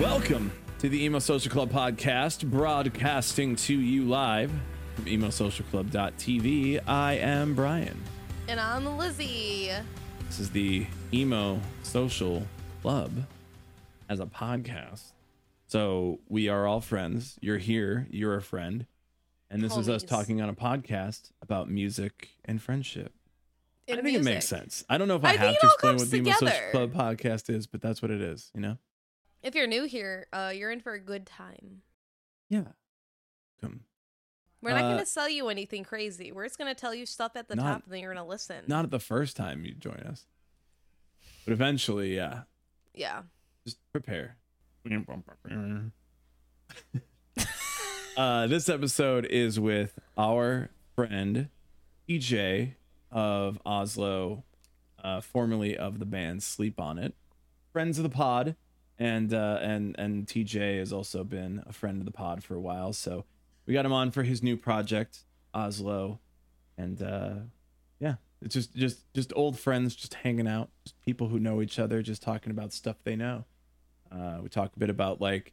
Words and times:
Welcome 0.00 0.52
to 0.80 0.88
the 0.88 1.04
Emo 1.04 1.18
Social 1.18 1.50
Club 1.50 1.70
podcast, 1.70 2.44
broadcasting 2.50 3.56
to 3.56 3.74
you 3.74 4.04
live 4.04 4.50
from 4.94 5.04
emosocialclub.tv. 5.06 6.80
I 6.86 7.14
am 7.14 7.54
Brian. 7.54 8.00
And 8.48 8.60
I'm 8.60 8.96
Lizzie. 8.96 9.70
This 10.26 10.38
is 10.38 10.50
the 10.50 10.86
Emo 11.12 11.60
Social 11.82 12.46
Club 12.82 13.24
as 14.08 14.20
a 14.20 14.26
podcast. 14.26 15.12
So 15.66 16.20
we 16.28 16.48
are 16.48 16.66
all 16.66 16.80
friends. 16.80 17.36
You're 17.40 17.58
here, 17.58 18.06
you're 18.10 18.36
a 18.36 18.42
friend. 18.42 18.86
And 19.50 19.62
this 19.62 19.76
is 19.76 19.88
us 19.88 20.02
talking 20.02 20.40
on 20.40 20.48
a 20.48 20.54
podcast 20.54 21.30
about 21.42 21.70
music 21.70 22.30
and 22.44 22.60
friendship. 22.60 23.12
In 23.86 23.98
I 23.98 24.02
think 24.02 24.16
it 24.16 24.24
makes 24.24 24.48
sense. 24.48 24.84
I 24.88 24.98
don't 24.98 25.08
know 25.08 25.16
if 25.16 25.24
I, 25.24 25.30
I 25.30 25.36
have 25.36 25.60
to 25.60 25.66
explain 25.66 25.96
what 25.96 26.10
the 26.10 26.16
Emo 26.16 26.32
Social. 26.32 26.70
Club 26.70 26.92
podcast 26.92 27.50
is, 27.50 27.66
but 27.66 27.80
that's 27.80 28.00
what 28.00 28.10
it 28.10 28.20
is, 28.20 28.50
you 28.54 28.60
know? 28.60 28.78
If 29.42 29.54
you're 29.54 29.66
new 29.66 29.84
here, 29.84 30.26
uh, 30.32 30.52
you're 30.54 30.70
in 30.70 30.80
for 30.80 30.94
a 30.94 30.98
good 30.98 31.26
time. 31.26 31.82
Yeah. 32.48 32.68
Come. 33.60 33.80
We're 34.64 34.70
not 34.70 34.84
Uh, 34.84 34.88
going 34.94 34.98
to 34.98 35.06
sell 35.06 35.28
you 35.28 35.48
anything 35.48 35.84
crazy. 35.84 36.32
We're 36.32 36.46
just 36.46 36.58
going 36.58 36.74
to 36.74 36.80
tell 36.80 36.94
you 36.94 37.04
stuff 37.06 37.32
at 37.36 37.48
the 37.48 37.54
Not- 37.56 37.62
top, 37.62 37.82
and 37.84 37.92
then 37.92 38.00
you're 38.00 38.14
going 38.14 38.24
to 38.24 38.28
listen. 38.28 38.64
Not 38.66 38.90
the 38.90 38.98
first 38.98 39.36
time 39.36 39.64
you 39.64 39.74
join 39.74 39.98
us. 39.98 40.26
But 41.44 41.52
eventually, 41.52 42.16
yeah. 42.16 42.42
yeah. 42.94 43.22
Just 43.64 43.76
prepare. 43.92 44.36
uh, 48.16 48.46
this 48.46 48.68
episode 48.68 49.26
is 49.26 49.58
with 49.60 49.98
our 50.16 50.70
friend 50.94 51.48
TJ 52.08 52.74
of 53.10 53.58
Oslo, 53.66 54.44
uh, 55.02 55.20
formerly 55.20 55.76
of 55.76 55.98
the 55.98 56.06
band 56.06 56.42
Sleep 56.42 56.80
on 56.80 56.98
It, 56.98 57.14
friends 57.72 57.98
of 57.98 58.02
the 58.02 58.10
pod, 58.10 58.56
and 58.98 59.32
uh, 59.34 59.58
and 59.60 59.94
and 59.98 60.26
TJ 60.26 60.78
has 60.78 60.92
also 60.92 61.24
been 61.24 61.62
a 61.66 61.72
friend 61.72 61.98
of 62.00 62.04
the 62.04 62.12
pod 62.12 62.42
for 62.44 62.54
a 62.54 62.60
while. 62.60 62.92
So 62.92 63.24
we 63.66 63.74
got 63.74 63.86
him 63.86 63.92
on 63.92 64.10
for 64.10 64.22
his 64.22 64.42
new 64.42 64.56
project, 64.56 65.24
Oslo, 65.52 66.20
and 66.76 67.00
uh, 67.02 67.34
yeah, 68.00 68.16
it's 68.42 68.54
just 68.54 68.74
just 68.74 69.12
just 69.14 69.32
old 69.34 69.58
friends, 69.58 69.94
just 69.94 70.14
hanging 70.14 70.46
out, 70.48 70.70
just 70.84 71.00
people 71.02 71.28
who 71.28 71.38
know 71.38 71.62
each 71.62 71.78
other, 71.78 72.02
just 72.02 72.22
talking 72.22 72.50
about 72.50 72.72
stuff 72.72 72.96
they 73.04 73.16
know. 73.16 73.44
Uh, 74.12 74.38
we 74.42 74.48
talk 74.48 74.72
a 74.76 74.78
bit 74.78 74.90
about 74.90 75.20
like 75.20 75.52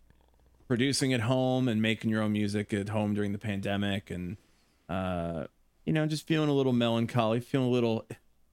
producing 0.67 1.13
at 1.13 1.21
home 1.21 1.67
and 1.67 1.81
making 1.81 2.09
your 2.09 2.21
own 2.21 2.31
music 2.31 2.73
at 2.73 2.89
home 2.89 3.13
during 3.13 3.31
the 3.31 3.37
pandemic, 3.37 4.09
and 4.11 4.37
uh, 4.89 5.45
you 5.85 5.93
know, 5.93 6.05
just 6.05 6.27
feeling 6.27 6.49
a 6.49 6.53
little 6.53 6.73
melancholy, 6.73 7.39
feeling 7.39 7.67
a 7.67 7.71
little, 7.71 8.05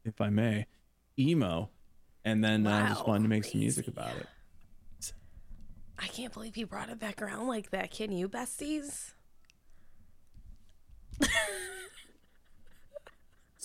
if 0.05 0.21
I 0.21 0.31
may, 0.31 0.67
emo, 1.19 1.71
and 2.25 2.43
then 2.45 2.67
uh, 2.67 2.89
just 2.89 3.01
Wow, 3.01 3.13
wanted 3.13 3.25
to 3.25 3.29
make 3.29 3.45
some 3.45 3.61
music 3.61 3.89
about 3.89 4.17
it. 4.17 4.27
I 5.99 6.07
can't 6.07 6.33
believe 6.33 6.57
you 6.57 6.65
brought 6.67 6.91
it 6.91 7.01
back 7.01 7.21
around 7.21 7.49
like 7.49 7.71
that. 7.71 7.91
Can 7.91 8.13
you, 8.13 8.29
besties? 8.29 9.13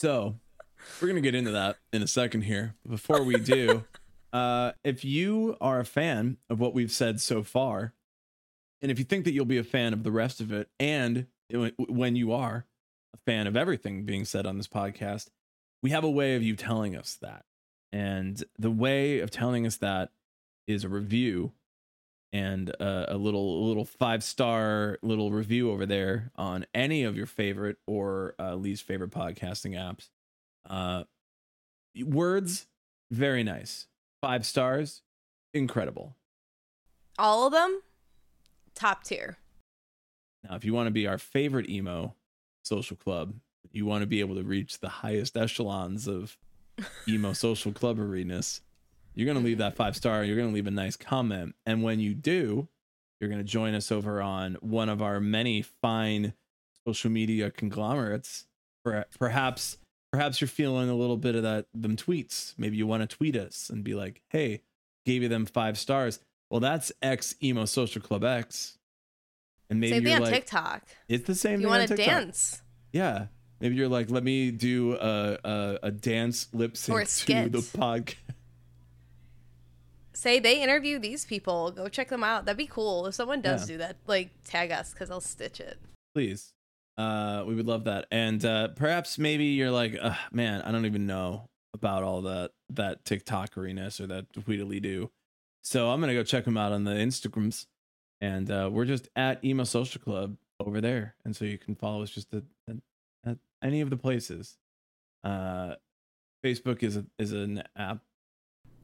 So 0.03 0.35
we're 1.01 1.07
gonna 1.07 1.21
get 1.21 1.33
into 1.33 1.51
that 1.51 1.77
in 1.93 2.01
a 2.01 2.07
second 2.07 2.41
here. 2.41 2.75
Before 2.85 3.23
we 3.23 3.37
do, 3.37 3.85
uh, 4.33 4.73
if 4.83 5.05
you 5.05 5.55
are 5.61 5.79
a 5.79 5.85
fan 5.85 6.37
of 6.49 6.59
what 6.59 6.73
we've 6.73 6.91
said 6.91 7.21
so 7.21 7.41
far, 7.41 7.93
and 8.81 8.91
if 8.91 8.99
you 8.99 9.05
think 9.05 9.23
that 9.23 9.31
you'll 9.31 9.45
be 9.45 9.57
a 9.57 9.63
fan 9.63 9.93
of 9.93 10.03
the 10.03 10.11
rest 10.11 10.41
of 10.41 10.51
it, 10.51 10.67
and 10.77 11.27
when 11.87 12.17
you 12.17 12.33
are 12.33 12.65
a 13.13 13.17
fan 13.25 13.47
of 13.47 13.55
everything 13.55 14.03
being 14.03 14.25
said 14.25 14.45
on 14.45 14.57
this 14.57 14.67
podcast, 14.67 15.29
we 15.81 15.91
have 15.91 16.03
a 16.03 16.11
way 16.11 16.35
of 16.35 16.43
you 16.43 16.57
telling 16.57 16.97
us 16.97 17.17
that. 17.21 17.45
And 17.93 18.43
the 18.59 18.71
way 18.71 19.19
of 19.19 19.31
telling 19.31 19.65
us 19.65 19.77
that 19.77 20.09
is 20.67 20.83
a 20.83 20.89
review 20.89 21.53
and 22.33 22.75
uh, 22.81 23.05
a 23.07 23.15
little 23.15 23.63
a 23.63 23.65
little 23.67 23.85
five 23.85 24.23
star 24.23 24.97
little 25.03 25.31
review 25.31 25.71
over 25.71 25.85
there 25.85 26.31
on 26.35 26.65
any 26.73 27.03
of 27.03 27.15
your 27.15 27.27
favorite 27.27 27.77
or 27.87 28.33
uh, 28.39 28.55
least 28.55 28.83
favorite 28.83 29.11
podcasting 29.11 29.77
apps. 29.77 30.09
Uh, 30.67 31.03
words, 32.03 32.65
very 33.11 33.43
nice. 33.43 33.85
Five 34.21 34.45
stars, 34.45 35.03
incredible. 35.53 36.15
All 37.19 37.45
of 37.45 37.53
them? 37.53 37.81
Top 38.73 39.03
tier. 39.03 39.37
Now, 40.43 40.55
if 40.55 40.65
you 40.65 40.73
want 40.73 40.87
to 40.87 40.91
be 40.91 41.05
our 41.07 41.19
favorite 41.19 41.69
emo 41.69 42.15
social 42.63 42.97
club, 42.97 43.35
you 43.71 43.85
want 43.85 44.01
to 44.01 44.07
be 44.07 44.19
able 44.19 44.35
to 44.35 44.43
reach 44.43 44.79
the 44.79 44.89
highest 44.89 45.37
echelons 45.37 46.07
of 46.07 46.37
emo 47.07 47.33
social 47.33 47.71
clubberiness, 47.71 48.61
you're 49.15 49.25
going 49.25 49.37
to 49.37 49.43
leave 49.43 49.59
that 49.59 49.75
five 49.75 49.95
star. 49.95 50.23
You're 50.23 50.35
going 50.35 50.49
to 50.49 50.53
leave 50.53 50.67
a 50.67 50.71
nice 50.71 50.95
comment. 50.95 51.55
And 51.65 51.83
when 51.83 51.99
you 51.99 52.13
do, 52.13 52.67
you're 53.19 53.29
going 53.29 53.41
to 53.41 53.47
join 53.47 53.73
us 53.73 53.91
over 53.91 54.21
on 54.21 54.55
one 54.61 54.89
of 54.89 55.01
our 55.01 55.19
many 55.19 55.61
fine 55.61 56.33
social 56.85 57.09
media 57.09 57.51
conglomerates. 57.51 58.45
Perhaps, 59.17 59.77
perhaps 60.11 60.41
you're 60.41 60.47
feeling 60.47 60.89
a 60.89 60.95
little 60.95 61.17
bit 61.17 61.35
of 61.35 61.43
that, 61.43 61.67
them 61.73 61.95
tweets. 61.95 62.53
Maybe 62.57 62.75
you 62.75 62.85
want 62.85 63.07
to 63.07 63.15
tweet 63.15 63.37
us 63.37 63.69
and 63.69 63.83
be 63.83 63.95
like, 63.95 64.21
hey, 64.29 64.61
gave 65.05 65.21
you 65.21 65.29
them 65.29 65.45
five 65.45 65.77
stars. 65.77 66.19
Well, 66.49 66.59
that's 66.59 66.91
X 67.01 67.35
emo 67.41 67.65
social 67.65 68.01
club 68.01 68.23
X. 68.23 68.77
And 69.69 69.79
maybe 69.79 69.93
Same 69.93 70.03
thing 70.03 70.11
you're 70.11 70.17
on 70.17 70.23
like, 70.23 70.33
TikTok. 70.33 70.83
it's 71.07 71.25
the 71.25 71.35
same 71.35 71.55
If 71.55 71.61
you 71.61 71.67
want 71.67 71.87
to 71.87 71.95
dance. 71.95 72.61
Yeah. 72.91 73.27
Maybe 73.61 73.75
you're 73.75 73.87
like, 73.87 74.11
let 74.11 74.23
me 74.23 74.51
do 74.51 74.93
a 74.93 75.37
a, 75.43 75.79
a 75.83 75.91
dance 75.91 76.49
lip 76.53 76.75
sync 76.75 77.07
to 77.07 77.49
the 77.49 77.59
podcast. 77.59 78.15
Say 80.13 80.39
they 80.39 80.61
interview 80.61 80.99
these 80.99 81.25
people. 81.25 81.71
Go 81.71 81.87
check 81.89 82.09
them 82.09 82.23
out. 82.23 82.45
That'd 82.45 82.57
be 82.57 82.67
cool. 82.67 83.07
If 83.07 83.15
someone 83.15 83.41
does 83.41 83.61
Yeah. 83.69 83.73
do 83.75 83.77
that, 83.79 83.95
like 84.07 84.29
tag 84.43 84.71
us 84.71 84.93
because 84.93 85.09
I'll 85.11 85.21
stitch 85.21 85.59
it. 85.59 85.79
Please. 86.13 86.53
Uh, 86.97 87.43
we 87.47 87.55
would 87.55 87.65
love 87.65 87.85
that. 87.85 88.05
And 88.11 88.43
uh, 88.45 88.67
perhaps 88.69 89.17
maybe 89.17 89.45
you're 89.45 89.71
like, 89.71 89.97
man, 90.31 90.61
I 90.61 90.71
don't 90.71 90.85
even 90.85 91.07
know 91.07 91.49
about 91.73 92.03
all 92.03 92.21
that 92.21 92.51
that 92.69 93.03
TikTokeriness 93.03 93.99
or 93.99 94.05
that 94.07 94.31
tweedly 94.33 94.79
do. 94.79 95.09
So 95.63 95.89
I'm 95.89 95.99
gonna 95.99 96.13
go 96.13 96.23
check 96.23 96.45
them 96.45 96.57
out 96.57 96.71
on 96.71 96.83
the 96.83 96.91
Instagrams, 96.91 97.65
and 98.21 98.51
uh, 98.51 98.69
we're 98.71 98.85
just 98.85 99.07
at 99.15 99.43
Emo 99.43 99.63
Social 99.63 100.01
Club 100.01 100.37
over 100.59 100.81
there, 100.81 101.15
and 101.25 101.35
so 101.35 101.45
you 101.45 101.57
can 101.57 101.73
follow 101.73 102.03
us 102.03 102.09
just 102.11 102.31
at, 102.33 102.43
at, 102.69 102.75
at 103.25 103.37
any 103.63 103.81
of 103.81 103.89
the 103.89 103.95
places. 103.97 104.57
Uh, 105.23 105.75
Facebook 106.45 106.83
is 106.83 106.97
a, 106.97 107.05
is 107.17 107.31
an 107.31 107.63
app 107.77 107.99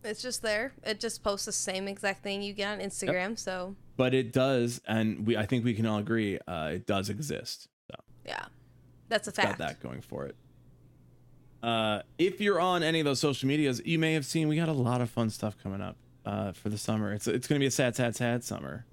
It's 0.04 0.22
just 0.22 0.42
there. 0.42 0.74
It 0.84 1.00
just 1.00 1.24
posts 1.24 1.46
the 1.46 1.52
same 1.52 1.88
exact 1.88 2.24
thing 2.24 2.42
you 2.42 2.54
get 2.54 2.70
on 2.70 2.80
Instagram. 2.80 3.38
So 3.38 3.76
but 4.00 4.14
it 4.14 4.32
does 4.32 4.80
and 4.88 5.28
we 5.28 5.36
i 5.36 5.46
think 5.46 5.66
we 5.66 5.74
can 5.74 5.86
all 5.86 6.00
agree 6.00 6.40
uh 6.48 6.72
it 6.74 6.88
does 6.88 7.10
exist 7.10 7.68
so 7.92 8.00
yeah, 8.26 8.46
that's 9.10 9.28
a 9.28 9.32
it's 9.32 9.38
got 9.38 9.48
fact. 9.48 9.60
that 9.60 9.80
going 9.82 10.00
for 10.00 10.26
it 10.26 10.36
uh 11.62 12.02
if 12.18 12.40
you're 12.40 12.62
on 12.62 12.82
any 12.82 13.00
of 13.02 13.06
those 13.06 13.20
social 13.20 13.46
medias 13.46 13.82
you 13.84 14.00
may 14.00 14.14
have 14.14 14.26
seen 14.26 14.48
we 14.48 14.56
got 14.56 14.70
a 14.70 14.74
lot 14.74 15.02
of 15.02 15.10
fun 15.10 15.30
stuff 15.30 15.58
coming 15.62 15.82
up 15.82 15.98
uh 16.26 16.54
for 16.54 16.70
the 16.70 16.78
summer 16.78 17.12
it's 17.12 17.28
it's 17.28 17.46
gonna 17.46 17.60
be 17.60 17.66
a 17.66 17.72
sad 17.72 17.94
sad 17.94 18.16
sad 18.16 18.42
summer 18.42 18.86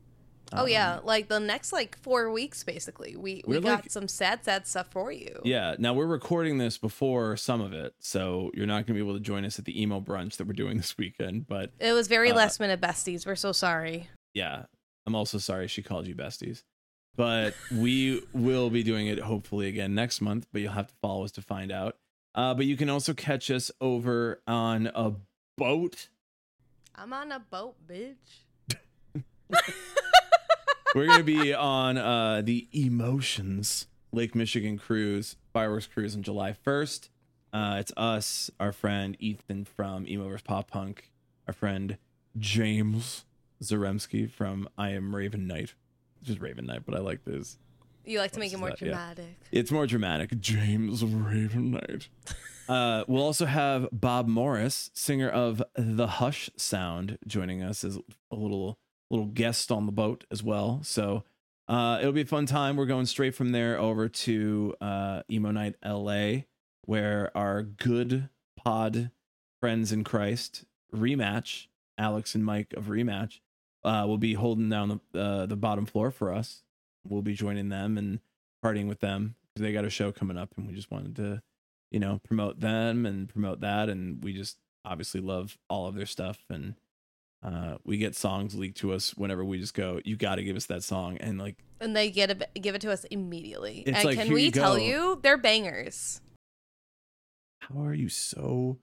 Oh 0.52 0.62
Um, 0.62 0.68
yeah, 0.68 1.00
like 1.02 1.28
the 1.28 1.40
next 1.40 1.72
like 1.72 1.98
four 1.98 2.30
weeks, 2.30 2.62
basically. 2.62 3.16
We 3.16 3.42
we 3.46 3.60
got 3.60 3.82
like- 3.82 3.90
some 3.90 4.06
sad, 4.08 4.44
sad 4.44 4.66
stuff 4.66 4.86
for 4.90 5.10
you. 5.10 5.40
yeah 5.44 5.74
now 5.78 5.92
we're 5.92 6.06
recording 6.06 6.58
this 6.58 6.78
before 6.78 7.36
some 7.36 7.60
of 7.60 7.72
it 7.72 7.94
so 7.98 8.50
you're 8.54 8.66
not 8.66 8.86
gonna 8.86 8.94
be 8.94 9.04
able 9.04 9.14
to 9.14 9.20
join 9.20 9.44
us 9.44 9.58
at 9.58 9.64
the 9.64 9.80
emo 9.82 10.00
brunch 10.00 10.36
that 10.36 10.46
we're 10.46 10.52
doing 10.52 10.76
this 10.76 10.96
weekend 10.96 11.46
but 11.48 11.72
It 11.80 11.92
was 11.92 12.06
very 12.08 12.30
Uh, 12.30 12.36
last 12.36 12.60
minute, 12.60 12.80
besties. 12.80 13.26
We're 13.26 13.34
so 13.36 13.52
sorry. 13.52 14.08
yeah 14.34 14.64
i'm 15.06 15.14
also 15.14 15.38
sorry 15.38 15.66
she 15.68 15.82
called 15.82 16.06
you 16.06 16.14
besties 16.14 16.62
but 17.16 17.54
we 17.72 18.22
will 18.32 18.70
be 18.70 18.82
doing 18.82 19.06
it 19.06 19.18
hopefully 19.20 19.68
again 19.68 19.94
next 19.94 20.20
month 20.20 20.46
but 20.52 20.60
you'll 20.62 20.72
have 20.72 20.88
to 20.88 20.94
follow 21.02 21.24
us 21.24 21.32
to 21.32 21.42
find 21.42 21.70
out 21.72 21.96
uh, 22.34 22.52
but 22.54 22.66
you 22.66 22.76
can 22.76 22.90
also 22.90 23.14
catch 23.14 23.50
us 23.50 23.70
over 23.80 24.40
on 24.46 24.86
a 24.94 25.12
boat 25.56 26.08
I'm 26.98 27.12
on 27.12 27.30
a 27.30 27.38
boat, 27.40 27.76
bitch. 27.86 28.14
we're 30.96 31.06
going 31.06 31.18
to 31.18 31.24
be 31.24 31.52
on 31.52 31.98
uh, 31.98 32.40
the 32.42 32.68
EMOceans 32.74 33.86
lake 34.12 34.34
michigan 34.34 34.78
cruise 34.78 35.36
fireworks 35.52 35.86
cruise 35.86 36.16
on 36.16 36.22
july 36.22 36.54
1st 36.64 37.10
uh, 37.52 37.76
it's 37.78 37.92
us 37.96 38.50
our 38.58 38.72
friend 38.72 39.14
ethan 39.20 39.64
from 39.64 40.08
emo 40.08 40.26
vs 40.28 40.40
pop 40.42 40.70
punk 40.70 41.12
our 41.46 41.52
friend 41.52 41.98
james 42.38 43.26
zaremski 43.62 44.30
from 44.30 44.66
i 44.78 44.90
am 44.90 45.14
raven 45.14 45.46
knight 45.46 45.74
just 46.22 46.40
raven 46.40 46.64
knight 46.64 46.82
but 46.86 46.94
i 46.94 46.98
like 46.98 47.24
this 47.24 47.58
You 48.06 48.18
like 48.20 48.32
to 48.32 48.40
make 48.40 48.52
it 48.54 48.58
more 48.58 48.70
that, 48.70 48.80
yeah. 48.80 48.88
dramatic. 48.88 49.36
It's 49.52 49.70
more 49.70 49.86
dramatic. 49.86 50.40
James 50.40 51.04
Raven 51.04 51.72
Knight. 51.72 52.08
Uh, 52.68 53.04
we'll 53.06 53.22
also 53.22 53.46
have 53.46 53.86
Bob 53.92 54.26
Morris, 54.26 54.90
singer 54.92 55.28
of 55.28 55.62
the 55.76 56.08
Hush 56.08 56.50
Sound, 56.56 57.16
joining 57.24 57.62
us 57.62 57.84
as 57.84 57.96
a 57.96 58.34
little 58.34 58.76
little 59.10 59.26
guest 59.26 59.70
on 59.70 59.86
the 59.86 59.92
boat 59.92 60.24
as 60.30 60.42
well. 60.42 60.80
So 60.82 61.24
uh, 61.68 61.98
it'll 62.00 62.12
be 62.12 62.22
a 62.22 62.26
fun 62.26 62.46
time. 62.46 62.76
We're 62.76 62.86
going 62.86 63.06
straight 63.06 63.34
from 63.34 63.52
there 63.52 63.78
over 63.78 64.08
to 64.08 64.74
uh, 64.80 65.22
Emo 65.30 65.50
Night 65.50 65.74
LA, 65.84 66.42
where 66.82 67.30
our 67.36 67.62
good 67.62 68.28
pod 68.56 69.10
friends 69.60 69.92
in 69.92 70.04
Christ 70.04 70.64
rematch, 70.94 71.66
Alex 71.98 72.34
and 72.34 72.44
Mike 72.44 72.72
of 72.76 72.84
rematch, 72.84 73.40
uh, 73.84 74.04
will 74.06 74.18
be 74.18 74.34
holding 74.34 74.68
down 74.68 75.00
the 75.12 75.20
uh, 75.20 75.46
the 75.46 75.56
bottom 75.56 75.86
floor 75.86 76.10
for 76.10 76.32
us. 76.32 76.62
We'll 77.06 77.22
be 77.22 77.34
joining 77.34 77.68
them 77.68 77.96
and 77.96 78.20
partying 78.64 78.88
with 78.88 79.00
them 79.00 79.36
they 79.62 79.72
got 79.72 79.84
a 79.84 79.90
show 79.90 80.12
coming 80.12 80.36
up, 80.36 80.52
and 80.56 80.66
we 80.66 80.74
just 80.74 80.90
wanted 80.90 81.16
to, 81.16 81.42
you 81.90 81.98
know, 82.00 82.20
promote 82.24 82.60
them 82.60 83.06
and 83.06 83.28
promote 83.28 83.60
that, 83.60 83.88
and 83.88 84.22
we 84.22 84.32
just 84.32 84.58
obviously 84.84 85.20
love 85.20 85.58
all 85.68 85.86
of 85.86 85.94
their 85.94 86.06
stuff 86.06 86.44
and. 86.48 86.74
Uh, 87.46 87.76
we 87.84 87.96
get 87.96 88.16
songs 88.16 88.56
leaked 88.56 88.78
to 88.78 88.92
us 88.92 89.14
whenever 89.16 89.44
we 89.44 89.58
just 89.58 89.72
go. 89.72 90.00
You 90.04 90.16
got 90.16 90.34
to 90.34 90.42
give 90.42 90.56
us 90.56 90.66
that 90.66 90.82
song, 90.82 91.16
and 91.18 91.38
like 91.38 91.56
And 91.80 91.94
they 91.94 92.10
get 92.10 92.30
a, 92.30 92.58
give 92.58 92.74
it 92.74 92.80
to 92.80 92.90
us 92.90 93.04
immediately. 93.04 93.84
And 93.86 94.04
like, 94.04 94.18
can 94.18 94.32
we 94.32 94.46
you 94.46 94.50
tell 94.50 94.78
you 94.78 95.20
they're 95.22 95.38
bangers? 95.38 96.20
how 97.68 97.82
are 97.82 97.94
you 97.94 98.08
so 98.08 98.78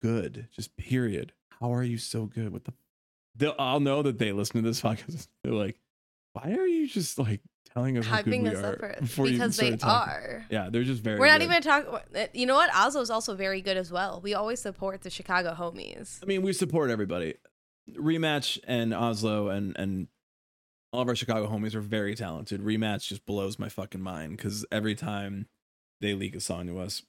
good? 0.00 0.48
Just 0.54 0.76
period. 0.76 1.32
How 1.60 1.74
are 1.74 1.82
you 1.82 1.98
so 1.98 2.26
good? 2.26 2.52
What 2.52 2.64
the? 2.64 2.72
They'll, 3.34 3.54
I'll 3.58 3.80
know 3.80 4.02
that 4.02 4.18
they 4.18 4.32
listen 4.32 4.62
to 4.62 4.68
this 4.68 4.80
podcast. 4.82 5.28
They're 5.42 5.52
like, 5.52 5.78
why 6.32 6.52
are 6.52 6.66
you 6.66 6.86
just 6.88 7.18
like 7.18 7.40
telling 7.74 7.96
us 7.98 8.06
how 8.06 8.22
good 8.22 8.34
Hyping 8.34 8.42
we 8.42 8.50
us 8.50 8.56
are 8.56 8.72
up 8.72 8.78
for 8.78 8.86
it 8.86 9.00
before 9.00 9.26
you 9.26 9.34
even 9.34 9.50
because 9.50 9.56
they 9.80 9.86
are. 9.86 10.46
Yeah, 10.50 10.68
they're 10.70 10.82
just 10.82 11.02
very. 11.02 11.18
We're 11.18 11.26
not 11.26 11.40
good. 11.40 11.50
even 11.50 11.62
talking. 11.62 12.28
You 12.34 12.46
know 12.46 12.54
what? 12.54 12.70
Oslo's 12.70 13.10
also 13.10 13.34
very 13.34 13.60
good 13.60 13.76
as 13.76 13.92
well. 13.92 14.20
We 14.22 14.34
always 14.34 14.60
support 14.60 15.02
the 15.02 15.10
Chicago 15.10 15.54
homies. 15.58 16.18
I 16.22 16.26
mean, 16.26 16.42
we 16.42 16.52
support 16.52 16.90
everybody. 16.90 17.34
Rematch 17.90 18.58
and 18.66 18.94
Oslo 18.94 19.48
and 19.48 19.76
and 19.76 20.08
all 20.92 21.00
of 21.02 21.08
our 21.08 21.16
Chicago 21.16 21.46
homies 21.48 21.74
are 21.74 21.80
very 21.80 22.14
talented. 22.14 22.60
Rematch 22.60 23.08
just 23.08 23.24
blows 23.24 23.58
my 23.58 23.68
fucking 23.68 24.00
mind 24.02 24.36
because 24.36 24.64
every 24.70 24.94
time 24.94 25.46
they 26.00 26.12
leak 26.14 26.34
a 26.36 26.40
song 26.40 26.66
to 26.66 26.78
us, 26.78 27.02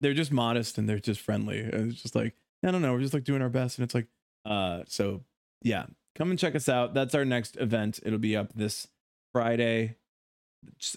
they're 0.00 0.14
just 0.14 0.32
modest 0.32 0.78
and 0.78 0.88
they're 0.88 0.98
just 0.98 1.20
friendly. 1.20 1.60
And 1.60 1.92
It's 1.92 2.02
just 2.02 2.14
like 2.14 2.34
I 2.64 2.70
don't 2.70 2.82
know, 2.82 2.92
we're 2.92 3.00
just 3.00 3.14
like 3.14 3.24
doing 3.24 3.42
our 3.42 3.48
best, 3.50 3.78
and 3.78 3.84
it's 3.84 3.94
like, 3.94 4.06
uh, 4.46 4.82
so 4.88 5.22
yeah, 5.62 5.86
come 6.14 6.30
and 6.30 6.38
check 6.38 6.54
us 6.54 6.68
out. 6.68 6.94
That's 6.94 7.14
our 7.14 7.24
next 7.24 7.56
event. 7.58 8.00
It'll 8.04 8.18
be 8.18 8.36
up 8.36 8.52
this 8.54 8.88
Friday. 9.32 9.96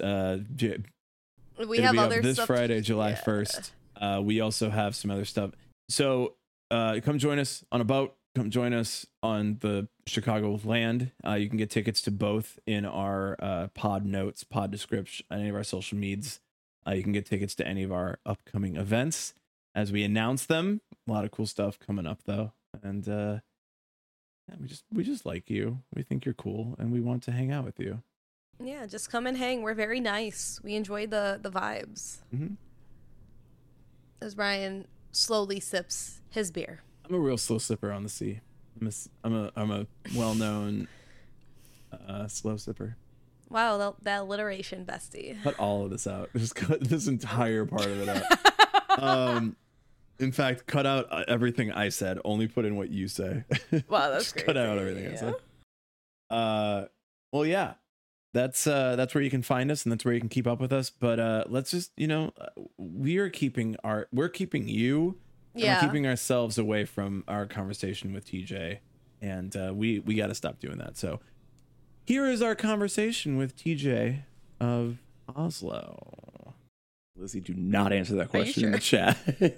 Uh, 0.02 0.38
J- 0.56 0.80
We 1.68 1.80
have 1.80 1.98
other 1.98 2.22
this 2.22 2.36
stuff. 2.38 2.48
Friday, 2.48 2.82
July 2.82 3.10
yeah. 3.12 3.22
1st. 3.26 3.72
Uh, 4.00 4.22
we 4.24 4.40
also 4.42 4.70
have 4.70 4.96
some 4.96 5.12
other 5.12 5.26
stuff. 5.26 5.52
So 5.90 6.36
uh, 6.72 7.00
come 7.04 7.18
join 7.20 7.40
us 7.40 7.64
on 7.72 7.82
a 7.82 7.84
boat. 7.86 8.16
Come 8.38 8.52
join 8.52 8.72
us 8.72 9.08
on 9.24 9.58
the 9.62 9.88
Chicago 10.06 10.60
land. 10.64 11.10
Uh, 11.26 11.34
you 11.34 11.50
can 11.50 11.58
get 11.58 11.72
tickets 11.72 12.04
to 12.04 12.12
both 12.12 12.60
in 12.68 12.86
our 12.86 13.36
uh, 13.40 13.70
pod 13.74 14.06
notes, 14.06 14.44
pod 14.44 14.70
description, 14.70 15.26
any 15.32 15.50
of 15.50 15.56
our 15.56 15.64
social 15.64 15.98
medias. 15.98 16.40
Uh, 16.86 16.92
you 16.92 17.02
can 17.02 17.14
get 17.14 17.26
tickets 17.26 17.56
to 17.56 17.68
any 17.68 17.82
of 17.82 17.92
our 17.92 18.20
upcoming 18.28 18.76
events 18.76 19.34
as 19.74 19.92
we 19.92 20.04
announce 20.04 20.46
them. 20.46 20.82
A 21.08 21.12
lot 21.12 21.26
of 21.26 21.32
cool 21.32 21.48
stuff 21.48 21.80
coming 21.80 22.06
up 22.06 22.20
though, 22.26 22.52
and 22.84 23.10
uh, 23.10 23.40
yeah, 24.48 24.56
we 24.62 24.68
just 24.68 24.84
we 24.94 25.04
just 25.04 25.26
like 25.26 25.50
you. 25.50 25.80
We 25.96 26.04
think 26.04 26.24
you're 26.24 26.36
cool, 26.36 26.76
and 26.78 26.92
we 26.92 27.00
want 27.02 27.24
to 27.24 27.32
hang 27.32 27.52
out 27.52 27.66
with 27.66 27.80
you. 27.80 28.04
Yeah, 28.64 28.86
just 28.86 29.10
come 29.10 29.26
and 29.26 29.36
hang. 29.36 29.64
We're 29.64 29.74
very 29.74 30.00
nice. 30.00 30.60
We 30.64 30.76
enjoy 30.76 31.08
the 31.08 31.40
the 31.42 31.50
vibes. 31.50 32.20
Mhm. 32.32 32.58
As 34.22 34.36
Brian 34.36 34.86
slowly 35.12 35.60
sips 35.60 36.22
his 36.30 36.52
beer. 36.52 36.84
I'm 37.08 37.16
a 37.16 37.20
real 37.20 37.38
slow 37.38 37.58
sipper 37.58 37.96
on 37.96 38.04
the 38.04 38.10
sea. 38.10 38.42
I'm 38.80 38.88
a 38.88 38.92
I'm 39.24 39.36
a 39.36 39.52
I'm 39.56 39.72
a 39.72 39.88
well 40.16 40.36
known 40.36 40.88
uh, 42.08 42.28
slow 42.28 42.56
sipper. 42.56 42.96
Wow, 43.50 43.78
that, 43.78 44.04
that 44.04 44.22
alliteration, 44.22 44.86
bestie. 44.86 45.42
Cut 45.42 45.58
all 45.58 45.86
of 45.86 45.90
this 45.90 46.06
out. 46.06 46.30
Just 46.36 46.56
cut 46.56 46.82
this 46.82 47.08
entire 47.08 47.66
part 47.66 47.86
of 47.86 48.02
it 48.02 48.10
out. 48.10 48.24
Um, 49.00 49.56
in 50.18 50.32
fact, 50.32 50.66
cut 50.66 50.88
out 50.88 51.06
uh, 51.12 51.24
everything 51.28 51.72
I 51.72 51.90
said. 51.90 52.18
Only 52.26 52.48
put 52.48 52.66
in 52.66 52.76
what 52.76 52.90
you 52.90 53.08
say. 53.08 53.44
Wow, 53.88 54.10
that's 54.10 54.24
Just 54.34 54.38
cut 54.38 54.58
out 54.58 54.76
everything 54.80 55.14
I 55.14 55.16
said. 55.16 55.36
Uh, 56.32 56.86
well, 57.32 57.46
yeah, 57.46 57.76
that's 58.34 58.66
uh 58.66 58.96
that's 58.96 59.14
where 59.14 59.24
you 59.24 59.30
can 59.30 59.44
find 59.44 59.70
us, 59.70 59.84
and 59.84 59.92
that's 59.92 60.04
where 60.04 60.16
you 60.16 60.20
can 60.20 60.30
keep 60.30 60.48
up 60.48 60.60
with 60.60 60.74
us. 60.74 60.90
But 60.90 61.20
uh, 61.20 61.44
let's 61.48 61.70
just 61.70 61.92
you 61.96 62.08
know, 62.08 62.34
uh, 62.42 62.48
we 62.78 63.18
are 63.20 63.30
keeping 63.30 63.76
our 63.84 64.08
we're 64.12 64.30
keeping 64.30 64.68
you 64.68 65.20
Yeah. 65.58 65.82
we're 65.82 65.88
keeping 65.88 66.08
ourselves 66.08 66.58
away 66.58 66.86
from 66.86 67.24
our 67.28 67.46
conversation 67.46 68.14
with 68.14 68.26
TJ, 68.26 68.80
and 69.22 69.56
uh, 69.56 69.72
we 69.74 70.00
we 70.00 70.16
got 70.16 70.28
to 70.28 70.36
stop 70.36 70.60
doing 70.60 70.78
that. 70.78 70.98
So 70.98 71.20
here 72.06 72.26
is 72.28 72.42
our 72.42 72.56
conversation 72.56 73.38
with 73.38 73.56
TJ 73.58 74.24
of 74.60 74.98
Oslo. 75.36 76.54
Lizzie, 77.16 77.42
do 77.42 77.54
not 77.54 77.92
answer 77.92 78.16
that 78.16 78.30
question 78.30 78.66
in 78.66 78.72
the 78.72 78.80
chat. 78.80 79.18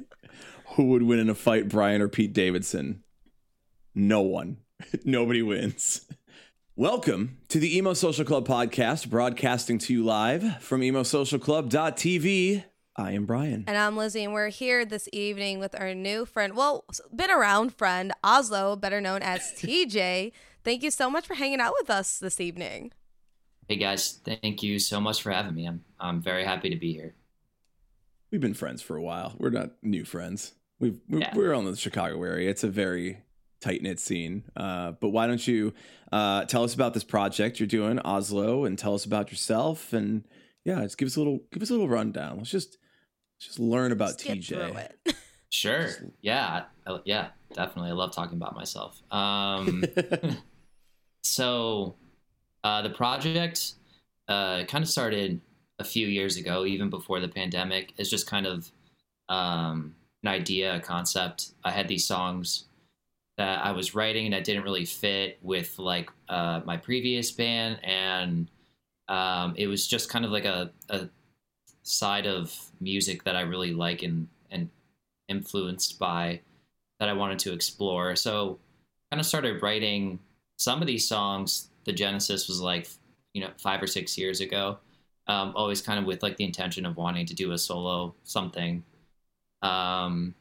Who 0.75 0.85
would 0.85 1.03
win 1.03 1.19
in 1.19 1.29
a 1.29 1.35
fight, 1.35 1.67
Brian 1.67 2.01
or 2.01 2.07
Pete 2.07 2.31
Davidson? 2.33 3.03
No 3.93 4.21
one. 4.21 4.57
Nobody 5.05 5.41
wins. 5.41 6.05
Welcome 6.75 7.39
to 7.49 7.59
the 7.59 7.75
Emo 7.75 7.93
Social 7.93 8.23
Club 8.23 8.47
podcast, 8.47 9.09
broadcasting 9.09 9.77
to 9.79 9.93
you 9.93 10.05
live 10.05 10.61
from 10.61 10.79
emosocialclub.tv. 10.81 12.63
I 12.99 13.11
am 13.11 13.25
Brian. 13.25 13.63
And 13.65 13.77
I'm 13.77 13.95
Lizzie, 13.95 14.25
and 14.25 14.33
we're 14.33 14.49
here 14.49 14.83
this 14.83 15.07
evening 15.13 15.59
with 15.59 15.79
our 15.79 15.93
new 15.93 16.25
friend, 16.25 16.55
well, 16.55 16.83
been 17.15 17.31
around 17.31 17.73
friend, 17.73 18.11
Oslo, 18.23 18.75
better 18.75 18.99
known 18.99 19.21
as 19.21 19.39
TJ. 19.57 20.33
Thank 20.65 20.83
you 20.83 20.91
so 20.91 21.09
much 21.09 21.25
for 21.25 21.35
hanging 21.35 21.61
out 21.61 21.73
with 21.79 21.89
us 21.89 22.19
this 22.19 22.41
evening. 22.41 22.91
Hey 23.69 23.77
guys, 23.77 24.19
thank 24.25 24.63
you 24.63 24.79
so 24.79 24.99
much 24.99 25.21
for 25.21 25.31
having 25.31 25.55
me. 25.55 25.65
I'm 25.67 25.83
I'm 25.99 26.21
very 26.21 26.43
happy 26.43 26.69
to 26.71 26.75
be 26.75 26.91
here. 26.91 27.13
We've 28.31 28.41
been 28.41 28.53
friends 28.53 28.81
for 28.81 28.97
a 28.97 29.01
while. 29.01 29.33
We're 29.37 29.51
not 29.51 29.71
new 29.81 30.03
friends. 30.03 30.53
We've 30.79 30.99
we're, 31.07 31.19
Yeah. 31.19 31.35
we're 31.35 31.53
on 31.53 31.65
the 31.65 31.77
Chicago 31.77 32.21
area. 32.23 32.49
It's 32.49 32.63
a 32.63 32.67
very 32.69 33.19
tight 33.61 33.81
knit 33.81 33.99
scene. 33.99 34.43
Uh, 34.57 34.91
but 34.93 35.09
why 35.09 35.27
don't 35.27 35.47
you 35.47 35.73
uh, 36.11 36.45
tell 36.45 36.63
us 36.63 36.73
about 36.73 36.93
this 36.93 37.03
project 37.03 37.59
you're 37.59 37.67
doing, 37.67 37.99
Oslo, 37.99 38.65
and 38.65 38.77
tell 38.77 38.93
us 38.95 39.05
about 39.05 39.31
yourself 39.31 39.93
and 39.93 40.25
yeah, 40.65 40.81
just 40.81 40.97
give 40.97 41.05
us 41.07 41.15
a 41.15 41.19
little 41.19 41.39
give 41.51 41.61
us 41.61 41.69
a 41.69 41.73
little 41.73 41.87
rundown. 41.87 42.37
Let's 42.39 42.49
just 42.49 42.71
let's 42.71 42.78
just 43.39 43.59
learn 43.59 43.91
about 43.91 44.09
Let's 44.09 44.23
get 44.23 44.37
TJ. 44.39 44.89
it. 45.05 45.15
Sure. 45.51 45.89
Yeah. 46.21 46.65
I, 46.85 46.99
yeah. 47.05 47.29
Definitely. 47.53 47.89
I 47.89 47.93
love 47.93 48.11
talking 48.13 48.37
about 48.37 48.55
myself. 48.55 49.01
Um, 49.11 49.83
so, 51.23 51.95
uh, 52.63 52.83
the 52.83 52.91
project 52.91 53.73
uh, 54.27 54.65
kind 54.65 54.83
of 54.83 54.89
started 54.89 55.41
a 55.79 55.83
few 55.83 56.05
years 56.05 56.37
ago, 56.37 56.65
even 56.65 56.91
before 56.91 57.19
the 57.19 57.27
pandemic. 57.27 57.93
It's 57.97 58.11
just 58.11 58.27
kind 58.27 58.45
of 58.45 58.71
um, 59.27 59.95
an 60.21 60.29
idea, 60.29 60.75
a 60.75 60.79
concept. 60.79 61.53
I 61.63 61.71
had 61.71 61.87
these 61.87 62.05
songs 62.05 62.65
that 63.37 63.65
I 63.65 63.71
was 63.71 63.95
writing 63.95 64.29
that 64.31 64.43
didn't 64.43 64.63
really 64.63 64.85
fit 64.85 65.39
with 65.41 65.79
like 65.79 66.11
uh, 66.27 66.61
my 66.65 66.77
previous 66.77 67.31
band, 67.31 67.79
and 67.83 68.51
um, 69.07 69.55
it 69.57 69.65
was 69.67 69.87
just 69.87 70.09
kind 70.09 70.25
of 70.25 70.31
like 70.31 70.45
a, 70.45 70.71
a 70.89 71.09
side 71.81 72.27
of 72.27 72.53
music 72.79 73.23
that 73.23 73.35
I 73.35 73.41
really 73.41 73.73
like 73.73 74.03
and 74.03 74.27
and 74.51 74.69
influenced 75.27 75.99
by 75.99 76.41
that 76.99 77.09
I 77.09 77.13
wanted 77.13 77.39
to 77.39 77.53
explore. 77.53 78.15
So 78.15 78.59
kind 79.11 79.19
of 79.19 79.25
started 79.25 79.61
writing 79.61 80.19
some 80.57 80.81
of 80.81 80.87
these 80.87 81.07
songs. 81.07 81.69
The 81.85 81.93
genesis 81.93 82.47
was 82.47 82.61
like, 82.61 82.87
you 83.33 83.41
know, 83.41 83.49
five 83.57 83.81
or 83.81 83.87
six 83.87 84.17
years 84.17 84.41
ago. 84.41 84.77
Um, 85.27 85.53
always 85.55 85.81
kind 85.81 85.99
of 85.99 86.05
with 86.05 86.23
like 86.23 86.37
the 86.37 86.43
intention 86.43 86.85
of 86.85 86.97
wanting 86.97 87.25
to 87.27 87.35
do 87.35 87.51
a 87.51 87.57
solo 87.57 88.15
something. 88.23 88.83
Um, 89.61 90.33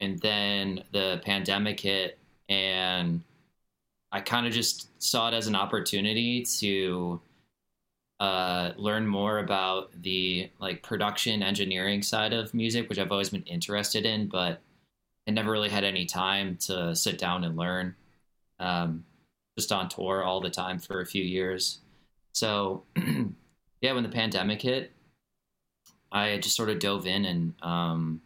and 0.00 0.18
then 0.18 0.82
the 0.92 1.20
pandemic 1.24 1.80
hit, 1.80 2.18
and 2.48 3.22
I 4.10 4.20
kind 4.20 4.46
of 4.46 4.52
just 4.52 4.90
saw 5.02 5.28
it 5.28 5.34
as 5.34 5.46
an 5.46 5.54
opportunity 5.54 6.42
to 6.58 7.20
uh, 8.20 8.72
learn 8.76 9.06
more 9.06 9.38
about 9.38 9.90
the 10.02 10.50
like 10.60 10.82
production 10.82 11.42
engineering 11.42 12.02
side 12.02 12.32
of 12.32 12.54
music, 12.54 12.88
which 12.88 12.98
I've 12.98 13.12
always 13.12 13.30
been 13.30 13.42
interested 13.42 14.06
in, 14.06 14.28
but 14.28 14.60
I 15.26 15.32
never 15.32 15.50
really 15.50 15.70
had 15.70 15.84
any 15.84 16.06
time 16.06 16.56
to 16.66 16.94
sit 16.94 17.18
down 17.18 17.44
and 17.44 17.56
learn. 17.56 17.96
Um, 18.60 19.04
just 19.56 19.72
on 19.72 19.88
tour 19.88 20.22
all 20.22 20.40
the 20.40 20.50
time 20.50 20.78
for 20.78 21.00
a 21.00 21.06
few 21.06 21.22
years. 21.22 21.78
So, 22.32 22.84
yeah, 23.80 23.92
when 23.92 24.02
the 24.02 24.08
pandemic 24.08 24.62
hit, 24.62 24.92
I 26.10 26.38
just 26.38 26.56
sort 26.56 26.70
of 26.70 26.78
dove 26.78 27.06
in 27.06 27.24
and 27.24 27.54
um, 27.62 28.20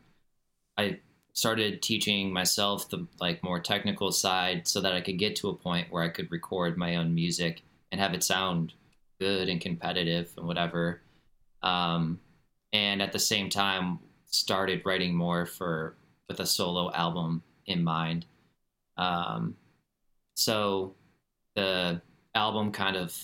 I 0.76 1.00
started 1.32 1.82
teaching 1.82 2.32
myself 2.32 2.88
the 2.88 3.06
like 3.20 3.42
more 3.42 3.60
technical 3.60 4.10
side 4.12 4.66
so 4.66 4.80
that 4.80 4.92
I 4.92 5.00
could 5.00 5.18
get 5.18 5.36
to 5.36 5.48
a 5.48 5.54
point 5.54 5.90
where 5.90 6.02
I 6.02 6.08
could 6.08 6.30
record 6.30 6.76
my 6.76 6.96
own 6.96 7.14
music 7.14 7.62
and 7.92 8.00
have 8.00 8.14
it 8.14 8.22
sound 8.22 8.74
good 9.20 9.48
and 9.48 9.60
competitive 9.60 10.32
and 10.36 10.46
whatever. 10.46 11.02
um, 11.62 12.20
and 12.72 13.00
at 13.02 13.12
the 13.12 13.18
same 13.18 13.48
time 13.48 13.98
started 14.26 14.82
writing 14.84 15.14
more 15.14 15.46
for 15.46 15.96
with 16.28 16.40
a 16.40 16.46
solo 16.46 16.92
album 16.92 17.42
in 17.66 17.82
mind. 17.82 18.26
Um, 18.96 19.56
so 20.34 20.94
the 21.56 22.02
album 22.34 22.72
kind 22.72 22.96
of 22.96 23.16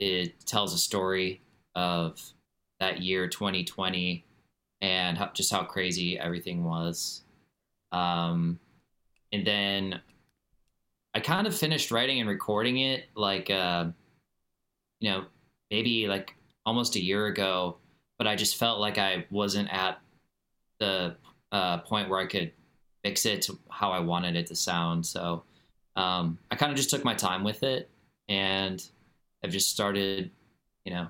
it 0.00 0.44
tells 0.46 0.74
a 0.74 0.78
story 0.78 1.42
of 1.74 2.20
that 2.80 3.02
year 3.02 3.28
2020 3.28 4.24
and 4.80 5.18
how, 5.18 5.30
just 5.34 5.52
how 5.52 5.64
crazy 5.64 6.18
everything 6.18 6.64
was. 6.64 7.22
Um, 7.92 8.58
and 9.32 9.46
then 9.46 10.00
I 11.14 11.20
kind 11.20 11.46
of 11.46 11.54
finished 11.54 11.90
writing 11.90 12.20
and 12.20 12.28
recording 12.28 12.78
it 12.78 13.04
like, 13.14 13.50
uh, 13.50 13.86
you 15.02 15.10
know, 15.10 15.24
maybe 15.70 16.06
like 16.06 16.34
almost 16.64 16.94
a 16.94 17.02
year 17.02 17.26
ago, 17.26 17.76
but 18.18 18.28
I 18.28 18.36
just 18.36 18.56
felt 18.56 18.78
like 18.78 18.98
I 18.98 19.26
wasn't 19.30 19.68
at 19.72 19.98
the 20.78 21.16
uh, 21.50 21.78
point 21.78 22.08
where 22.08 22.20
I 22.20 22.26
could 22.26 22.52
mix 23.02 23.26
it 23.26 23.42
to 23.42 23.58
how 23.68 23.90
I 23.90 23.98
wanted 23.98 24.36
it 24.36 24.46
to 24.46 24.54
sound. 24.54 25.04
So 25.04 25.42
um, 25.96 26.38
I 26.52 26.54
kind 26.54 26.70
of 26.70 26.76
just 26.76 26.88
took 26.88 27.04
my 27.04 27.14
time 27.14 27.42
with 27.42 27.64
it 27.64 27.90
and 28.28 28.82
I've 29.42 29.50
just 29.50 29.70
started, 29.70 30.30
you 30.84 30.94
know, 30.94 31.08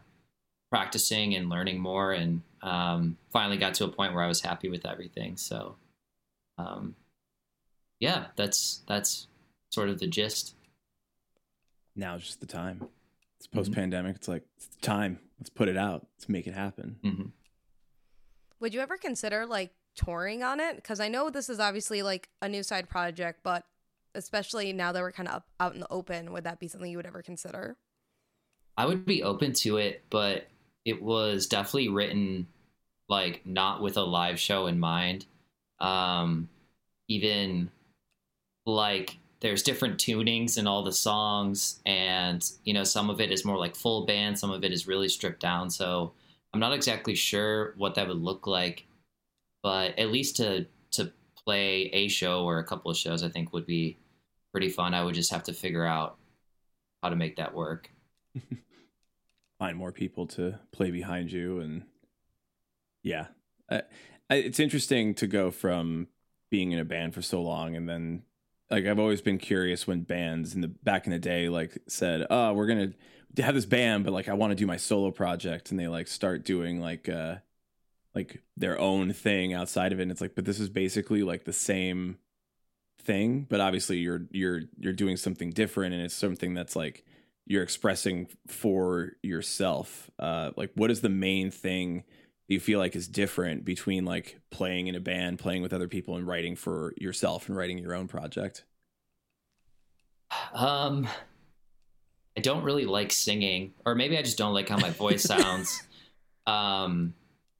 practicing 0.70 1.34
and 1.34 1.50
learning 1.50 1.78
more 1.78 2.12
and 2.12 2.40
um, 2.62 3.18
finally 3.30 3.58
got 3.58 3.74
to 3.74 3.84
a 3.84 3.88
point 3.88 4.14
where 4.14 4.24
I 4.24 4.28
was 4.28 4.40
happy 4.40 4.70
with 4.70 4.86
everything. 4.86 5.36
So, 5.36 5.76
um, 6.56 6.96
yeah, 8.00 8.28
that's 8.36 8.80
that's 8.88 9.26
sort 9.70 9.90
of 9.90 10.00
the 10.00 10.06
gist. 10.06 10.54
Now's 11.94 12.22
just 12.22 12.40
the 12.40 12.46
time. 12.46 12.88
It's 13.42 13.48
post 13.48 13.72
pandemic. 13.72 14.14
It's 14.14 14.28
like 14.28 14.44
it's 14.56 14.68
time. 14.82 15.18
Let's 15.40 15.50
put 15.50 15.68
it 15.68 15.76
out. 15.76 16.06
Let's 16.16 16.28
make 16.28 16.46
it 16.46 16.54
happen. 16.54 16.96
Mm-hmm. 17.04 17.24
Would 18.60 18.72
you 18.72 18.78
ever 18.78 18.96
consider 18.96 19.46
like 19.46 19.72
touring 19.96 20.44
on 20.44 20.60
it? 20.60 20.76
Because 20.76 21.00
I 21.00 21.08
know 21.08 21.28
this 21.28 21.48
is 21.48 21.58
obviously 21.58 22.02
like 22.04 22.28
a 22.40 22.48
new 22.48 22.62
side 22.62 22.88
project, 22.88 23.40
but 23.42 23.64
especially 24.14 24.72
now 24.72 24.92
that 24.92 25.02
we're 25.02 25.10
kind 25.10 25.28
of 25.28 25.42
out 25.58 25.74
in 25.74 25.80
the 25.80 25.90
open, 25.90 26.32
would 26.32 26.44
that 26.44 26.60
be 26.60 26.68
something 26.68 26.88
you 26.88 26.96
would 26.98 27.06
ever 27.06 27.20
consider? 27.20 27.76
I 28.76 28.86
would 28.86 29.04
be 29.04 29.24
open 29.24 29.54
to 29.62 29.78
it, 29.78 30.04
but 30.08 30.46
it 30.84 31.02
was 31.02 31.48
definitely 31.48 31.88
written 31.88 32.46
like 33.08 33.44
not 33.44 33.82
with 33.82 33.96
a 33.96 34.04
live 34.04 34.38
show 34.38 34.68
in 34.68 34.78
mind. 34.78 35.26
Um, 35.80 36.48
even 37.08 37.72
like 38.66 39.18
there's 39.42 39.64
different 39.64 39.98
tunings 39.98 40.56
in 40.56 40.68
all 40.68 40.84
the 40.84 40.92
songs, 40.92 41.80
and 41.84 42.48
you 42.64 42.72
know 42.72 42.84
some 42.84 43.10
of 43.10 43.20
it 43.20 43.32
is 43.32 43.44
more 43.44 43.58
like 43.58 43.74
full 43.74 44.06
band, 44.06 44.38
some 44.38 44.52
of 44.52 44.62
it 44.62 44.72
is 44.72 44.86
really 44.86 45.08
stripped 45.08 45.40
down. 45.40 45.68
So 45.68 46.12
I'm 46.54 46.60
not 46.60 46.72
exactly 46.72 47.16
sure 47.16 47.74
what 47.76 47.96
that 47.96 48.06
would 48.06 48.22
look 48.22 48.46
like, 48.46 48.86
but 49.62 49.98
at 49.98 50.12
least 50.12 50.36
to 50.36 50.66
to 50.92 51.12
play 51.44 51.90
a 51.92 52.06
show 52.06 52.44
or 52.44 52.60
a 52.60 52.64
couple 52.64 52.90
of 52.90 52.96
shows, 52.96 53.24
I 53.24 53.28
think 53.28 53.52
would 53.52 53.66
be 53.66 53.98
pretty 54.52 54.68
fun. 54.68 54.94
I 54.94 55.02
would 55.02 55.16
just 55.16 55.32
have 55.32 55.42
to 55.44 55.52
figure 55.52 55.84
out 55.84 56.16
how 57.02 57.08
to 57.08 57.16
make 57.16 57.36
that 57.36 57.52
work. 57.52 57.90
Find 59.58 59.76
more 59.76 59.92
people 59.92 60.28
to 60.28 60.60
play 60.70 60.92
behind 60.92 61.32
you, 61.32 61.58
and 61.58 61.82
yeah, 63.02 63.26
I, 63.68 63.82
I, 64.30 64.36
it's 64.36 64.60
interesting 64.60 65.14
to 65.14 65.26
go 65.26 65.50
from 65.50 66.06
being 66.48 66.70
in 66.70 66.78
a 66.78 66.84
band 66.84 67.14
for 67.14 67.22
so 67.22 67.42
long, 67.42 67.74
and 67.74 67.88
then 67.88 68.22
like 68.72 68.86
I've 68.86 68.98
always 68.98 69.20
been 69.20 69.38
curious 69.38 69.86
when 69.86 70.02
bands 70.02 70.54
in 70.54 70.62
the 70.62 70.68
back 70.68 71.06
in 71.06 71.12
the 71.12 71.18
day 71.18 71.48
like 71.48 71.78
said, 71.88 72.26
"Oh, 72.30 72.54
we're 72.54 72.66
gonna 72.66 72.92
have 73.36 73.54
this 73.54 73.66
band, 73.66 74.04
but 74.04 74.12
like 74.12 74.28
I 74.28 74.34
want 74.34 74.50
to 74.50 74.54
do 74.56 74.66
my 74.66 74.78
solo 74.78 75.10
project," 75.10 75.70
and 75.70 75.78
they 75.78 75.88
like 75.88 76.08
start 76.08 76.44
doing 76.44 76.80
like 76.80 77.08
uh 77.08 77.36
like 78.14 78.42
their 78.56 78.78
own 78.78 79.12
thing 79.12 79.54
outside 79.54 79.92
of 79.92 79.98
it. 80.00 80.02
And 80.02 80.10
it's 80.10 80.20
like, 80.20 80.34
but 80.34 80.44
this 80.44 80.60
is 80.60 80.68
basically 80.68 81.22
like 81.22 81.44
the 81.44 81.52
same 81.52 82.18
thing, 83.00 83.46
but 83.48 83.60
obviously 83.60 83.98
you're 83.98 84.26
you're 84.30 84.62
you're 84.78 84.92
doing 84.92 85.16
something 85.16 85.50
different, 85.50 85.94
and 85.94 86.02
it's 86.02 86.14
something 86.14 86.54
that's 86.54 86.74
like 86.74 87.04
you're 87.46 87.62
expressing 87.62 88.28
for 88.46 89.12
yourself. 89.22 90.10
Uh, 90.18 90.52
like, 90.56 90.70
what 90.74 90.90
is 90.90 91.00
the 91.02 91.08
main 91.08 91.50
thing 91.50 92.04
you 92.52 92.60
feel 92.60 92.78
like 92.78 92.94
is 92.96 93.08
different 93.08 93.64
between 93.64 94.04
like 94.04 94.38
playing 94.50 94.86
in 94.86 94.94
a 94.94 95.00
band, 95.00 95.38
playing 95.38 95.62
with 95.62 95.72
other 95.72 95.88
people, 95.88 96.16
and 96.16 96.26
writing 96.26 96.56
for 96.56 96.94
yourself 96.96 97.48
and 97.48 97.56
writing 97.56 97.78
your 97.78 97.94
own 97.94 98.08
project? 98.08 98.64
Um, 100.54 101.08
I 102.36 102.40
don't 102.40 102.64
really 102.64 102.86
like 102.86 103.12
singing, 103.12 103.74
or 103.84 103.94
maybe 103.94 104.16
I 104.16 104.22
just 104.22 104.38
don't 104.38 104.54
like 104.54 104.68
how 104.68 104.78
my 104.78 104.90
voice 104.90 105.22
sounds. 105.24 105.82
um, 106.46 107.14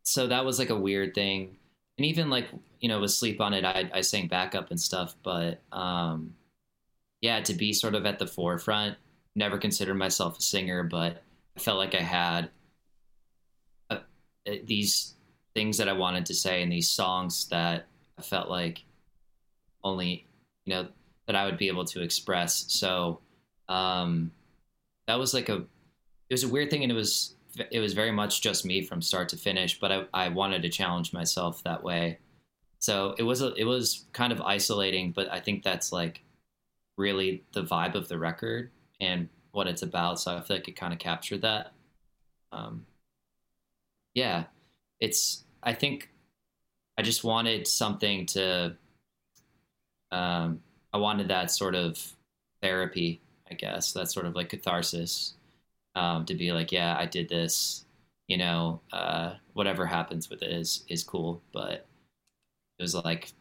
so 0.04 0.26
that 0.26 0.44
was 0.44 0.58
like 0.58 0.70
a 0.70 0.78
weird 0.78 1.14
thing, 1.14 1.56
and 1.98 2.06
even 2.06 2.30
like 2.30 2.48
you 2.80 2.88
know 2.88 3.00
with 3.00 3.12
sleep 3.12 3.40
on 3.40 3.54
it, 3.54 3.64
I 3.64 3.90
I 3.92 4.00
sang 4.00 4.28
backup 4.28 4.70
and 4.70 4.80
stuff, 4.80 5.14
but 5.22 5.60
um, 5.72 6.34
yeah, 7.20 7.40
to 7.40 7.54
be 7.54 7.72
sort 7.72 7.94
of 7.94 8.06
at 8.06 8.18
the 8.18 8.26
forefront 8.26 8.96
never 9.34 9.58
considered 9.58 9.94
myself 9.94 10.38
a 10.38 10.42
singer, 10.42 10.82
but 10.82 11.22
I 11.56 11.60
felt 11.60 11.78
like 11.78 11.94
I 11.94 12.02
had 12.02 12.50
these 14.44 15.14
things 15.54 15.78
that 15.78 15.88
I 15.88 15.92
wanted 15.92 16.26
to 16.26 16.34
say 16.34 16.62
and 16.62 16.72
these 16.72 16.90
songs 16.90 17.48
that 17.48 17.86
I 18.18 18.22
felt 18.22 18.48
like 18.48 18.84
only, 19.84 20.26
you 20.64 20.74
know, 20.74 20.88
that 21.26 21.36
I 21.36 21.44
would 21.44 21.58
be 21.58 21.68
able 21.68 21.84
to 21.86 22.02
express. 22.02 22.64
So 22.72 23.20
um, 23.68 24.32
that 25.06 25.18
was 25.18 25.34
like 25.34 25.48
a, 25.48 25.56
it 25.56 26.34
was 26.34 26.44
a 26.44 26.48
weird 26.48 26.70
thing, 26.70 26.82
and 26.82 26.90
it 26.92 26.94
was 26.94 27.34
it 27.70 27.80
was 27.80 27.92
very 27.92 28.12
much 28.12 28.40
just 28.40 28.64
me 28.64 28.82
from 28.82 29.02
start 29.02 29.28
to 29.30 29.36
finish. 29.36 29.78
But 29.78 29.92
I 29.92 30.04
I 30.14 30.28
wanted 30.28 30.62
to 30.62 30.68
challenge 30.68 31.12
myself 31.12 31.62
that 31.64 31.82
way. 31.82 32.18
So 32.78 33.14
it 33.18 33.22
was 33.22 33.42
a 33.42 33.52
it 33.54 33.64
was 33.64 34.06
kind 34.12 34.32
of 34.32 34.40
isolating, 34.40 35.12
but 35.12 35.30
I 35.30 35.40
think 35.40 35.62
that's 35.62 35.92
like 35.92 36.22
really 36.96 37.44
the 37.52 37.62
vibe 37.62 37.94
of 37.94 38.08
the 38.08 38.18
record 38.18 38.70
and 39.00 39.28
what 39.52 39.66
it's 39.66 39.82
about. 39.82 40.20
So 40.20 40.36
I 40.36 40.40
feel 40.40 40.56
like 40.56 40.68
it 40.68 40.76
kind 40.76 40.92
of 40.92 40.98
captured 40.98 41.42
that. 41.42 41.72
Um, 42.50 42.86
yeah, 44.14 44.44
it's. 45.00 45.44
I 45.62 45.72
think 45.72 46.10
I 46.98 47.02
just 47.02 47.24
wanted 47.24 47.66
something 47.66 48.26
to. 48.26 48.76
Um, 50.10 50.60
I 50.92 50.98
wanted 50.98 51.28
that 51.28 51.50
sort 51.50 51.74
of 51.74 51.98
therapy, 52.60 53.20
I 53.50 53.54
guess. 53.54 53.92
That 53.92 54.10
sort 54.10 54.26
of 54.26 54.34
like 54.34 54.50
catharsis 54.50 55.34
um, 55.94 56.26
to 56.26 56.34
be 56.34 56.52
like, 56.52 56.72
yeah, 56.72 56.96
I 56.98 57.06
did 57.06 57.28
this. 57.28 57.84
You 58.28 58.38
know, 58.38 58.80
uh, 58.92 59.34
whatever 59.52 59.86
happens 59.86 60.30
with 60.30 60.42
it 60.42 60.50
is 60.50 60.84
is 60.88 61.04
cool, 61.04 61.42
but 61.52 61.86
it 62.78 62.82
was 62.82 62.94
like 62.94 63.32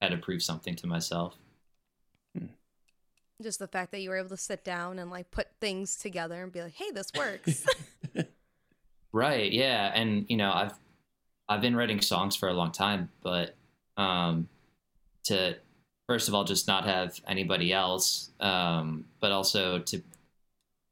I 0.00 0.06
had 0.06 0.10
to 0.12 0.18
prove 0.18 0.42
something 0.42 0.74
to 0.76 0.86
myself 0.86 1.36
just 3.42 3.58
the 3.58 3.68
fact 3.68 3.90
that 3.92 4.00
you 4.00 4.10
were 4.10 4.16
able 4.16 4.30
to 4.30 4.36
sit 4.36 4.64
down 4.64 4.98
and 4.98 5.10
like 5.10 5.30
put 5.30 5.48
things 5.60 5.96
together 5.96 6.42
and 6.42 6.52
be 6.52 6.62
like 6.62 6.74
hey 6.74 6.90
this 6.92 7.10
works 7.16 7.66
right 9.16 9.50
yeah 9.50 9.90
and 9.94 10.26
you 10.28 10.36
know 10.36 10.52
i've 10.52 10.74
i've 11.48 11.62
been 11.62 11.74
writing 11.74 12.02
songs 12.02 12.36
for 12.36 12.50
a 12.50 12.52
long 12.52 12.70
time 12.70 13.08
but 13.22 13.54
um 13.96 14.46
to 15.24 15.56
first 16.06 16.28
of 16.28 16.34
all 16.34 16.44
just 16.44 16.68
not 16.68 16.84
have 16.84 17.18
anybody 17.26 17.72
else 17.72 18.30
um 18.40 19.06
but 19.18 19.32
also 19.32 19.78
to 19.78 20.02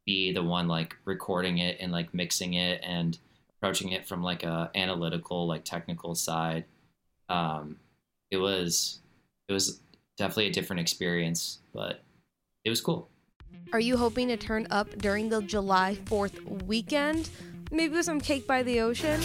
be 0.06 0.32
the 0.32 0.42
one 0.42 0.66
like 0.66 0.96
recording 1.04 1.58
it 1.58 1.76
and 1.80 1.92
like 1.92 2.14
mixing 2.14 2.54
it 2.54 2.80
and 2.82 3.18
approaching 3.58 3.90
it 3.90 4.08
from 4.08 4.22
like 4.22 4.42
a 4.42 4.70
analytical 4.74 5.46
like 5.46 5.62
technical 5.62 6.14
side 6.14 6.64
um 7.28 7.76
it 8.30 8.38
was 8.38 9.00
it 9.48 9.52
was 9.52 9.80
definitely 10.16 10.46
a 10.46 10.52
different 10.52 10.80
experience 10.80 11.58
but 11.74 12.00
it 12.64 12.70
was 12.70 12.80
cool. 12.80 13.10
Are 13.72 13.80
you 13.80 13.96
hoping 13.96 14.28
to 14.28 14.36
turn 14.36 14.66
up 14.70 14.88
during 14.98 15.28
the 15.28 15.42
July 15.42 15.98
4th 16.06 16.64
weekend? 16.64 17.28
Maybe 17.74 17.94
with 17.96 18.04
some 18.04 18.20
cake 18.20 18.46
by 18.46 18.62
the 18.62 18.80
ocean? 18.80 19.20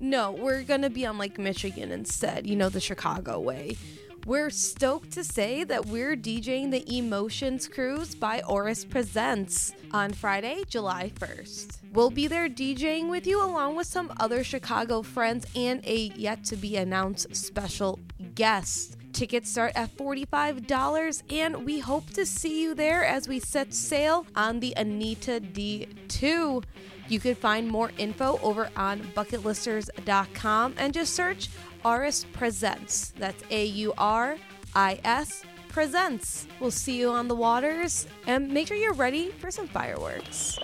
No, 0.00 0.30
we're 0.30 0.62
gonna 0.62 0.88
be 0.88 1.04
on 1.04 1.18
Lake 1.18 1.38
Michigan 1.38 1.90
instead, 1.90 2.46
you 2.46 2.54
know, 2.54 2.68
the 2.68 2.80
Chicago 2.80 3.40
way. 3.40 3.76
We're 4.26 4.50
stoked 4.50 5.10
to 5.12 5.24
say 5.24 5.64
that 5.64 5.86
we're 5.86 6.16
DJing 6.16 6.70
the 6.70 6.82
EMOceans 6.82 7.68
Cruise 7.68 8.14
by 8.14 8.42
Auris 8.42 8.88
Presents 8.88 9.72
on 9.90 10.12
Friday, 10.12 10.62
July 10.68 11.10
1st. 11.18 11.78
We'll 11.92 12.10
be 12.10 12.28
there 12.28 12.48
DJing 12.48 13.08
with 13.08 13.26
you 13.26 13.44
along 13.44 13.74
with 13.74 13.88
some 13.88 14.12
other 14.20 14.44
Chicago 14.44 15.02
friends 15.02 15.46
and 15.56 15.84
a 15.84 16.12
yet 16.14 16.44
to 16.44 16.56
be 16.56 16.76
announced 16.76 17.34
special 17.34 17.98
guest. 18.36 18.96
Tickets 19.16 19.50
start 19.50 19.72
at 19.76 19.96
$45, 19.96 21.22
and 21.32 21.64
we 21.64 21.78
hope 21.78 22.10
to 22.10 22.26
see 22.26 22.60
you 22.60 22.74
there 22.74 23.02
as 23.02 23.26
we 23.26 23.40
set 23.40 23.72
sail 23.72 24.26
on 24.36 24.60
the 24.60 24.74
Anita 24.76 25.40
Dee 25.40 25.88
II. 26.22 26.60
You 27.08 27.20
can 27.20 27.34
find 27.34 27.66
more 27.66 27.92
info 27.96 28.38
over 28.42 28.68
on 28.76 29.00
bucketlisters.com 29.16 30.74
and 30.76 30.92
just 30.92 31.14
search 31.14 31.48
Auris 31.82 32.30
Presents. 32.34 33.14
That's 33.18 33.42
A 33.48 33.64
U 33.64 33.94
R 33.96 34.36
I 34.74 35.00
S 35.02 35.44
Presents. 35.70 36.46
We'll 36.60 36.70
see 36.70 37.00
you 37.00 37.08
on 37.08 37.26
the 37.26 37.34
waters 37.34 38.06
and 38.26 38.52
make 38.52 38.66
sure 38.66 38.76
you're 38.76 38.92
ready 38.92 39.30
for 39.30 39.50
some 39.50 39.66
fireworks. 39.66 40.58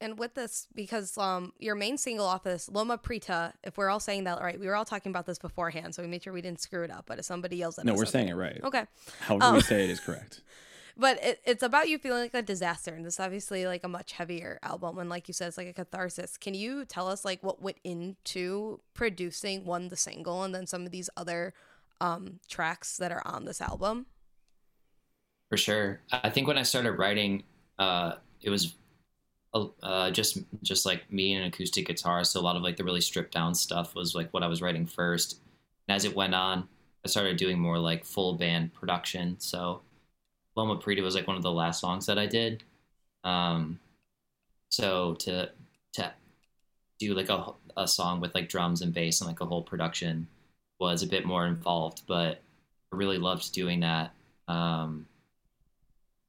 And 0.00 0.18
with 0.18 0.34
this, 0.34 0.66
because 0.74 1.16
um, 1.16 1.52
your 1.58 1.74
main 1.74 1.96
single 1.96 2.26
off 2.26 2.42
this, 2.42 2.68
Loma 2.68 2.98
Preta, 2.98 3.54
if 3.64 3.78
we're 3.78 3.88
all 3.88 4.00
saying 4.00 4.24
that 4.24 4.40
right, 4.42 4.60
we 4.60 4.66
were 4.66 4.76
all 4.76 4.84
talking 4.84 5.10
about 5.10 5.24
this 5.26 5.38
beforehand, 5.38 5.94
so 5.94 6.02
we 6.02 6.08
made 6.08 6.22
sure 6.22 6.32
we 6.32 6.42
didn't 6.42 6.60
screw 6.60 6.82
it 6.84 6.90
up. 6.90 7.04
But 7.06 7.18
if 7.18 7.24
somebody 7.24 7.56
yells 7.56 7.78
at 7.78 7.86
No, 7.86 7.92
us, 7.92 7.98
we're 7.98 8.02
okay. 8.02 8.10
saying 8.10 8.28
it 8.28 8.34
right. 8.34 8.60
Okay. 8.62 8.84
However 9.20 9.54
we 9.54 9.60
say 9.62 9.84
it 9.84 9.90
is 9.90 10.00
correct. 10.00 10.42
But 10.98 11.22
it, 11.22 11.42
it's 11.44 11.62
about 11.62 11.90
you 11.90 11.98
feeling 11.98 12.22
like 12.22 12.32
a 12.32 12.40
disaster, 12.40 12.94
and 12.94 13.04
it's 13.04 13.20
obviously 13.20 13.66
like 13.66 13.84
a 13.84 13.88
much 13.88 14.12
heavier 14.12 14.58
album. 14.62 14.96
And 14.96 15.10
like 15.10 15.28
you 15.28 15.34
said, 15.34 15.48
it's 15.48 15.58
like 15.58 15.66
a 15.66 15.74
catharsis. 15.74 16.38
Can 16.38 16.54
you 16.54 16.86
tell 16.86 17.06
us 17.06 17.22
like 17.22 17.42
what 17.42 17.60
went 17.60 17.76
into 17.84 18.80
producing 18.94 19.66
one 19.66 19.88
the 19.90 19.96
single, 19.96 20.42
and 20.42 20.54
then 20.54 20.66
some 20.66 20.86
of 20.86 20.92
these 20.92 21.10
other 21.14 21.52
um, 22.00 22.40
tracks 22.48 22.96
that 22.96 23.12
are 23.12 23.20
on 23.26 23.44
this 23.44 23.60
album? 23.60 24.06
For 25.50 25.58
sure. 25.58 26.00
I 26.10 26.30
think 26.30 26.48
when 26.48 26.56
I 26.56 26.62
started 26.62 26.92
writing, 26.92 27.42
uh, 27.78 28.14
it 28.40 28.48
was 28.48 28.74
uh, 29.82 30.10
just 30.10 30.38
just 30.62 30.86
like 30.86 31.10
me 31.12 31.34
and 31.34 31.42
an 31.42 31.48
acoustic 31.48 31.86
guitar. 31.86 32.24
So 32.24 32.40
a 32.40 32.42
lot 32.42 32.56
of 32.56 32.62
like 32.62 32.76
the 32.76 32.84
really 32.84 33.00
stripped 33.00 33.32
down 33.32 33.54
stuff 33.54 33.94
was 33.94 34.14
like 34.14 34.32
what 34.32 34.42
I 34.42 34.48
was 34.48 34.62
writing 34.62 34.86
first. 34.86 35.40
And 35.88 35.94
as 35.96 36.04
it 36.04 36.16
went 36.16 36.34
on, 36.34 36.68
I 37.04 37.08
started 37.08 37.36
doing 37.36 37.58
more 37.58 37.78
like 37.78 38.04
full 38.04 38.34
band 38.34 38.74
production. 38.74 39.36
So 39.38 39.82
Loma 40.56 40.76
Preta 40.76 41.02
was 41.02 41.14
like 41.14 41.26
one 41.26 41.36
of 41.36 41.42
the 41.42 41.52
last 41.52 41.80
songs 41.80 42.06
that 42.06 42.18
I 42.18 42.26
did. 42.26 42.62
Um, 43.24 43.78
so 44.70 45.14
to 45.20 45.50
to 45.94 46.12
do 46.98 47.14
like 47.14 47.28
a 47.28 47.52
a 47.76 47.86
song 47.86 48.20
with 48.20 48.34
like 48.34 48.48
drums 48.48 48.82
and 48.82 48.92
bass 48.94 49.20
and 49.20 49.28
like 49.28 49.40
a 49.40 49.46
whole 49.46 49.62
production 49.62 50.26
was 50.78 51.02
a 51.02 51.06
bit 51.06 51.24
more 51.24 51.46
involved, 51.46 52.02
but 52.06 52.40
I 52.92 52.96
really 52.96 53.18
loved 53.18 53.52
doing 53.52 53.80
that. 53.80 54.12
Um, 54.48 55.06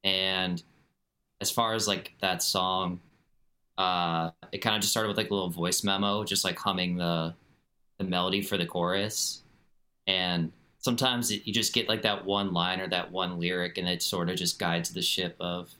and 0.03 0.61
as 1.41 1.51
far 1.51 1.73
as 1.73 1.87
like 1.87 2.13
that 2.21 2.41
song, 2.41 2.99
uh, 3.77 4.31
it 4.51 4.59
kind 4.59 4.75
of 4.75 4.81
just 4.81 4.91
started 4.91 5.09
with 5.09 5.17
like 5.17 5.29
a 5.29 5.33
little 5.33 5.49
voice 5.49 5.83
memo, 5.83 6.23
just 6.23 6.43
like 6.43 6.57
humming 6.57 6.97
the 6.97 7.35
the 7.97 8.03
melody 8.03 8.41
for 8.41 8.57
the 8.57 8.65
chorus. 8.65 9.41
And 10.05 10.51
sometimes 10.79 11.31
it, 11.31 11.45
you 11.45 11.53
just 11.53 11.73
get 11.73 11.89
like 11.89 12.03
that 12.03 12.25
one 12.25 12.53
line 12.53 12.79
or 12.79 12.87
that 12.89 13.11
one 13.11 13.39
lyric, 13.39 13.77
and 13.77 13.87
it 13.87 14.01
sort 14.01 14.29
of 14.29 14.37
just 14.37 14.59
guides 14.59 14.89
the 14.91 15.01
ship 15.01 15.35
of 15.39 15.73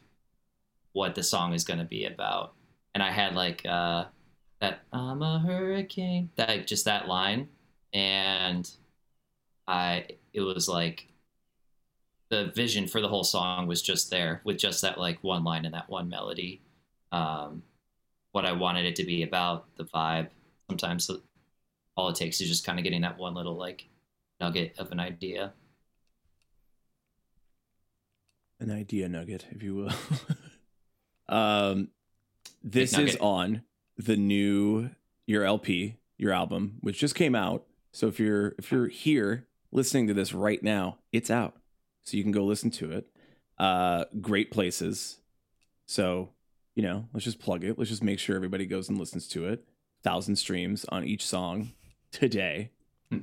what 0.93 1.15
the 1.15 1.23
song 1.23 1.53
is 1.53 1.63
going 1.63 1.79
to 1.79 1.85
be 1.85 2.05
about. 2.05 2.53
And 2.93 3.03
I 3.03 3.11
had 3.11 3.35
like 3.35 3.65
uh, 3.65 4.05
that 4.59 4.81
"I'm 4.91 5.21
a 5.21 5.39
hurricane," 5.39 6.29
that 6.35 6.67
just 6.67 6.85
that 6.85 7.07
line, 7.07 7.49
and 7.93 8.69
I 9.67 10.07
it 10.33 10.41
was 10.41 10.67
like 10.67 11.07
the 12.29 12.51
vision 12.55 12.87
for 12.87 13.01
the 13.01 13.07
whole 13.07 13.23
song 13.23 13.67
was 13.67 13.81
just 13.81 14.09
there 14.09 14.41
with 14.43 14.57
just 14.57 14.81
that 14.81 14.97
like 14.97 15.23
one 15.23 15.43
line 15.43 15.65
and 15.65 15.73
that 15.73 15.89
one 15.89 16.09
melody. 16.09 16.61
Um, 17.11 17.63
what 18.31 18.45
I 18.45 18.51
wanted 18.51 18.85
it 18.85 18.95
to 18.97 19.03
be 19.03 19.23
about, 19.23 19.65
the 19.77 19.85
vibe. 19.85 20.29
Sometimes 20.69 21.09
all 21.95 22.09
it 22.09 22.15
takes 22.15 22.39
is 22.41 22.47
just 22.47 22.65
kind 22.65 22.79
of 22.79 22.83
getting 22.83 23.01
that 23.01 23.17
one 23.17 23.33
little 23.33 23.55
like 23.55 23.87
nugget 24.39 24.75
of 24.77 24.91
an 24.91 24.99
idea. 24.99 25.53
An 28.59 28.71
idea 28.71 29.07
nugget, 29.07 29.45
if 29.51 29.61
you 29.61 29.75
will. 29.75 29.91
um, 31.29 31.89
this 32.63 32.97
is 32.97 33.15
on 33.17 33.63
the 33.97 34.15
new 34.15 34.89
your 35.25 35.43
LP, 35.43 35.97
your 36.17 36.31
album, 36.31 36.77
which 36.81 36.99
just 36.99 37.15
came 37.15 37.35
out. 37.35 37.65
So 37.91 38.07
if 38.07 38.19
you're 38.19 38.55
if 38.57 38.71
you're 38.71 38.87
here 38.87 39.47
listening 39.71 40.07
to 40.07 40.13
this 40.13 40.33
right 40.33 40.61
now, 40.61 40.99
it's 41.11 41.29
out. 41.29 41.55
So 42.03 42.17
you 42.17 42.23
can 42.23 42.31
go 42.31 42.45
listen 42.45 42.71
to 42.71 42.91
it. 42.91 43.07
Uh, 43.59 44.05
great 44.21 44.51
places. 44.51 45.17
So 45.85 46.29
you 46.77 46.83
know, 46.83 47.07
let's 47.11 47.23
just 47.23 47.39
plug 47.39 47.63
it. 47.63 47.79
Let's 47.79 47.89
just 47.89 48.03
make 48.03 48.19
sure 48.19 48.35
everybody 48.35 48.67
goes 48.67 48.87
and 48.87 48.99
listens 48.99 49.27
to 49.29 49.47
it. 49.47 49.65
Thousand 50.03 50.35
streams 50.35 50.85
on 50.85 51.05
each 51.05 51.25
song 51.25 51.71
today. 52.11 52.69
Hmm. 53.09 53.21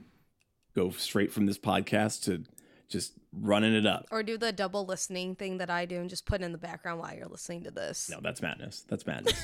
Go 0.74 0.90
straight 0.90 1.32
from 1.32 1.46
this 1.46 1.56
podcast 1.56 2.24
to 2.24 2.42
just 2.88 3.12
running 3.32 3.72
it 3.72 3.86
up. 3.86 4.08
Or 4.10 4.24
do 4.24 4.36
the 4.36 4.50
double 4.50 4.84
listening 4.84 5.36
thing 5.36 5.58
that 5.58 5.70
I 5.70 5.84
do 5.84 6.00
and 6.00 6.10
just 6.10 6.26
put 6.26 6.40
it 6.40 6.44
in 6.44 6.50
the 6.50 6.58
background 6.58 6.98
while 6.98 7.14
you're 7.14 7.28
listening 7.28 7.62
to 7.62 7.70
this. 7.70 8.10
No, 8.10 8.18
that's 8.20 8.42
madness. 8.42 8.84
That's 8.88 9.06
madness. 9.06 9.40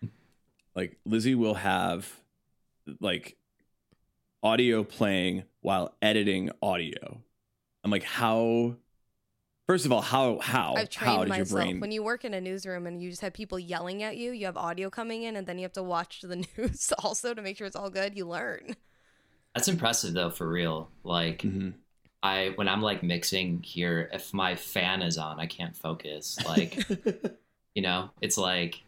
like 0.76 0.96
Lizzie 1.04 1.34
will 1.34 1.54
have 1.54 2.08
like 3.00 3.36
audio 4.44 4.84
playing 4.84 5.42
while 5.60 5.92
editing 6.00 6.50
audio. 6.62 7.20
I'm 7.82 7.90
like, 7.90 8.04
how? 8.04 8.76
First 9.72 9.86
of 9.86 9.92
all, 9.92 10.02
how 10.02 10.38
how 10.40 10.74
I've 10.76 10.92
how 10.92 11.24
trained 11.24 11.26
did 11.28 11.36
your 11.36 11.44
myself. 11.46 11.64
brain? 11.64 11.80
When 11.80 11.92
you 11.92 12.02
work 12.02 12.26
in 12.26 12.34
a 12.34 12.42
newsroom 12.42 12.86
and 12.86 13.02
you 13.02 13.08
just 13.08 13.22
have 13.22 13.32
people 13.32 13.58
yelling 13.58 14.02
at 14.02 14.18
you, 14.18 14.30
you 14.32 14.44
have 14.44 14.58
audio 14.58 14.90
coming 14.90 15.22
in, 15.22 15.34
and 15.34 15.46
then 15.46 15.56
you 15.56 15.62
have 15.62 15.72
to 15.72 15.82
watch 15.82 16.20
the 16.20 16.36
news 16.58 16.92
also 16.98 17.32
to 17.32 17.40
make 17.40 17.56
sure 17.56 17.66
it's 17.66 17.74
all 17.74 17.88
good. 17.88 18.14
You 18.14 18.26
learn. 18.28 18.76
That's 19.54 19.68
impressive 19.68 20.12
though, 20.12 20.28
for 20.28 20.46
real. 20.46 20.90
Like 21.04 21.40
Mhm. 21.40 21.72
I 22.22 22.52
when 22.56 22.68
I'm 22.68 22.82
like 22.82 23.02
mixing 23.02 23.62
here, 23.62 24.10
if 24.12 24.34
my 24.34 24.56
fan 24.56 25.00
is 25.00 25.16
on, 25.16 25.40
I 25.40 25.46
can't 25.46 25.74
focus. 25.74 26.38
Like 26.46 26.76
you 27.74 27.80
know, 27.80 28.10
it's 28.20 28.36
like 28.36 28.82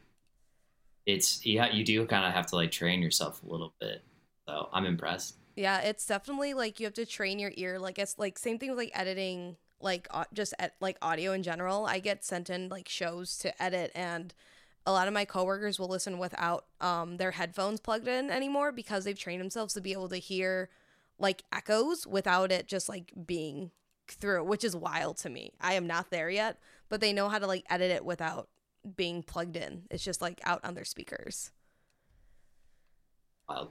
it's 1.06 1.46
yeah, 1.46 1.72
you 1.72 1.82
do 1.82 2.04
kind 2.04 2.26
of 2.26 2.34
have 2.34 2.46
to 2.48 2.56
like 2.56 2.70
train 2.70 3.00
yourself 3.00 3.42
a 3.42 3.46
little 3.46 3.72
bit. 3.80 4.02
So 4.46 4.68
I'm 4.70 4.84
impressed. 4.84 5.36
Yeah, 5.56 5.80
it's 5.80 6.04
definitely 6.04 6.52
like 6.52 6.78
you 6.78 6.84
have 6.84 6.94
to 6.94 7.06
train 7.06 7.38
your 7.38 7.52
ear. 7.54 7.78
Like 7.78 7.98
it's 7.98 8.18
like 8.18 8.38
same 8.38 8.58
thing 8.58 8.68
with 8.68 8.78
like 8.78 8.90
editing, 8.94 9.56
like 9.80 10.06
au- 10.12 10.24
just 10.32 10.54
at 10.58 10.74
like 10.80 10.96
audio 11.02 11.32
in 11.32 11.42
general. 11.42 11.86
I 11.86 11.98
get 11.98 12.24
sent 12.24 12.50
in 12.50 12.68
like 12.68 12.88
shows 12.88 13.36
to 13.38 13.62
edit, 13.62 13.92
and 13.94 14.34
a 14.86 14.92
lot 14.92 15.08
of 15.08 15.14
my 15.14 15.24
coworkers 15.24 15.78
will 15.78 15.88
listen 15.88 16.18
without 16.18 16.66
um 16.80 17.16
their 17.16 17.32
headphones 17.32 17.80
plugged 17.80 18.08
in 18.08 18.30
anymore 18.30 18.72
because 18.72 19.04
they've 19.04 19.18
trained 19.18 19.40
themselves 19.40 19.74
to 19.74 19.80
be 19.80 19.92
able 19.92 20.08
to 20.08 20.16
hear 20.16 20.70
like 21.18 21.42
echoes 21.52 22.06
without 22.06 22.50
it 22.52 22.66
just 22.66 22.88
like 22.88 23.12
being 23.26 23.70
through, 24.08 24.44
which 24.44 24.64
is 24.64 24.76
wild 24.76 25.16
to 25.18 25.30
me. 25.30 25.52
I 25.60 25.74
am 25.74 25.86
not 25.86 26.10
there 26.10 26.28
yet, 26.30 26.58
but 26.88 27.00
they 27.00 27.12
know 27.12 27.28
how 27.28 27.38
to 27.38 27.46
like 27.46 27.64
edit 27.70 27.90
it 27.90 28.04
without 28.04 28.48
being 28.96 29.22
plugged 29.22 29.56
in. 29.56 29.84
It's 29.90 30.04
just 30.04 30.20
like 30.20 30.40
out 30.44 30.60
on 30.64 30.74
their 30.74 30.84
speakers. 30.84 31.50
Wow. 33.48 33.70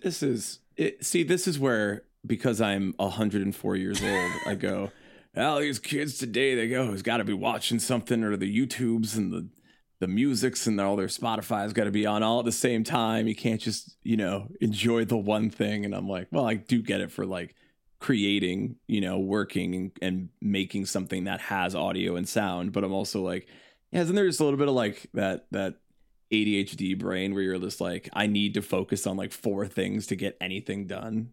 this 0.00 0.22
is 0.22 0.60
it, 0.76 1.04
see. 1.04 1.22
This 1.22 1.46
is 1.46 1.58
where 1.58 2.04
because 2.26 2.60
I'm 2.60 2.94
104 2.96 3.76
years 3.76 4.02
old, 4.02 4.32
I 4.46 4.54
go. 4.54 4.90
Well, 5.34 5.60
these 5.60 5.78
kids 5.78 6.18
today, 6.18 6.54
they 6.54 6.68
go, 6.68 6.90
has 6.90 7.02
got 7.02 7.18
to 7.18 7.24
be 7.24 7.32
watching 7.32 7.78
something, 7.78 8.24
or 8.24 8.36
the 8.36 8.66
YouTubes 8.66 9.16
and 9.16 9.32
the 9.32 9.48
the 10.00 10.08
music's 10.08 10.66
and 10.66 10.80
all 10.80 10.96
their 10.96 11.06
Spotify's 11.06 11.74
got 11.74 11.84
to 11.84 11.90
be 11.90 12.06
on 12.06 12.22
all 12.22 12.38
at 12.38 12.46
the 12.46 12.52
same 12.52 12.82
time. 12.82 13.28
You 13.28 13.36
can't 13.36 13.60
just, 13.60 13.96
you 14.02 14.16
know, 14.16 14.48
enjoy 14.60 15.04
the 15.04 15.18
one 15.18 15.50
thing. 15.50 15.84
And 15.84 15.94
I'm 15.94 16.08
like, 16.08 16.28
well, 16.32 16.46
I 16.48 16.54
do 16.54 16.80
get 16.80 17.02
it 17.02 17.12
for 17.12 17.26
like 17.26 17.54
creating, 18.00 18.76
you 18.86 19.02
know, 19.02 19.18
working 19.18 19.74
and, 19.74 19.92
and 20.00 20.28
making 20.40 20.86
something 20.86 21.24
that 21.24 21.40
has 21.42 21.74
audio 21.74 22.16
and 22.16 22.26
sound. 22.26 22.72
But 22.72 22.82
I'm 22.82 22.94
also 22.94 23.20
like, 23.20 23.46
yeah, 23.92 24.00
isn't 24.00 24.16
there 24.16 24.26
just 24.26 24.40
a 24.40 24.44
little 24.44 24.58
bit 24.58 24.68
of 24.68 24.74
like 24.74 25.06
that 25.12 25.46
that 25.50 25.74
ADHD 26.32 26.98
brain 26.98 27.34
where 27.34 27.42
you're 27.42 27.58
just 27.58 27.80
like, 27.80 28.08
I 28.14 28.26
need 28.26 28.54
to 28.54 28.62
focus 28.62 29.06
on 29.06 29.18
like 29.18 29.32
four 29.32 29.66
things 29.66 30.06
to 30.06 30.16
get 30.16 30.38
anything 30.40 30.86
done. 30.86 31.32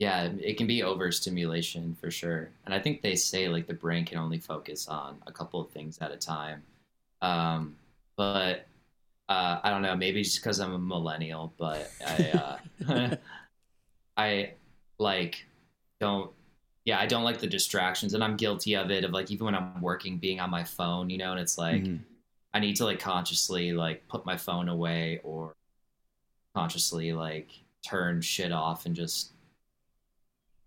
Yeah, 0.00 0.30
it 0.40 0.56
can 0.56 0.66
be 0.66 0.82
overstimulation 0.82 1.94
for 2.00 2.10
sure. 2.10 2.50
And 2.64 2.74
I 2.74 2.80
think 2.80 3.02
they 3.02 3.14
say 3.14 3.48
like 3.48 3.66
the 3.66 3.74
brain 3.74 4.06
can 4.06 4.18
only 4.18 4.38
focus 4.38 4.88
on 4.88 5.22
a 5.26 5.32
couple 5.32 5.60
of 5.60 5.70
things 5.70 5.98
at 6.00 6.10
a 6.10 6.16
time. 6.16 6.62
Um, 7.22 7.76
but 8.16 8.66
uh, 9.28 9.60
I 9.62 9.70
don't 9.70 9.82
know, 9.82 9.94
maybe 9.94 10.22
just 10.22 10.40
because 10.42 10.58
I'm 10.58 10.72
a 10.72 10.78
millennial, 10.78 11.52
but 11.58 11.92
I, 12.04 12.58
uh, 12.88 13.16
I 14.16 14.52
like 14.98 15.46
don't, 16.00 16.30
yeah, 16.86 16.98
I 16.98 17.06
don't 17.06 17.24
like 17.24 17.38
the 17.38 17.46
distractions 17.46 18.14
and 18.14 18.24
I'm 18.24 18.36
guilty 18.38 18.74
of 18.76 18.90
it 18.90 19.04
of 19.04 19.10
like, 19.12 19.30
even 19.30 19.44
when 19.44 19.54
I'm 19.54 19.82
working, 19.82 20.16
being 20.16 20.40
on 20.40 20.50
my 20.50 20.64
phone, 20.64 21.10
you 21.10 21.18
know, 21.18 21.32
and 21.32 21.40
it's 21.40 21.58
like, 21.58 21.82
Mhm. 21.84 22.00
I 22.54 22.58
need 22.58 22.76
to 22.76 22.84
like 22.86 22.98
consciously 22.98 23.72
like 23.72 24.08
put 24.08 24.26
my 24.26 24.36
phone 24.36 24.68
away 24.68 25.20
or 25.22 25.54
consciously 26.54 27.12
like 27.12 27.50
turn 27.82 28.20
shit 28.20 28.50
off 28.52 28.86
and 28.86 28.96
just 28.96 29.32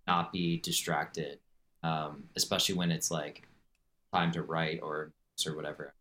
not 0.08 0.32
be 0.32 0.60
distracted. 0.60 1.40
Um, 1.84 2.26
especially 2.38 2.76
when 2.76 2.92
it's 2.92 3.12
like 3.12 3.46
time 4.14 4.32
to 4.32 4.42
write 4.42 4.80
or 4.82 5.12
or 5.46 5.56
whatever. 5.56 5.94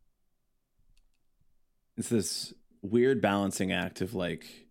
it's 1.97 2.09
this 2.09 2.55
weird 2.83 3.21
balancing 3.21 3.73
act 3.73 4.01
of 4.01 4.15
like 4.15 4.67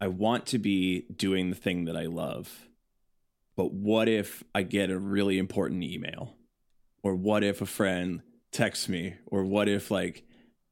I 0.00 0.08
want 0.08 0.46
to 0.46 0.58
be 0.58 1.06
doing 1.14 1.50
the 1.50 1.56
thing 1.56 1.84
that 1.86 1.96
I 1.96 2.06
love, 2.06 2.68
but 3.56 3.72
what 3.72 4.08
if 4.08 4.42
I 4.54 4.62
get 4.62 4.90
a 4.90 4.98
really 4.98 5.38
important 5.38 5.82
email? 5.82 6.34
Or 7.02 7.14
what 7.14 7.44
if 7.44 7.60
a 7.60 7.66
friend 7.66 8.22
texts 8.50 8.88
me? 8.88 9.14
Or 9.26 9.44
what 9.44 9.68
if 9.68 9.90
like 9.90 10.24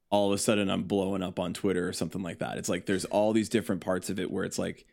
all 0.09 0.27
of 0.27 0.35
a 0.35 0.37
sudden 0.37 0.69
I'm 0.69 0.83
blowing 0.83 1.23
up 1.23 1.39
on 1.39 1.53
Twitter 1.53 1.87
or 1.87 1.93
something 1.93 2.21
like 2.21 2.39
that? 2.39 2.57
It's 2.57 2.69
like 2.69 2.85
there's 2.85 3.05
all 3.05 3.33
these 3.33 3.49
different 3.49 3.81
parts 3.81 4.09
of 4.09 4.19
it 4.19 4.29
where 4.29 4.43
it's 4.43 4.59
like 4.59 4.85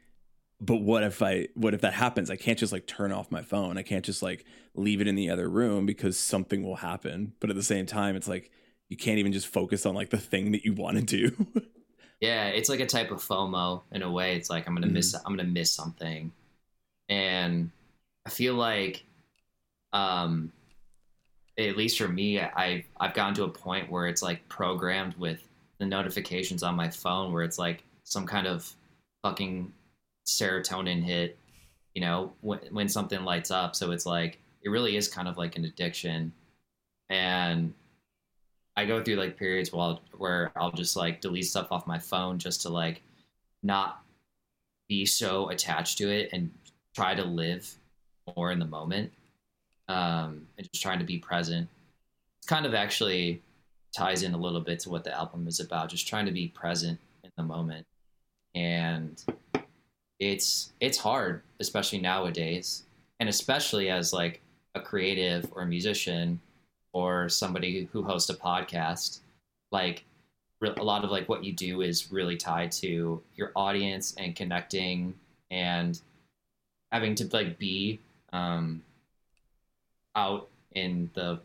but 0.61 0.77
what 0.77 1.03
if 1.03 1.23
I 1.23 1.49
what 1.55 1.75
if 1.75 1.81
that 1.83 1.95
happens? 1.95 2.31
I 2.31 2.37
can't 2.37 2.59
just 2.59 2.73
like 2.73 2.87
turn 2.87 3.13
off 3.13 3.31
my 3.31 3.43
phone. 3.43 3.79
I 3.79 3.83
can't 3.83 4.05
just 4.05 4.23
like 4.23 4.45
leave 4.75 5.01
it 5.01 5.09
in 5.09 5.15
the 5.15 5.31
other 5.31 5.49
room 5.49 5.87
because 5.87 6.19
something 6.19 6.63
will 6.63 6.77
happen. 6.77 7.33
But 7.41 7.51
at 7.51 7.57
the 7.57 7.63
same 7.63 7.87
time 7.87 8.17
it's 8.17 8.29
like 8.29 8.51
you 8.89 8.97
can't 8.97 9.19
even 9.19 9.33
just 9.33 9.47
focus 9.47 9.87
on 9.87 9.95
like 9.95 10.11
the 10.11 10.19
thing 10.19 10.53
that 10.53 10.65
you 10.65 10.75
want 10.75 10.99
to 10.99 11.03
do. 11.05 11.47
yeah, 12.21 12.49
it's 12.49 12.69
like 12.69 12.81
a 12.81 12.87
type 12.87 13.11
of 13.11 13.19
FOMO 13.19 13.83
in 13.93 14.03
a 14.03 14.11
way. 14.11 14.37
It's 14.37 14.51
like 14.51 14.67
I'm 14.67 14.75
gonna 14.75 14.87
Mhm. 14.87 14.93
miss 14.93 15.15
I'm 15.15 15.37
gonna 15.37 15.45
miss 15.45 15.73
something, 15.73 16.33
and 17.09 17.71
I 18.27 18.31
feel 18.31 18.55
like, 18.55 19.05
um, 19.93 20.53
at 21.59 21.77
least 21.77 21.99
for 21.99 22.09
me, 22.09 22.41
I 22.41 22.85
I've 22.99 23.15
gotten 23.15 23.35
to 23.35 23.45
a 23.45 23.49
point 23.49 23.91
where 23.91 24.07
it's 24.07 24.23
like 24.23 24.47
programmed 24.49 25.15
with 25.17 25.41
the 25.79 25.87
notifications 25.87 26.63
on 26.63 26.75
my 26.77 26.89
phone, 26.89 27.33
where 27.33 27.43
it's 27.43 27.59
like 27.59 27.83
some 28.05 28.27
kind 28.27 28.47
of 28.47 28.71
fucking 29.23 29.73
serotonin 30.39 31.03
hit, 31.03 31.39
you 31.95 32.01
know, 32.01 32.33
when 32.41 32.61
when 32.71 32.89
something 32.89 33.23
lights 33.25 33.51
up. 33.51 33.77
So 33.77 33.91
it's 33.91 34.07
like 34.07 34.39
it 34.63 34.71
really 34.71 34.97
is 34.97 35.09
kind 35.09 35.29
of 35.29 35.37
like 35.39 35.57
an 35.57 35.65
addiction, 35.65 36.33
and 37.09 37.73
I 38.77 38.87
go 38.87 39.03
through 39.03 39.17
like 39.17 39.37
periods 39.37 39.73
while 39.73 40.01
where 40.17 40.53
I'll 40.57 40.73
just 40.73 40.97
like 40.97 41.21
delete 41.21 41.47
stuff 41.47 41.69
off 41.71 41.87
my 41.87 41.99
phone 41.99 42.39
just 42.39 42.63
to 42.63 42.69
like 42.69 43.03
not 43.63 44.03
be 44.89 45.07
so 45.07 45.51
attached 45.51 45.99
to 45.99 46.11
it 46.11 46.31
and 46.33 46.51
try 46.95 47.15
to 47.15 47.25
live 47.25 47.73
more 48.37 48.53
in 48.53 48.59
the 48.59 48.67
moment 48.67 49.13
um, 49.89 50.47
and 50.57 50.69
just 50.73 50.83
trying 50.83 50.99
to 50.99 51.05
be 51.05 51.19
present. 51.19 51.69
It's 52.39 52.47
kind 52.47 52.67
of 52.67 52.75
actually 52.75 53.43
ties 53.95 54.23
in 54.23 54.35
a 54.35 54.39
little 54.39 54.61
bit 54.61 54.81
to 54.81 54.91
what 54.91 55.05
the 55.05 55.13
album 55.13 55.47
is 55.47 55.61
about, 55.61 55.91
just 55.91 56.09
trying 56.09 56.27
to 56.27 56.33
be 56.33 56.49
present 56.49 56.99
in 57.25 57.31
the 57.37 57.43
moment. 57.43 57.87
And 58.55 59.23
it's 60.21 60.73
it's 60.81 60.99
hard, 60.99 61.43
especially 61.59 62.01
nowadays, 62.01 62.85
and 63.19 63.29
especially 63.29 63.91
as 63.91 64.13
like 64.13 64.41
a 64.75 64.81
creative 64.81 65.51
or 65.53 65.63
a 65.63 65.67
musician 65.67 66.41
or 66.93 67.29
somebody 67.29 67.89
who 67.93 68.03
hosts 68.03 68.31
a 68.31 68.35
podcast 68.35 69.21
like 69.73 70.05
a 70.63 70.83
lot 70.83 71.05
of 71.05 71.11
like 71.11 71.29
what 71.29 71.43
you 71.43 71.53
do 71.53 71.81
is 71.81 72.13
really 72.13 72.37
tied 72.37 72.71
to 72.71 73.23
your 73.35 73.53
audience 73.57 74.15
and 74.19 74.37
connecting 74.37 75.15
and 75.51 76.01
having 76.93 77.15
to 77.15 77.29
like 77.33 77.59
be 77.59 77.99
um, 78.33 78.83
out 80.15 80.49
in 80.73 81.11
the 81.15 81.41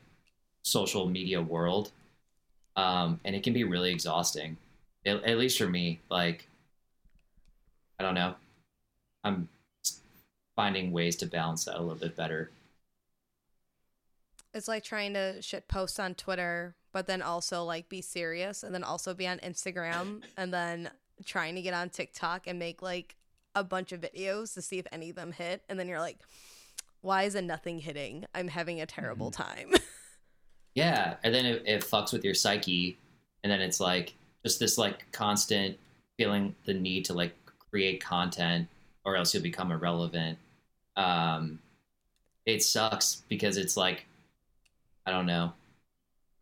social 0.63 1.07
media 1.07 1.41
world. 1.41 1.91
Um, 2.75 3.21
and 3.23 3.35
it 3.35 3.43
can 3.43 3.53
be 3.53 3.63
really 3.63 3.91
exhausting. 3.91 4.57
At 5.05 5.37
least 5.37 5.59
for 5.59 5.67
me 5.67 5.99
like 6.09 6.47
i 7.99 8.03
don't 8.03 8.15
know 8.15 8.33
i'm 9.25 9.49
finding 10.55 10.93
ways 10.93 11.17
to 11.17 11.25
balance 11.25 11.65
that 11.65 11.77
a 11.77 11.81
little 11.81 11.95
bit 11.95 12.15
better 12.15 12.49
It's 14.55 14.69
like 14.69 14.85
trying 14.85 15.15
to 15.15 15.41
shit 15.41 15.67
post 15.67 15.99
on 15.99 16.15
Twitter, 16.15 16.75
but 16.93 17.07
then 17.07 17.21
also 17.21 17.65
like 17.65 17.89
be 17.89 18.01
serious 18.01 18.63
and 18.63 18.73
then 18.73 18.85
also 18.85 19.13
be 19.13 19.27
on 19.27 19.37
Instagram 19.39 20.21
and 20.37 20.53
then 20.53 20.89
trying 21.25 21.55
to 21.55 21.61
get 21.61 21.73
on 21.73 21.89
TikTok 21.89 22.47
and 22.47 22.57
make 22.57 22.81
like 22.81 23.17
a 23.53 23.65
bunch 23.65 23.91
of 23.91 23.99
videos 23.99 24.53
to 24.53 24.61
see 24.61 24.79
if 24.79 24.87
any 24.93 25.09
of 25.09 25.17
them 25.17 25.33
hit. 25.33 25.61
And 25.67 25.77
then 25.77 25.89
you're 25.89 25.99
like, 25.99 26.19
why 27.01 27.23
is 27.23 27.35
it 27.35 27.43
nothing 27.43 27.79
hitting? 27.79 28.23
I'm 28.33 28.47
having 28.47 28.79
a 28.79 28.85
terrible 28.85 29.29
mm-hmm. 29.29 29.43
time. 29.43 29.73
Yeah, 30.73 31.15
and 31.23 31.33
then 31.33 31.45
it, 31.45 31.63
it 31.65 31.81
fucks 31.85 32.11
with 32.11 32.25
your 32.25 32.33
psyche, 32.33 32.97
and 33.43 33.49
then 33.49 33.61
it's 33.61 33.79
like 33.79 34.13
just 34.43 34.59
this 34.59 34.77
like 34.77 35.09
constant 35.13 35.77
feeling 36.17 36.53
the 36.65 36.73
need 36.73 37.05
to 37.05 37.13
like 37.13 37.33
create 37.71 38.03
content, 38.03 38.67
or 39.05 39.15
else 39.15 39.33
you'll 39.33 39.43
become 39.43 39.71
irrelevant. 39.71 40.37
Um, 40.97 41.59
it 42.45 42.63
sucks 42.63 43.23
because 43.29 43.57
it's 43.57 43.77
like, 43.77 44.05
I 45.05 45.11
don't 45.11 45.25
know, 45.25 45.53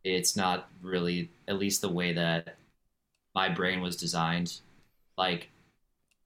it's 0.04 0.36
not 0.36 0.70
really 0.82 1.30
at 1.48 1.60
least 1.60 1.82
the 1.82 1.90
way 1.90 2.14
that 2.14 2.56
my 3.36 3.50
brain 3.50 3.82
was 3.82 3.96
designed. 3.96 4.60
Like, 5.18 5.50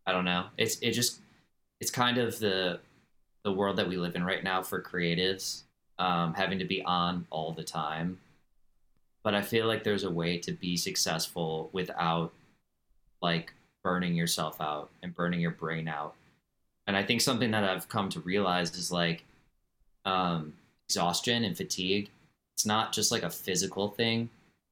I 0.05 0.11
don't 0.11 0.25
know, 0.25 0.45
it's 0.57 0.77
it 0.79 0.91
just 0.91 1.19
it's 1.79 1.91
kind 1.91 2.17
of 2.17 2.39
the 2.39 2.79
the 3.43 3.51
world 3.51 3.77
that 3.77 3.87
we 3.87 3.97
live 3.97 4.15
in 4.15 4.23
right 4.23 4.43
now 4.43 4.61
for 4.61 4.81
creatives 4.81 5.63
um, 5.99 6.33
having 6.33 6.59
to 6.59 6.65
be 6.65 6.81
on 6.83 7.25
all 7.29 7.53
the 7.53 7.63
time. 7.63 8.19
But 9.23 9.33
I 9.33 9.41
feel 9.41 9.67
like 9.67 9.83
there's 9.83 10.03
a 10.03 10.11
way 10.11 10.37
to 10.39 10.51
be 10.51 10.77
successful 10.77 11.69
without 11.73 12.33
like 13.21 13.53
burning 13.83 14.15
yourself 14.15 14.61
out 14.61 14.89
and 15.01 15.15
burning 15.15 15.39
your 15.39 15.51
brain 15.51 15.87
out. 15.87 16.15
And 16.87 16.95
I 16.95 17.03
think 17.03 17.21
something 17.21 17.51
that 17.51 17.65
I've 17.65 17.89
come 17.89 18.09
to 18.09 18.21
realize 18.21 18.73
is 18.75 18.91
like 18.91 19.23
um, 20.05 20.53
exhaustion 20.87 21.43
and 21.43 21.55
fatigue. 21.55 22.09
It's 22.55 22.65
not 22.65 22.93
just 22.93 23.11
like 23.11 23.23
a 23.23 23.29
physical 23.29 23.89
thing. 23.89 24.29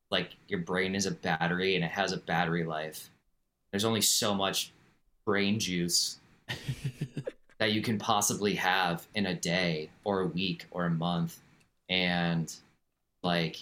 Like 0.10 0.32
your 0.48 0.60
brain 0.60 0.96
is 0.96 1.06
a 1.06 1.12
battery 1.12 1.76
and 1.76 1.84
it 1.84 1.92
has 1.92 2.14
a 2.14 2.18
battery 2.18 2.64
life. 2.64 3.10
There's 3.72 3.86
only 3.86 4.02
so 4.02 4.34
much 4.34 4.72
brain 5.26 5.60
juice 5.60 6.20
that 7.60 7.74
you 7.74 7.82
can 7.82 7.98
possibly 7.98 8.56
have 8.56 9.06
in 9.14 9.26
a 9.26 9.36
day 9.36 9.90
or 10.06 10.22
a 10.22 10.28
week 10.28 10.66
or 10.72 10.86
a 10.86 10.90
month. 10.92 11.40
And 11.90 12.54
like, 13.24 13.58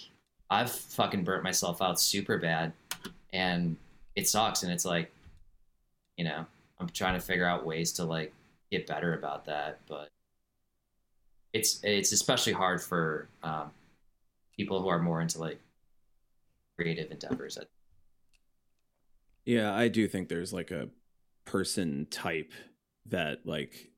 I've 0.48 0.70
fucking 0.70 1.24
burnt 1.24 1.42
myself 1.42 1.82
out 1.82 2.00
super 2.00 2.38
bad 2.38 2.72
and 3.32 3.76
it 4.14 4.28
sucks. 4.28 4.62
And 4.62 4.72
it's 4.72 4.84
like, 4.84 5.10
you 6.16 6.24
know, 6.24 6.46
I'm 6.78 6.88
trying 6.90 7.14
to 7.14 7.20
figure 7.20 7.46
out 7.46 7.66
ways 7.66 7.90
to 7.92 8.04
like 8.04 8.32
get 8.70 8.86
better 8.86 9.14
about 9.14 9.44
that. 9.46 9.80
But 9.88 10.08
it's, 11.52 11.80
it's 11.82 12.12
especially 12.12 12.52
hard 12.52 12.82
for 12.82 13.28
um, 13.42 13.70
people 14.56 14.80
who 14.80 14.88
are 14.88 14.98
more 14.98 15.20
into 15.20 15.38
like 15.38 15.60
creative 16.76 17.10
endeavors. 17.10 17.58
Yeah, 19.44 19.74
I 19.74 19.88
do 19.88 20.08
think 20.08 20.28
there's 20.28 20.52
like 20.52 20.70
a 20.70 20.88
person 21.44 22.06
type 22.10 22.52
that 23.06 23.46
like 23.46 23.90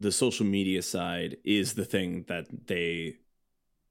the 0.00 0.12
social 0.12 0.46
media 0.46 0.82
side 0.82 1.36
is 1.44 1.74
the 1.74 1.84
thing 1.84 2.24
that 2.28 2.46
they 2.66 3.16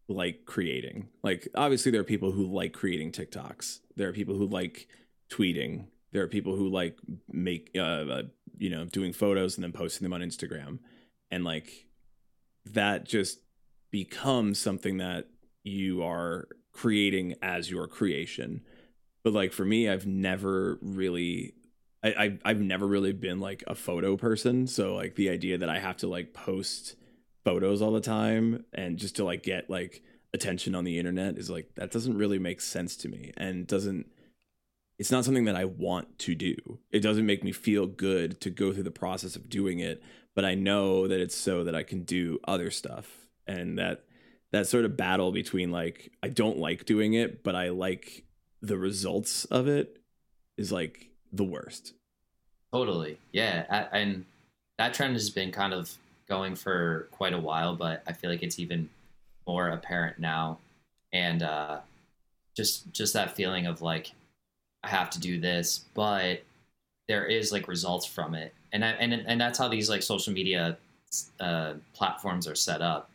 like 0.07 0.45
creating. 0.45 1.09
Like 1.23 1.47
obviously 1.55 1.91
there 1.91 2.01
are 2.01 2.05
people 2.05 2.31
who 2.31 2.47
like 2.47 2.73
creating 2.73 3.11
TikToks. 3.11 3.79
There 3.95 4.09
are 4.09 4.13
people 4.13 4.35
who 4.35 4.47
like 4.47 4.87
tweeting. 5.29 5.85
There 6.11 6.23
are 6.23 6.27
people 6.27 6.55
who 6.55 6.69
like 6.69 6.97
make 7.29 7.71
uh, 7.75 7.81
uh 7.81 8.21
you 8.57 8.69
know 8.69 8.85
doing 8.85 9.13
photos 9.13 9.55
and 9.55 9.63
then 9.63 9.71
posting 9.71 10.05
them 10.05 10.13
on 10.13 10.21
Instagram. 10.21 10.79
And 11.31 11.43
like 11.43 11.87
that 12.65 13.05
just 13.05 13.39
becomes 13.91 14.59
something 14.59 14.97
that 14.97 15.27
you 15.63 16.03
are 16.03 16.47
creating 16.71 17.35
as 17.41 17.69
your 17.69 17.87
creation. 17.87 18.61
But 19.23 19.33
like 19.33 19.51
for 19.51 19.65
me, 19.65 19.89
I've 19.89 20.05
never 20.05 20.77
really 20.81 21.53
I, 22.03 22.09
I 22.09 22.37
I've 22.45 22.61
never 22.61 22.87
really 22.87 23.13
been 23.13 23.39
like 23.39 23.63
a 23.67 23.75
photo 23.75 24.17
person. 24.17 24.67
So 24.67 24.95
like 24.95 25.15
the 25.15 25.29
idea 25.29 25.57
that 25.57 25.69
I 25.69 25.79
have 25.79 25.97
to 25.97 26.07
like 26.07 26.33
post 26.33 26.95
photos 27.43 27.81
all 27.81 27.91
the 27.91 28.01
time 28.01 28.65
and 28.73 28.97
just 28.97 29.15
to 29.15 29.23
like 29.23 29.43
get 29.43 29.69
like 29.69 30.01
attention 30.33 30.75
on 30.75 30.83
the 30.83 30.99
internet 30.99 31.37
is 31.37 31.49
like 31.49 31.73
that 31.75 31.91
doesn't 31.91 32.17
really 32.17 32.37
make 32.37 32.61
sense 32.61 32.95
to 32.97 33.09
me 33.09 33.31
and 33.37 33.65
doesn't 33.65 34.05
it's 34.99 35.11
not 35.11 35.25
something 35.25 35.45
that 35.45 35.55
I 35.55 35.65
want 35.65 36.17
to 36.19 36.35
do. 36.35 36.55
It 36.91 37.01
doesn't 37.01 37.25
make 37.25 37.43
me 37.43 37.51
feel 37.51 37.85
good 37.87 38.41
to 38.41 38.49
go 38.49 38.73
through 38.73 38.83
the 38.83 38.91
process 38.91 39.35
of 39.35 39.49
doing 39.49 39.79
it, 39.79 40.01
but 40.35 40.43
I 40.45 40.55
know 40.55 41.07
that 41.07 41.19
it's 41.19 41.35
so 41.35 41.63
that 41.63 41.75
I 41.75 41.83
can 41.83 42.03
do 42.03 42.39
other 42.47 42.71
stuff 42.71 43.07
and 43.45 43.77
that 43.77 44.03
that 44.51 44.67
sort 44.67 44.85
of 44.85 44.95
battle 44.97 45.31
between 45.31 45.71
like 45.71 46.11
I 46.23 46.29
don't 46.29 46.57
like 46.57 46.85
doing 46.85 47.13
it, 47.13 47.43
but 47.43 47.55
I 47.55 47.69
like 47.69 48.23
the 48.61 48.77
results 48.77 49.45
of 49.45 49.67
it 49.67 49.99
is 50.57 50.71
like 50.71 51.09
the 51.31 51.43
worst. 51.43 51.93
Totally. 52.73 53.17
Yeah. 53.31 53.65
a- 53.69 53.95
And 53.95 54.25
that 54.77 54.93
trend 54.93 55.13
has 55.13 55.29
been 55.29 55.51
kind 55.51 55.73
of 55.73 55.91
going 56.27 56.55
for 56.55 57.07
quite 57.11 57.33
a 57.33 57.39
while, 57.39 57.75
but 57.75 58.03
I 58.07 58.13
feel 58.13 58.29
like 58.29 58.43
it's 58.43 58.59
even 58.59 58.89
more 59.45 59.69
apparent 59.69 60.19
now. 60.19 60.59
And 61.13 61.43
uh, 61.43 61.79
just 62.55 62.91
just 62.91 63.13
that 63.13 63.35
feeling 63.35 63.65
of 63.67 63.81
like 63.81 64.11
I 64.87 64.95
have 64.95 65.09
to 65.11 65.19
do 65.19 65.39
this, 65.39 65.85
but 65.93 66.43
there 67.07 67.25
is 67.25 67.51
like 67.51 67.67
results 67.67 68.05
from 68.05 68.35
it. 68.35 68.53
And 68.73 68.83
I, 68.83 68.89
and 68.91 69.13
and 69.13 69.39
that's 69.39 69.57
how 69.59 69.67
these 69.67 69.89
like 69.89 70.03
social 70.03 70.33
media 70.33 70.77
uh, 71.39 71.73
platforms 71.93 72.47
are 72.47 72.55
set 72.55 72.81
up, 72.81 73.09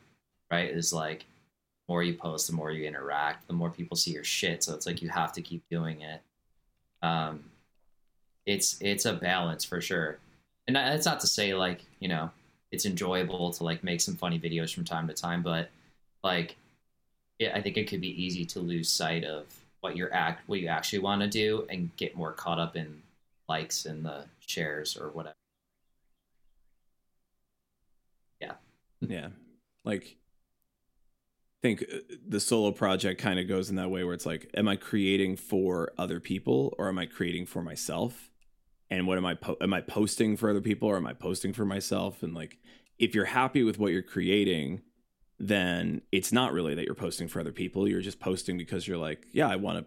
right? 0.50 0.70
Is 0.70 0.92
like 0.92 1.20
the 1.20 1.92
more 1.92 2.02
you 2.02 2.14
post, 2.14 2.46
the 2.46 2.54
more 2.54 2.70
you 2.70 2.86
interact, 2.86 3.46
the 3.46 3.52
more 3.52 3.70
people 3.70 3.96
see 3.96 4.12
your 4.12 4.24
shit. 4.24 4.62
So 4.64 4.74
it's 4.74 4.86
like 4.86 5.02
you 5.02 5.08
have 5.10 5.32
to 5.34 5.42
keep 5.42 5.62
doing 5.70 6.00
it. 6.02 6.22
Um, 7.02 7.44
it's 8.46 8.76
it's 8.80 9.04
a 9.04 9.12
balance 9.12 9.64
for 9.64 9.80
sure 9.80 10.18
and 10.66 10.76
that's 10.76 11.06
not 11.06 11.20
to 11.20 11.26
say 11.26 11.54
like 11.54 11.80
you 12.00 12.08
know 12.08 12.30
it's 12.70 12.86
enjoyable 12.86 13.52
to 13.52 13.64
like 13.64 13.84
make 13.84 14.00
some 14.00 14.16
funny 14.16 14.38
videos 14.38 14.74
from 14.74 14.84
time 14.84 15.06
to 15.06 15.14
time 15.14 15.42
but 15.42 15.70
like 16.24 16.56
i 17.54 17.60
think 17.60 17.76
it 17.76 17.88
could 17.88 18.00
be 18.00 18.22
easy 18.22 18.44
to 18.44 18.60
lose 18.60 18.88
sight 18.88 19.24
of 19.24 19.44
what 19.82 19.96
you're 19.96 20.12
act 20.14 20.48
what 20.48 20.60
you 20.60 20.68
actually 20.68 20.98
want 20.98 21.20
to 21.20 21.28
do 21.28 21.66
and 21.68 21.94
get 21.96 22.16
more 22.16 22.32
caught 22.32 22.58
up 22.58 22.76
in 22.76 23.02
likes 23.48 23.84
and 23.84 24.04
the 24.04 24.24
shares 24.40 24.96
or 24.96 25.10
whatever 25.10 25.34
Yeah. 28.40 28.54
Yeah. 29.00 29.28
Like 29.84 30.16
think 31.62 31.82
uh, 31.82 31.98
the 32.28 32.40
solo 32.40 32.72
project 32.72 33.20
kind 33.20 33.38
of 33.38 33.48
goes 33.48 33.70
in 33.70 33.76
that 33.76 33.90
way 33.90 34.04
where 34.04 34.14
it's 34.14 34.26
like, 34.26 34.50
am 34.54 34.68
I 34.68 34.76
creating 34.76 35.36
for 35.36 35.92
other 35.96 36.20
people 36.20 36.74
or 36.76 36.88
am 36.88 36.98
I 36.98 37.06
creating 37.06 37.46
for 37.46 37.62
myself? 37.62 38.30
And 38.90 39.06
what 39.06 39.16
am 39.16 39.24
I 39.24 39.34
po- 39.34 39.56
am 39.60 39.72
I 39.72 39.80
posting 39.80 40.36
for 40.36 40.50
other 40.50 40.60
people 40.60 40.88
or 40.88 40.96
am 40.96 41.06
I 41.06 41.14
posting 41.14 41.52
for 41.52 41.64
myself? 41.64 42.22
And 42.22 42.34
like, 42.34 42.58
if 42.98 43.14
you're 43.14 43.24
happy 43.24 43.62
with 43.62 43.78
what 43.78 43.92
you're 43.92 44.02
creating, 44.02 44.82
then 45.42 46.02
it's 46.12 46.32
not 46.32 46.52
really 46.52 46.72
that 46.76 46.84
you're 46.84 46.94
posting 46.94 47.26
for 47.26 47.40
other 47.40 47.50
people. 47.50 47.88
You're 47.88 48.00
just 48.00 48.20
posting 48.20 48.56
because 48.56 48.86
you're 48.86 48.96
like, 48.96 49.26
yeah, 49.32 49.48
I 49.48 49.56
want 49.56 49.78
to 49.78 49.84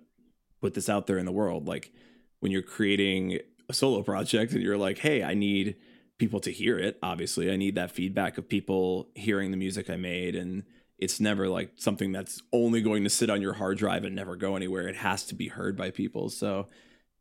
put 0.59 0.73
this 0.73 0.89
out 0.89 1.07
there 1.07 1.17
in 1.17 1.25
the 1.25 1.31
world. 1.31 1.65
Like 1.65 1.93
when 2.41 2.51
you're 2.51 2.61
creating 2.61 3.39
a 3.69 3.73
solo 3.73 4.03
project 4.03 4.51
and 4.51 4.61
you're 4.61 4.77
like, 4.77 4.97
hey, 4.97 5.23
I 5.23 5.33
need 5.33 5.77
people 6.19 6.41
to 6.41 6.51
hear 6.51 6.77
it. 6.77 6.99
Obviously, 7.01 7.49
I 7.49 7.55
need 7.55 7.75
that 7.75 7.91
feedback 7.91 8.37
of 8.37 8.49
people 8.49 9.07
hearing 9.15 9.51
the 9.51 9.57
music 9.57 9.89
I 9.89 9.95
made 9.95 10.35
and 10.35 10.63
it's 10.97 11.21
never 11.21 11.47
like 11.47 11.71
something 11.77 12.11
that's 12.11 12.41
only 12.51 12.81
going 12.81 13.05
to 13.05 13.09
sit 13.09 13.29
on 13.29 13.41
your 13.41 13.53
hard 13.53 13.77
drive 13.77 14.03
and 14.03 14.13
never 14.13 14.35
go 14.35 14.57
anywhere. 14.57 14.89
It 14.89 14.97
has 14.97 15.23
to 15.27 15.35
be 15.35 15.47
heard 15.47 15.77
by 15.77 15.89
people. 15.89 16.29
So 16.29 16.67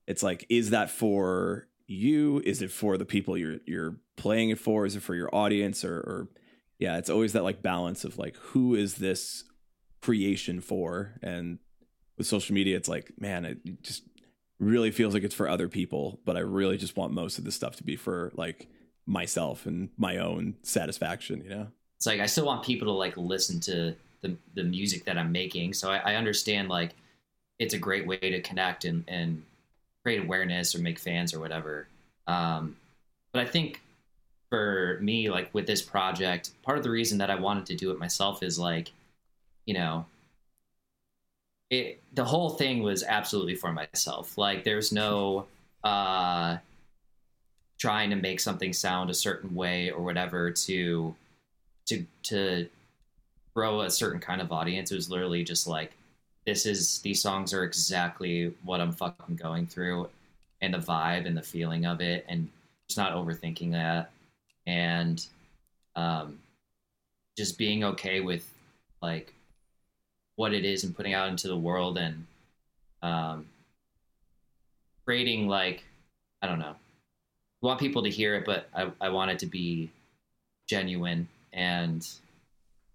it's 0.09 0.25
like, 0.25 0.45
is 0.49 0.71
that 0.71 0.91
for 0.91 1.69
you? 1.87 2.43
Is 2.45 2.63
it 2.63 2.73
for 2.73 2.99
the 2.99 3.05
people 3.05 3.37
you're 3.37 3.59
you're 3.65 3.97
playing 4.17 4.51
it 4.51 4.59
for? 4.59 4.87
Is 4.87 4.97
it 4.97 5.03
for 5.03 5.15
your 5.15 5.33
audience? 5.33 5.85
Or, 5.85 5.97
or 5.97 6.29
yeah, 6.85 6.99
it's 6.99 7.11
always 7.11 7.33
that 7.33 7.45
like 7.45 7.63
balance 7.63 8.05
of 8.05 8.19
like 8.19 8.37
who 8.37 8.75
is 8.75 8.97
this 8.97 9.45
creation 10.03 10.61
for? 10.61 11.15
And 11.23 11.59
with 12.17 12.27
social 12.27 12.55
media, 12.55 12.77
it's 12.77 12.89
like, 12.89 13.13
man, 13.19 13.45
it 13.45 13.83
just 13.83 14.03
really 14.61 14.91
feels 14.91 15.15
like 15.15 15.25
it's 15.25 15.35
for 15.35 15.49
other 15.49 15.69
people, 15.69 16.21
but 16.25 16.37
I 16.37 16.41
really 16.41 16.77
just 16.77 16.97
want 16.97 17.13
most 17.13 17.39
of 17.39 17.45
this 17.45 17.55
stuff 17.55 17.77
to 17.77 17.85
be 17.85 17.97
for 17.97 18.33
like 18.35 18.69
myself 19.07 19.67
and 19.67 19.91
my 19.97 20.19
own 20.19 20.55
satisfaction, 20.63 21.43
you 21.43 21.51
know? 21.51 21.69
it's 22.05 22.07
like 22.07 22.21
I 22.21 22.27
still 22.27 22.45
want 22.45 22.63
people 22.63 22.87
to 22.89 22.93
like 22.93 23.17
listen 23.17 23.61
to 23.61 23.95
the 24.21 24.37
the 24.55 24.63
music 24.63 25.07
that 25.07 25.17
I'm 25.17 25.33
making. 25.33 25.73
So 25.73 25.91
I, 25.91 26.13
I 26.13 26.15
understand 26.17 26.69
like 26.69 26.95
it's 27.59 27.73
a 27.73 27.79
great 27.79 28.07
way 28.07 28.19
to 28.19 28.43
connect 28.43 28.85
and 28.85 29.05
and 29.09 29.43
create 30.03 30.23
awareness 30.23 30.75
or 30.75 30.81
make 30.81 30.99
fans 30.99 31.33
or 31.33 31.41
whatever. 31.41 31.87
Um, 32.27 32.77
but 33.33 33.41
I 33.41 33.47
think 33.47 33.81
for 34.55 34.99
me, 35.01 35.29
like 35.31 35.53
with 35.53 35.67
this 35.67 35.83
project, 35.83 36.51
part 36.63 36.79
of 36.79 36.85
the 36.85 36.91
reason 36.91 37.19
that 37.19 37.29
I 37.29 37.35
wanted 37.35 37.67
to 37.67 37.75
do 37.75 37.91
it 37.91 37.99
myself 37.99 38.41
is 38.41 38.57
like, 38.57 38.93
you 39.67 39.75
know, 39.75 40.07
it 41.71 42.01
the 42.13 42.25
whole 42.25 42.51
thing 42.51 42.85
was 42.85 43.03
absolutely 43.03 43.57
for 43.57 43.73
myself. 43.73 44.39
Like 44.39 44.63
there's 44.63 44.93
no 44.93 45.47
uh 45.83 46.59
trying 47.81 48.11
to 48.11 48.17
make 48.17 48.39
something 48.39 48.73
sound 48.73 49.11
a 49.11 49.15
certain 49.15 49.57
way 49.57 49.91
or 49.91 50.05
whatever 50.05 50.53
to 50.53 51.17
to 51.87 52.07
to 52.23 52.69
grow 53.57 53.81
a 53.81 53.91
certain 53.91 54.21
kind 54.21 54.41
of 54.41 54.53
audience. 54.53 54.93
It 54.93 54.95
was 54.95 55.11
literally 55.11 55.43
just 55.43 55.67
like 55.67 55.95
this 56.47 56.65
is 56.65 57.01
these 57.01 57.21
songs 57.21 57.53
are 57.53 57.65
exactly 57.65 58.55
what 58.63 58.81
I'm 58.81 58.93
fucking 58.93 59.35
going 59.35 59.67
through 59.67 60.11
and 60.61 60.73
the 60.73 60.79
vibe 60.79 61.27
and 61.27 61.37
the 61.37 61.43
feeling 61.43 61.87
of 61.87 62.01
it 62.01 62.25
and 62.29 62.49
just 62.89 62.99
not 62.99 63.15
overthinking 63.15 63.73
that 63.73 64.13
and 64.67 65.27
um 65.97 66.39
just 67.37 67.59
being 67.59 67.85
okay 67.85 68.21
with 68.21 68.49
like 69.03 69.33
what 70.37 70.53
it 70.53 70.65
is 70.65 70.85
and 70.85 70.97
putting 70.97 71.15
out 71.15 71.29
into 71.29 71.49
the 71.49 71.57
world 71.57 71.99
and 71.99 72.27
um 73.03 73.47
creating 75.05 75.49
like 75.49 75.85
I 76.43 76.47
don't 76.47 76.59
know. 76.59 76.75
I 76.75 77.67
want 77.67 77.81
people 77.81 78.03
to 78.03 78.11
hear 78.11 78.35
it, 78.35 78.45
but 78.45 78.69
I, 78.75 78.91
I 79.01 79.09
want 79.09 79.31
it 79.31 79.39
to 79.39 79.47
be 79.47 79.91
genuine 80.69 81.27
and 81.55 82.07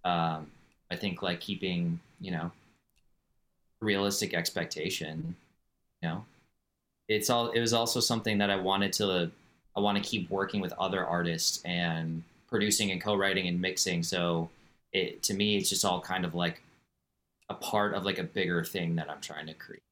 um, 0.04 0.48
I 0.92 0.96
think 0.96 1.22
like 1.22 1.40
keeping 1.40 2.00
you 2.20 2.32
know 2.32 2.52
realistic 3.82 4.34
expectation. 4.34 5.36
You 6.02 6.10
know, 6.10 6.26
it's 7.08 7.30
all. 7.30 7.50
It 7.50 7.60
was 7.60 7.74
also 7.74 8.00
something 8.00 8.38
that 8.38 8.50
I 8.50 8.56
wanted 8.58 8.94
to. 8.94 9.32
I 9.76 9.80
want 9.80 10.02
to 10.02 10.04
keep 10.04 10.30
working 10.30 10.62
with 10.62 10.74
other 10.74 11.06
artists 11.06 11.62
and 11.64 12.24
producing 12.48 12.92
and 12.92 13.02
co-writing 13.02 13.48
and 13.48 13.62
mixing. 13.62 14.04
So 14.04 14.50
it 14.92 15.24
to 15.24 15.34
me, 15.34 15.58
it's 15.58 15.70
just 15.70 15.86
all 15.86 16.02
kind 16.02 16.26
of 16.26 16.36
like 16.36 16.62
a 17.50 17.54
part 17.54 17.94
of 17.94 18.06
like 18.06 18.20
a 18.20 18.24
bigger 18.24 18.64
thing 18.64 18.96
that 18.96 19.10
I'm 19.10 19.22
trying 19.22 19.48
to 19.48 19.54
create. 19.54 19.84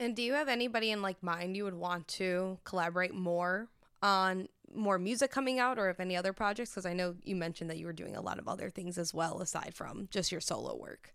And 0.00 0.16
do 0.16 0.22
you 0.22 0.32
have 0.32 0.48
anybody 0.48 0.90
in 0.90 1.02
like 1.02 1.22
mind 1.22 1.56
you 1.56 1.64
would 1.64 1.74
want 1.74 2.08
to 2.08 2.58
collaborate 2.64 3.14
more 3.14 3.68
on 4.02 4.48
more 4.74 4.98
music 4.98 5.30
coming 5.30 5.60
out 5.60 5.78
or 5.78 5.88
if 5.88 6.00
any 6.00 6.16
other 6.16 6.32
projects? 6.32 6.70
Because 6.70 6.86
I 6.86 6.92
know 6.92 7.14
you 7.22 7.36
mentioned 7.36 7.70
that 7.70 7.78
you 7.78 7.86
were 7.86 7.92
doing 7.92 8.16
a 8.16 8.20
lot 8.20 8.38
of 8.38 8.48
other 8.48 8.70
things 8.70 8.98
as 8.98 9.14
well 9.14 9.40
aside 9.40 9.74
from 9.74 10.08
just 10.10 10.32
your 10.32 10.40
solo 10.40 10.76
work. 10.76 11.14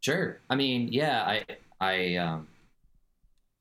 Sure. 0.00 0.40
I 0.50 0.56
mean, 0.56 0.88
yeah, 0.92 1.22
I 1.22 1.44
I 1.80 2.16
um 2.16 2.48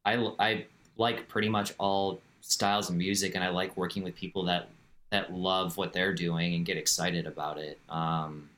I 0.05 0.15
I 0.39 0.65
like 0.97 1.27
pretty 1.27 1.49
much 1.49 1.73
all 1.77 2.21
styles 2.41 2.89
of 2.89 2.95
music 2.95 3.35
and 3.35 3.43
I 3.43 3.49
like 3.49 3.75
working 3.75 4.03
with 4.03 4.15
people 4.15 4.45
that 4.45 4.69
that 5.11 5.33
love 5.33 5.77
what 5.77 5.93
they're 5.93 6.13
doing 6.13 6.55
and 6.55 6.65
get 6.65 6.77
excited 6.77 7.25
about 7.25 7.57
it. 7.57 7.79
Um 7.89 8.49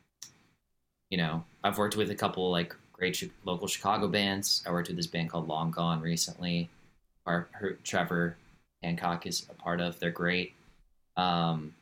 you 1.10 1.18
know, 1.18 1.44
I've 1.64 1.78
worked 1.78 1.96
with 1.96 2.12
a 2.12 2.16
couple 2.16 2.50
like 2.52 2.76
great 2.92 3.30
local 3.46 3.68
Chicago 3.68 4.08
bands. 4.08 4.64
I 4.68 4.72
worked 4.72 4.88
with 4.88 4.98
this 4.98 5.08
band 5.08 5.30
called 5.30 5.48
Long 5.48 5.72
Gone 5.72 6.02
recently. 6.02 6.70
Our, 7.26 7.48
Trevor 7.84 8.36
Hancock 8.84 9.26
is 9.26 9.46
a 9.50 9.54
part 9.54 9.82
of. 9.82 10.00
They're 10.00 10.12
great. 10.12 10.54
Um, 11.16 11.74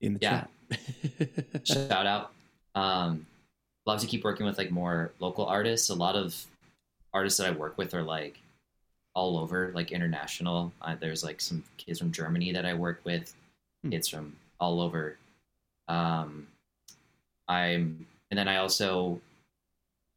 In 0.00 0.14
the 0.14 0.20
yeah. 0.22 0.44
chat. 0.70 1.64
Shout 1.64 2.06
out. 2.06 2.32
Um, 2.74 3.26
love 3.86 4.00
to 4.00 4.06
keep 4.06 4.24
working 4.24 4.46
with 4.46 4.58
like 4.58 4.70
more 4.70 5.12
local 5.18 5.46
artists. 5.46 5.90
A 5.90 5.94
lot 5.94 6.16
of 6.16 6.46
artists 7.12 7.38
that 7.38 7.48
I 7.48 7.50
work 7.50 7.76
with 7.76 7.94
are 7.94 8.02
like 8.02 8.38
all 9.14 9.38
over, 9.38 9.72
like 9.74 9.92
international. 9.92 10.72
Uh, 10.80 10.96
there's 10.98 11.22
like 11.24 11.40
some 11.40 11.62
kids 11.76 11.98
from 11.98 12.12
Germany 12.12 12.52
that 12.52 12.64
I 12.64 12.74
work 12.74 13.00
with, 13.04 13.34
hmm. 13.82 13.90
kids 13.90 14.08
from 14.08 14.36
all 14.58 14.80
over. 14.80 15.18
Um, 15.88 16.46
I'm, 17.48 18.06
and 18.30 18.38
then 18.38 18.48
I 18.48 18.56
also 18.56 19.20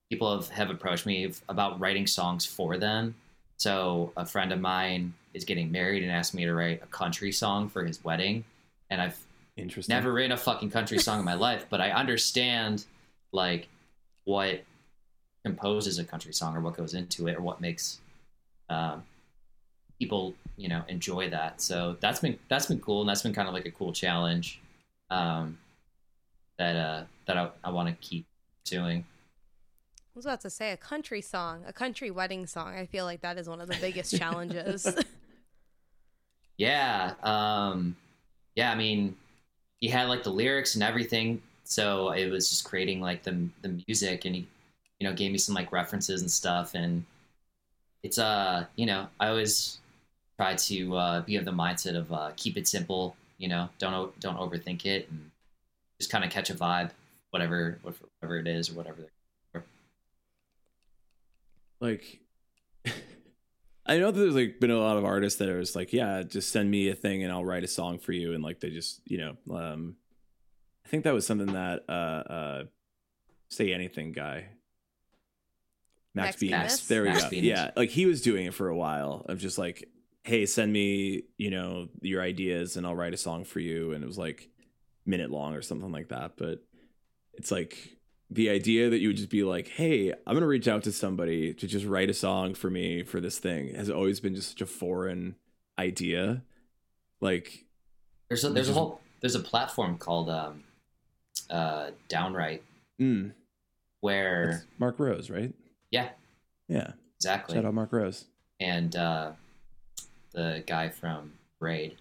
people 0.09 0.33
have, 0.35 0.49
have 0.49 0.69
approached 0.69 1.05
me 1.05 1.31
about 1.49 1.79
writing 1.79 2.07
songs 2.07 2.45
for 2.45 2.77
them. 2.77 3.15
So 3.57 4.11
a 4.17 4.25
friend 4.25 4.51
of 4.51 4.59
mine 4.59 5.13
is 5.33 5.45
getting 5.45 5.71
married 5.71 6.03
and 6.03 6.11
asked 6.11 6.33
me 6.33 6.45
to 6.45 6.53
write 6.53 6.83
a 6.83 6.87
country 6.87 7.31
song 7.31 7.69
for 7.69 7.83
his 7.83 8.03
wedding. 8.03 8.43
And 8.89 9.01
I've 9.01 9.17
Interesting. 9.57 9.93
never 9.93 10.13
written 10.13 10.31
a 10.31 10.37
fucking 10.37 10.69
country 10.69 10.99
song 10.99 11.19
in 11.19 11.25
my 11.25 11.33
life, 11.33 11.65
but 11.69 11.81
I 11.81 11.91
understand 11.91 12.85
like 13.31 13.67
what 14.25 14.63
composes 15.43 15.99
a 15.99 16.03
country 16.03 16.33
song 16.33 16.55
or 16.55 16.61
what 16.61 16.75
goes 16.75 16.93
into 16.93 17.27
it 17.27 17.35
or 17.35 17.41
what 17.41 17.61
makes 17.61 17.99
um, 18.69 19.03
people, 19.99 20.33
you 20.57 20.67
know, 20.67 20.83
enjoy 20.87 21.29
that. 21.29 21.61
So 21.61 21.97
that's 21.99 22.19
been 22.19 22.37
that's 22.49 22.67
been 22.67 22.79
cool 22.79 23.01
and 23.01 23.09
that's 23.09 23.21
been 23.21 23.33
kind 23.33 23.47
of 23.47 23.53
like 23.53 23.65
a 23.65 23.71
cool 23.71 23.93
challenge 23.93 24.61
um, 25.09 25.57
that 26.57 26.75
uh, 26.75 27.03
that 27.27 27.37
I, 27.37 27.49
I 27.63 27.71
want 27.71 27.89
to 27.89 27.95
keep 27.95 28.25
doing. 28.65 29.05
I 29.97 30.17
was 30.17 30.25
about 30.25 30.41
to 30.41 30.49
say 30.49 30.71
a 30.71 30.77
country 30.77 31.21
song, 31.21 31.63
a 31.67 31.73
country 31.73 32.09
wedding 32.09 32.47
song. 32.47 32.73
I 32.73 32.85
feel 32.85 33.03
like 33.03 33.21
that 33.21 33.37
is 33.37 33.49
one 33.49 33.59
of 33.59 33.67
the 33.67 33.77
biggest 33.81 34.17
challenges. 34.17 34.87
Yeah. 36.57 37.13
Um, 37.23 37.95
yeah. 38.55 38.71
I 38.71 38.75
mean, 38.75 39.15
he 39.79 39.87
had 39.87 40.07
like 40.07 40.23
the 40.23 40.29
lyrics 40.29 40.75
and 40.75 40.83
everything. 40.83 41.41
So 41.63 42.11
it 42.11 42.29
was 42.29 42.49
just 42.49 42.63
creating 42.63 43.01
like 43.01 43.23
the, 43.23 43.47
the 43.61 43.81
music 43.87 44.25
and 44.25 44.35
he, 44.35 44.47
you 44.99 45.07
know, 45.07 45.13
gave 45.13 45.31
me 45.31 45.37
some 45.37 45.55
like 45.55 45.71
references 45.71 46.21
and 46.21 46.31
stuff. 46.31 46.75
And 46.75 47.03
it's, 48.05 48.19
uh, 48.19 48.65
you 48.75 48.85
know, 48.85 49.07
I 49.19 49.29
always 49.29 49.79
try 50.37 50.53
to, 50.53 50.95
uh, 50.95 51.21
be 51.21 51.37
of 51.37 51.45
the 51.45 51.51
mindset 51.51 51.97
of, 51.97 52.13
uh, 52.13 52.31
keep 52.37 52.55
it 52.55 52.67
simple, 52.67 53.15
you 53.39 53.47
know, 53.47 53.67
don't, 53.79 54.17
don't 54.19 54.37
overthink 54.37 54.85
it 54.85 55.09
and 55.09 55.31
just 55.99 56.11
kind 56.11 56.23
of 56.23 56.29
catch 56.29 56.51
a 56.51 56.53
vibe, 56.53 56.91
whatever, 57.31 57.79
whatever 57.81 58.37
it 58.37 58.47
is 58.47 58.69
or 58.69 58.73
whatever. 58.73 59.09
Like, 61.79 62.19
I 63.85 63.97
know 63.97 64.11
there's 64.11 64.35
like 64.35 64.59
been 64.59 64.69
a 64.69 64.77
lot 64.77 64.97
of 64.97 65.03
artists 65.03 65.39
that 65.39 65.49
are 65.49 65.59
just 65.59 65.75
like, 65.75 65.91
yeah, 65.91 66.21
just 66.21 66.51
send 66.51 66.69
me 66.69 66.89
a 66.89 66.95
thing 66.95 67.23
and 67.23 67.31
I'll 67.31 67.43
write 67.43 67.63
a 67.63 67.67
song 67.67 67.97
for 67.97 68.11
you, 68.11 68.33
and 68.33 68.43
like 68.43 68.59
they 68.59 68.69
just, 68.69 69.01
you 69.05 69.17
know, 69.17 69.55
um, 69.55 69.95
I 70.85 70.89
think 70.89 71.03
that 71.05 71.13
was 71.13 71.25
something 71.25 71.53
that 71.53 71.83
uh, 71.89 71.91
uh, 71.91 72.63
say 73.49 73.73
anything 73.73 74.11
guy, 74.11 74.45
Max, 76.15 76.41
Max 76.41 76.87
there 76.87 77.03
we 77.03 77.09
Max 77.09 77.23
go, 77.23 77.29
yeah, 77.31 77.71
like 77.75 77.89
he 77.89 78.05
was 78.05 78.21
doing 78.21 78.45
it 78.45 78.53
for 78.53 78.69
a 78.69 78.75
while 78.75 79.25
of 79.27 79.37
just 79.37 79.57
like, 79.57 79.89
hey, 80.23 80.45
send 80.45 80.71
me, 80.71 81.23
you 81.37 81.51
know, 81.51 81.89
your 82.01 82.21
ideas 82.21 82.77
and 82.77 82.87
I'll 82.87 82.95
write 82.95 83.13
a 83.13 83.17
song 83.17 83.43
for 83.43 83.59
you, 83.59 83.91
and 83.91 84.03
it 84.03 84.07
was 84.07 84.17
like 84.17 84.49
minute 85.05 85.29
long 85.29 85.53
or 85.53 85.61
something 85.61 85.91
like 85.91 86.09
that, 86.09 86.37
but 86.37 86.63
it's 87.33 87.51
like 87.51 87.97
the 88.31 88.49
idea 88.49 88.89
that 88.89 88.99
you 88.99 89.09
would 89.09 89.17
just 89.17 89.29
be 89.29 89.43
like, 89.43 89.67
"Hey, 89.67 90.11
I'm 90.11 90.33
gonna 90.33 90.47
reach 90.47 90.67
out 90.67 90.83
to 90.83 90.91
somebody 90.91 91.53
to 91.53 91.67
just 91.67 91.85
write 91.85 92.09
a 92.09 92.13
song 92.13 92.55
for 92.55 92.69
me 92.69 93.03
for 93.03 93.19
this 93.19 93.37
thing," 93.37 93.75
has 93.75 93.89
always 93.89 94.19
been 94.19 94.35
just 94.35 94.49
such 94.49 94.61
a 94.61 94.65
foreign 94.65 95.35
idea. 95.77 96.41
Like, 97.21 97.65
there's 98.29 98.43
a 98.43 98.49
there's 98.49 98.67
just... 98.67 98.77
a 98.77 98.79
whole 98.79 99.01
there's 99.21 99.35
a 99.35 99.41
platform 99.41 99.97
called 99.97 100.29
um, 100.29 100.63
uh, 101.49 101.91
Downwrite, 102.09 102.61
Mm, 102.99 103.33
where 103.99 104.51
that's 104.51 104.65
Mark 104.79 104.99
Rose, 104.99 105.29
right? 105.29 105.53
Yeah, 105.95 106.09
Yeah. 106.67 106.91
exactly, 107.17 107.55
Shout 107.55 107.65
out 107.65 107.73
Mark 107.73 107.91
Rose. 107.93 108.25
and 108.59 108.95
uh, 108.95 109.31
the 110.31 110.63
guy 110.67 110.89
from 110.89 111.33
Raid. 111.59 111.95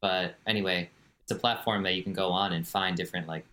But 0.00 0.34
anyway, 0.46 0.90
it's 1.22 1.32
a 1.32 1.36
platform 1.36 1.82
that 1.84 1.94
you 1.94 2.02
can 2.02 2.12
go 2.12 2.30
on 2.30 2.52
and 2.52 2.66
find 2.66 2.96
different 2.96 3.28
like 3.28 3.44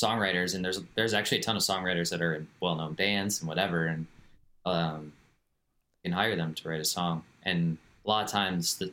songwriters, 0.00 0.54
and 0.54 0.64
there's 0.64 0.80
there's 0.94 1.14
actually 1.14 1.38
a 1.38 1.42
ton 1.42 1.56
of 1.56 1.62
songwriters 1.62 2.10
that 2.10 2.22
are 2.22 2.34
in 2.34 2.48
well-known 2.60 2.94
bands 2.94 3.40
and 3.40 3.48
whatever, 3.48 3.86
and 3.86 4.06
um, 4.64 5.12
you 6.02 6.10
can 6.10 6.12
hire 6.12 6.36
them 6.36 6.54
to 6.54 6.68
write 6.68 6.80
a 6.80 6.84
song. 6.84 7.22
And 7.42 7.78
a 8.04 8.08
lot 8.08 8.24
of 8.24 8.30
times, 8.30 8.78
the 8.78 8.92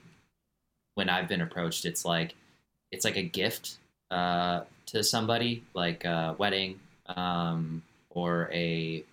when 0.96 1.10
I've 1.10 1.28
been 1.28 1.42
approached, 1.42 1.86
it's 1.86 2.04
like 2.06 2.36
it's 2.92 3.06
like 3.06 3.16
a 3.18 3.24
gift 3.24 3.78
uh, 4.12 4.62
to 4.88 5.04
somebody, 5.04 5.64
like 5.74 6.04
a 6.06 6.36
wedding 6.38 6.80
um, 7.08 7.82
or 8.10 8.50
a 8.54 9.04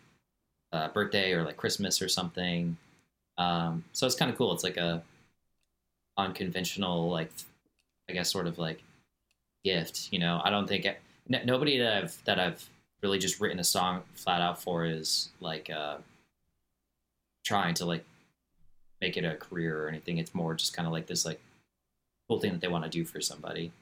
uh, 0.72 0.88
birthday 0.88 1.32
or 1.32 1.42
like 1.44 1.56
Christmas 1.56 2.00
or 2.00 2.08
something. 2.08 2.76
Um, 3.38 3.84
so 3.92 4.06
it's 4.06 4.14
kind 4.14 4.30
of 4.30 4.36
cool. 4.36 4.52
It's 4.52 4.64
like 4.64 4.76
a 4.76 5.02
unconventional, 6.16 7.08
like 7.08 7.30
I 8.08 8.12
guess, 8.12 8.30
sort 8.30 8.46
of 8.46 8.58
like 8.58 8.82
gift. 9.64 10.08
You 10.12 10.18
know, 10.18 10.40
I 10.44 10.50
don't 10.50 10.68
think 10.68 10.84
it, 10.84 11.00
n- 11.32 11.42
nobody 11.44 11.78
that 11.78 11.96
I've 12.04 12.24
that 12.24 12.38
I've 12.38 12.68
really 13.02 13.18
just 13.18 13.40
written 13.40 13.58
a 13.58 13.64
song 13.64 14.02
flat 14.14 14.42
out 14.42 14.62
for 14.62 14.84
is 14.84 15.30
like 15.40 15.70
uh, 15.70 15.96
trying 17.44 17.74
to 17.74 17.86
like 17.86 18.04
make 19.00 19.16
it 19.16 19.24
a 19.24 19.36
career 19.36 19.84
or 19.84 19.88
anything. 19.88 20.18
It's 20.18 20.34
more 20.34 20.54
just 20.54 20.74
kind 20.74 20.86
of 20.86 20.92
like 20.92 21.06
this 21.06 21.24
like 21.24 21.40
cool 22.28 22.38
thing 22.38 22.52
that 22.52 22.60
they 22.60 22.68
want 22.68 22.84
to 22.84 22.90
do 22.90 23.04
for 23.04 23.20
somebody. 23.20 23.72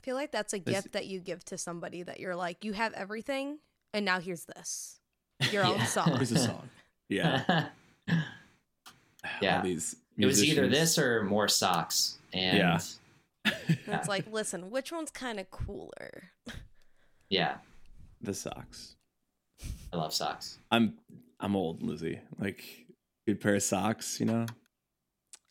I 0.00 0.02
feel 0.02 0.16
like 0.16 0.32
that's 0.32 0.54
a 0.54 0.58
This- 0.58 0.74
gift 0.76 0.92
that 0.92 1.06
you 1.08 1.20
give 1.20 1.44
to 1.46 1.58
somebody 1.58 2.02
that 2.02 2.20
you're 2.20 2.34
like, 2.36 2.64
you 2.64 2.72
have 2.72 2.94
everything, 2.94 3.58
and 3.92 4.02
now 4.04 4.18
here's 4.18 4.46
this, 4.46 4.98
your 5.52 5.62
own 5.64 5.80
song. 5.84 6.16
Here's 6.16 6.32
a 6.32 6.38
song. 6.38 6.68
Yeah. 7.08 7.68
Yeah. 9.42 9.58
All 9.58 9.62
these 9.62 9.96
it 10.16 10.24
was 10.24 10.42
either 10.42 10.66
this 10.66 10.98
or 10.98 11.22
more 11.24 11.46
socks. 11.46 12.18
And 12.32 12.56
Yeah. 12.56 12.80
It's 13.86 14.08
like, 14.08 14.26
listen, 14.32 14.70
which 14.70 14.90
one's 14.90 15.10
kind 15.10 15.38
of 15.38 15.50
cooler? 15.50 16.30
yeah, 17.28 17.56
the 18.22 18.32
socks. 18.32 18.96
I 19.92 19.96
love 19.98 20.14
socks. 20.14 20.58
I'm 20.70 20.94
I'm 21.38 21.54
old, 21.54 21.82
Lizzie. 21.82 22.18
Like 22.38 22.64
good 23.26 23.40
pair 23.42 23.56
of 23.56 23.62
socks, 23.62 24.18
you 24.20 24.24
know. 24.26 24.46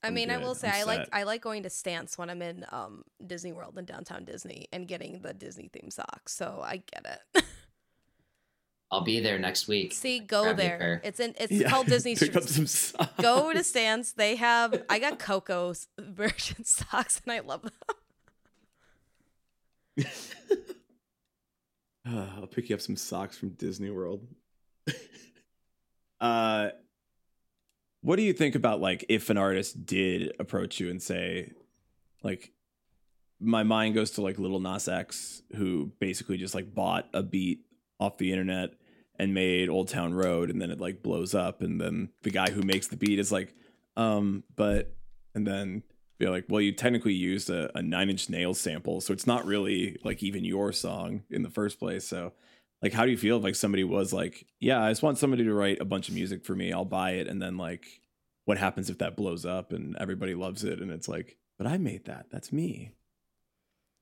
I 0.01 0.07
I'm 0.07 0.13
mean, 0.13 0.31
I 0.31 0.37
will 0.37 0.55
say 0.55 0.69
I'm 0.69 0.75
I 0.75 0.83
like 0.83 0.99
set. 0.99 1.09
I 1.11 1.23
like 1.23 1.41
going 1.41 1.63
to 1.63 1.69
Stance 1.69 2.17
when 2.17 2.29
I'm 2.29 2.41
in 2.41 2.65
um, 2.71 3.03
Disney 3.25 3.51
World 3.51 3.77
in 3.77 3.83
downtown 3.85 4.23
Disney 4.23 4.67
and 4.71 4.87
getting 4.87 5.19
the 5.21 5.33
Disney 5.33 5.69
theme 5.73 5.89
socks. 5.91 6.33
So 6.33 6.61
I 6.63 6.83
get 6.93 7.21
it. 7.35 7.43
I'll 8.91 9.01
be 9.03 9.19
there 9.19 9.37
next 9.37 9.67
week. 9.67 9.93
See, 9.93 10.19
go 10.19 10.43
Grab 10.45 10.57
there. 10.57 11.01
It's 11.03 11.19
in 11.19 11.35
it's 11.37 11.51
Yeah. 11.51 11.69
called 11.69 11.87
Disney. 11.87 12.15
Pick 12.15 12.35
up 12.35 12.43
Street. 12.43 12.55
some 12.55 12.67
socks. 12.67 13.13
Go 13.21 13.51
to 13.53 13.63
Stance. 13.63 14.13
They 14.13 14.35
have 14.37 14.83
I 14.89 14.99
got 14.99 15.19
Coco's 15.19 15.87
version 15.99 16.63
socks 16.63 17.21
and 17.25 17.33
I 17.33 17.39
love 17.41 17.63
them. 17.63 17.73
Uh, 22.07 22.25
I'll 22.37 22.47
pick 22.47 22.69
you 22.69 22.75
up 22.75 22.81
some 22.81 22.95
socks 22.95 23.37
from 23.37 23.49
Disney 23.49 23.89
World. 23.91 24.25
uh, 26.21 26.69
what 28.01 28.15
do 28.15 28.23
you 28.23 28.33
think 28.33 28.55
about 28.55 28.81
like 28.81 29.05
if 29.09 29.29
an 29.29 29.37
artist 29.37 29.85
did 29.85 30.33
approach 30.39 30.79
you 30.79 30.89
and 30.89 31.01
say, 31.01 31.51
like, 32.23 32.51
my 33.39 33.63
mind 33.63 33.95
goes 33.95 34.11
to 34.11 34.21
like 34.21 34.37
Lil 34.37 34.59
Nas 34.59 34.87
X, 34.87 35.41
who 35.55 35.91
basically 35.99 36.37
just 36.37 36.55
like 36.55 36.73
bought 36.73 37.07
a 37.13 37.23
beat 37.23 37.65
off 37.99 38.17
the 38.17 38.31
internet 38.31 38.71
and 39.17 39.33
made 39.33 39.69
Old 39.69 39.89
Town 39.89 40.13
Road, 40.13 40.49
and 40.49 40.61
then 40.61 40.71
it 40.71 40.79
like 40.79 41.03
blows 41.03 41.35
up, 41.35 41.61
and 41.61 41.79
then 41.79 42.09
the 42.23 42.31
guy 42.31 42.49
who 42.51 42.61
makes 42.61 42.87
the 42.87 42.95
beat 42.95 43.19
is 43.19 43.31
like, 43.31 43.53
um, 43.97 44.43
but, 44.55 44.95
and 45.35 45.45
then 45.45 45.83
be 46.17 46.27
like, 46.27 46.45
well, 46.47 46.61
you 46.61 46.71
technically 46.71 47.13
used 47.13 47.49
a, 47.49 47.77
a 47.77 47.81
Nine 47.81 48.09
Inch 48.09 48.29
Nails 48.29 48.59
sample, 48.59 49.01
so 49.01 49.11
it's 49.13 49.27
not 49.27 49.45
really 49.45 49.97
like 50.03 50.23
even 50.23 50.45
your 50.45 50.71
song 50.71 51.23
in 51.29 51.43
the 51.43 51.49
first 51.49 51.79
place. 51.79 52.07
So, 52.07 52.33
like, 52.81 52.93
how 52.93 53.05
do 53.05 53.11
you 53.11 53.17
feel 53.17 53.37
if 53.37 53.43
like 53.43 53.55
somebody 53.55 53.83
was 53.83 54.13
like, 54.13 54.45
yeah, 54.59 54.81
I 54.81 54.89
just 54.89 55.03
want 55.03 55.17
somebody 55.17 55.43
to 55.43 55.53
write 55.53 55.81
a 55.81 55.85
bunch 55.85 56.09
of 56.09 56.15
music 56.15 56.45
for 56.45 56.55
me, 56.55 56.71
I'll 56.71 56.85
buy 56.85 57.11
it, 57.11 57.27
and 57.27 57.41
then 57.41 57.57
like, 57.57 57.85
what 58.45 58.57
happens 58.57 58.89
if 58.89 58.97
that 58.99 59.15
blows 59.15 59.45
up 59.45 59.73
and 59.73 59.95
everybody 59.97 60.33
loves 60.33 60.63
it, 60.63 60.79
and 60.79 60.91
it's 60.91 61.07
like, 61.07 61.37
but 61.57 61.67
I 61.67 61.77
made 61.77 62.05
that, 62.05 62.27
that's 62.31 62.51
me. 62.51 62.91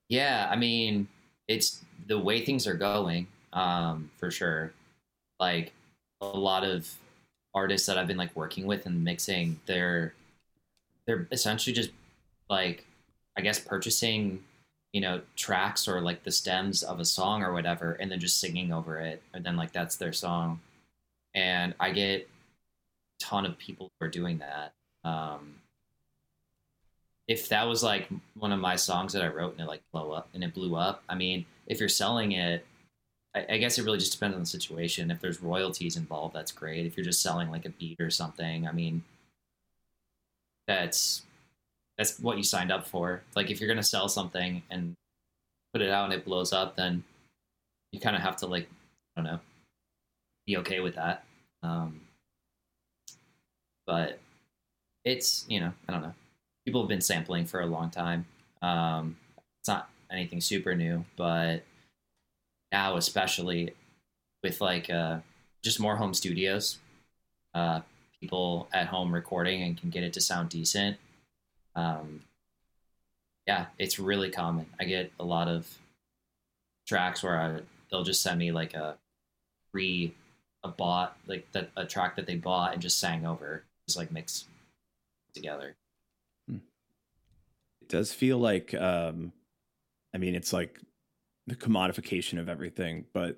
Yeah, 0.09 0.47
I 0.49 0.55
mean, 0.55 1.07
it's 1.47 1.83
the 2.07 2.19
way 2.19 2.45
things 2.45 2.67
are 2.67 2.75
going, 2.75 3.27
um, 3.53 4.09
for 4.17 4.31
sure. 4.31 4.73
Like 5.39 5.73
a 6.21 6.25
lot 6.25 6.63
of 6.63 6.89
artists 7.53 7.87
that 7.87 7.97
I've 7.97 8.07
been 8.07 8.17
like 8.17 8.35
working 8.35 8.65
with 8.65 8.85
and 8.85 9.03
mixing, 9.03 9.59
they're 9.65 10.13
they're 11.05 11.27
essentially 11.31 11.73
just 11.73 11.91
like 12.49 12.85
I 13.37 13.41
guess 13.41 13.59
purchasing, 13.59 14.43
you 14.93 15.01
know, 15.01 15.21
tracks 15.35 15.87
or 15.87 16.01
like 16.01 16.23
the 16.23 16.31
stems 16.31 16.83
of 16.83 16.99
a 16.99 17.05
song 17.05 17.43
or 17.43 17.53
whatever, 17.53 17.93
and 17.93 18.11
then 18.11 18.19
just 18.19 18.39
singing 18.39 18.71
over 18.71 18.99
it, 18.99 19.21
and 19.33 19.45
then 19.45 19.55
like 19.55 19.71
that's 19.73 19.95
their 19.95 20.13
song. 20.13 20.59
And 21.35 21.75
I 21.79 21.91
get 21.91 22.21
a 22.21 23.23
ton 23.23 23.45
of 23.45 23.57
people 23.57 23.91
who 23.99 24.05
are 24.05 24.09
doing 24.09 24.39
that. 24.39 24.73
Um, 25.03 25.55
if 27.27 27.49
that 27.49 27.67
was 27.67 27.83
like 27.83 28.07
one 28.39 28.51
of 28.51 28.59
my 28.59 28.75
songs 28.75 29.13
that 29.13 29.21
I 29.21 29.27
wrote 29.27 29.53
and 29.53 29.61
it 29.61 29.67
like 29.67 29.81
blow 29.91 30.11
up 30.11 30.29
and 30.33 30.43
it 30.43 30.53
blew 30.53 30.75
up, 30.75 31.03
I 31.09 31.15
mean, 31.15 31.45
if 31.67 31.79
you're 31.79 31.89
selling 31.89 32.31
it, 32.31 32.65
I, 33.35 33.45
I 33.49 33.57
guess 33.57 33.77
it 33.77 33.83
really 33.83 33.99
just 33.99 34.13
depends 34.13 34.35
on 34.35 34.41
the 34.41 34.47
situation. 34.47 35.11
If 35.11 35.19
there's 35.19 35.41
royalties 35.41 35.97
involved, 35.97 36.33
that's 36.33 36.51
great. 36.51 36.85
If 36.85 36.95
you're 36.95 37.05
just 37.05 37.21
selling 37.21 37.51
like 37.51 37.65
a 37.65 37.69
beat 37.69 37.99
or 37.99 38.09
something, 38.09 38.67
I 38.67 38.71
mean, 38.71 39.03
that's 40.67 41.23
that's 41.97 42.19
what 42.19 42.37
you 42.37 42.43
signed 42.43 42.71
up 42.71 42.87
for. 42.87 43.23
Like 43.35 43.49
if 43.49 43.59
you're 43.59 43.67
gonna 43.67 43.83
sell 43.83 44.07
something 44.09 44.61
and 44.69 44.95
put 45.73 45.81
it 45.81 45.89
out 45.89 46.05
and 46.05 46.13
it 46.13 46.25
blows 46.25 46.53
up, 46.53 46.75
then 46.75 47.03
you 47.91 47.99
kind 47.99 48.15
of 48.15 48.21
have 48.21 48.37
to 48.37 48.47
like 48.47 48.69
I 49.15 49.21
don't 49.21 49.31
know, 49.31 49.39
be 50.45 50.57
okay 50.57 50.79
with 50.79 50.95
that. 50.95 51.23
Um, 51.63 52.01
but 53.85 54.19
it's 55.05 55.45
you 55.47 55.59
know 55.59 55.73
I 55.87 55.91
don't 55.91 56.01
know. 56.01 56.13
People 56.65 56.81
have 56.81 56.89
been 56.89 57.01
sampling 57.01 57.45
for 57.45 57.61
a 57.61 57.65
long 57.65 57.89
time. 57.89 58.25
Um, 58.61 59.17
it's 59.59 59.69
not 59.69 59.89
anything 60.11 60.41
super 60.41 60.75
new, 60.75 61.05
but 61.15 61.63
now 62.71 62.97
especially 62.97 63.73
with 64.43 64.61
like 64.61 64.89
uh, 64.89 65.19
just 65.63 65.79
more 65.79 65.95
home 65.95 66.13
studios, 66.13 66.77
uh, 67.53 67.81
people 68.19 68.67
at 68.73 68.87
home 68.87 69.13
recording 69.13 69.63
and 69.63 69.79
can 69.79 69.89
get 69.89 70.03
it 70.03 70.13
to 70.13 70.21
sound 70.21 70.49
decent. 70.49 70.97
Um, 71.77 72.21
yeah, 73.45 73.67
it's 73.77 73.99
really 73.99 74.31
common. 74.31 74.65
I 74.79 74.83
get 74.83 75.11
a 75.19 75.23
lot 75.23 75.47
of 75.47 75.67
tracks 76.87 77.23
where 77.23 77.39
I, 77.39 77.59
they'll 77.89 78.03
just 78.03 78.21
send 78.21 78.39
me 78.39 78.51
like 78.51 78.73
a 78.73 78.97
free 79.71 80.13
a 80.63 80.67
bought 80.67 81.15
like 81.27 81.49
that 81.51 81.69
a 81.77 81.85
track 81.85 82.15
that 82.15 82.25
they 82.25 82.35
bought 82.35 82.73
and 82.73 82.81
just 82.81 82.99
sang 82.99 83.25
over, 83.25 83.63
just 83.87 83.97
like 83.97 84.11
mix 84.11 84.45
together. 85.33 85.75
It 86.49 87.89
does 87.89 88.11
feel 88.11 88.37
like, 88.37 88.73
um, 88.73 89.31
I 90.13 90.17
mean, 90.17 90.35
it's 90.35 90.51
like 90.51 90.79
the 91.45 91.55
commodification 91.55 92.39
of 92.39 92.49
everything, 92.49 93.05
but 93.13 93.37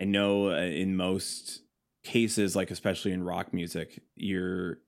I 0.00 0.04
know 0.04 0.50
uh, 0.50 0.60
in 0.60 0.96
most 0.96 1.62
cases, 2.04 2.54
like 2.54 2.70
especially 2.70 3.12
in 3.12 3.22
rock 3.22 3.54
music, 3.54 4.02
you're 4.16 4.78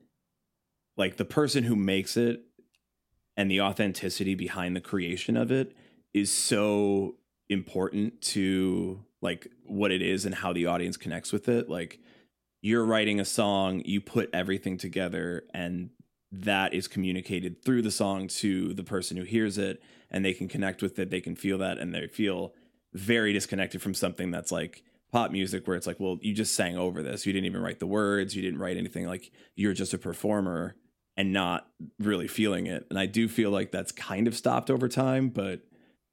like 0.96 1.16
the 1.16 1.24
person 1.24 1.64
who 1.64 1.76
makes 1.76 2.16
it 2.16 2.42
and 3.36 3.50
the 3.50 3.60
authenticity 3.60 4.34
behind 4.34 4.76
the 4.76 4.80
creation 4.80 5.36
of 5.36 5.50
it 5.50 5.74
is 6.12 6.30
so 6.30 7.16
important 7.48 8.20
to 8.22 9.04
like 9.20 9.46
what 9.64 9.90
it 9.90 10.02
is 10.02 10.24
and 10.24 10.34
how 10.34 10.52
the 10.52 10.66
audience 10.66 10.96
connects 10.96 11.32
with 11.32 11.48
it. 11.48 11.68
Like 11.68 11.98
you're 12.62 12.84
writing 12.84 13.20
a 13.20 13.24
song, 13.24 13.82
you 13.84 14.00
put 14.00 14.30
everything 14.32 14.76
together 14.76 15.44
and 15.52 15.90
that 16.32 16.74
is 16.74 16.86
communicated 16.86 17.64
through 17.64 17.82
the 17.82 17.90
song 17.90 18.28
to 18.28 18.72
the 18.74 18.84
person 18.84 19.16
who 19.16 19.24
hears 19.24 19.58
it 19.58 19.82
and 20.10 20.24
they 20.24 20.32
can 20.32 20.46
connect 20.46 20.80
with 20.80 20.96
it 20.98 21.10
they 21.10 21.20
can 21.20 21.34
feel 21.34 21.58
that 21.58 21.78
and 21.78 21.92
they 21.92 22.06
feel 22.06 22.54
very 22.94 23.32
disconnected 23.32 23.82
from 23.82 23.94
something 23.94 24.30
that's 24.30 24.52
like 24.52 24.84
pop 25.10 25.32
music 25.32 25.66
where 25.66 25.76
it's 25.76 25.88
like 25.88 25.98
well 25.98 26.18
you 26.22 26.32
just 26.32 26.54
sang 26.54 26.76
over 26.76 27.02
this. 27.02 27.26
You 27.26 27.32
didn't 27.32 27.46
even 27.46 27.62
write 27.62 27.80
the 27.80 27.86
words 27.86 28.36
you 28.36 28.42
didn't 28.42 28.60
write 28.60 28.76
anything. 28.76 29.06
Like 29.06 29.32
you're 29.56 29.72
just 29.72 29.94
a 29.94 29.98
performer 29.98 30.76
and 31.16 31.32
not 31.32 31.68
really 31.98 32.28
feeling 32.28 32.66
it 32.66 32.86
and 32.90 32.98
i 32.98 33.06
do 33.06 33.28
feel 33.28 33.50
like 33.50 33.70
that's 33.70 33.92
kind 33.92 34.26
of 34.26 34.36
stopped 34.36 34.70
over 34.70 34.88
time 34.88 35.28
but 35.28 35.60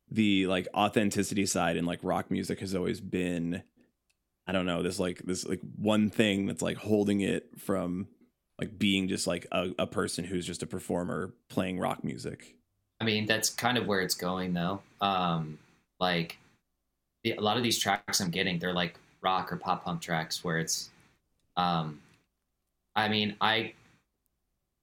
the 0.10 0.48
like 0.48 0.68
authenticity 0.74 1.46
side 1.46 1.78
in 1.78 1.86
like 1.86 2.00
rock 2.02 2.32
music 2.32 2.60
has 2.60 2.76
always 2.76 3.00
been 3.00 3.62
i 4.48 4.52
don't 4.52 4.66
know 4.66 4.82
this 4.82 5.00
like 5.00 5.20
this 5.20 5.46
like 5.46 5.62
one 5.78 6.10
thing 6.10 6.46
that's 6.46 6.62
like 6.62 6.78
holding 6.78 7.22
it 7.22 7.50
from 7.58 8.08
like 8.60 8.80
being 8.80 9.08
just 9.08 9.28
like 9.28 9.46
a, 9.52 9.70
a 9.78 9.88
person 9.88 10.26
who's 10.26 10.46
just 10.46 10.64
a 10.64 10.68
performer 10.68 11.34
playing 11.50 11.80
rock 11.80 12.04
music 12.04 12.58
I 13.00 13.06
mean, 13.06 13.26
that's 13.26 13.50
kind 13.50 13.78
of 13.78 13.86
where 13.86 14.02
it's 14.02 14.16
going, 14.16 14.54
though. 14.54 14.82
Um, 15.02 15.60
like 16.00 16.38
the, 17.24 17.34
a 17.34 17.42
lot 17.42 17.58
of 17.58 17.64
these 17.64 17.80
tracks 17.80 18.20
I'm 18.20 18.30
getting, 18.32 18.60
they're 18.60 18.74
like 18.74 18.96
rock 19.22 19.52
or 19.52 19.58
pop 19.58 19.86
punk 19.86 20.02
tracks 20.02 20.44
where 20.44 20.58
it's, 20.58 20.90
um, 21.56 22.00
I 22.96 23.10
mean, 23.10 23.36
I, 23.40 23.74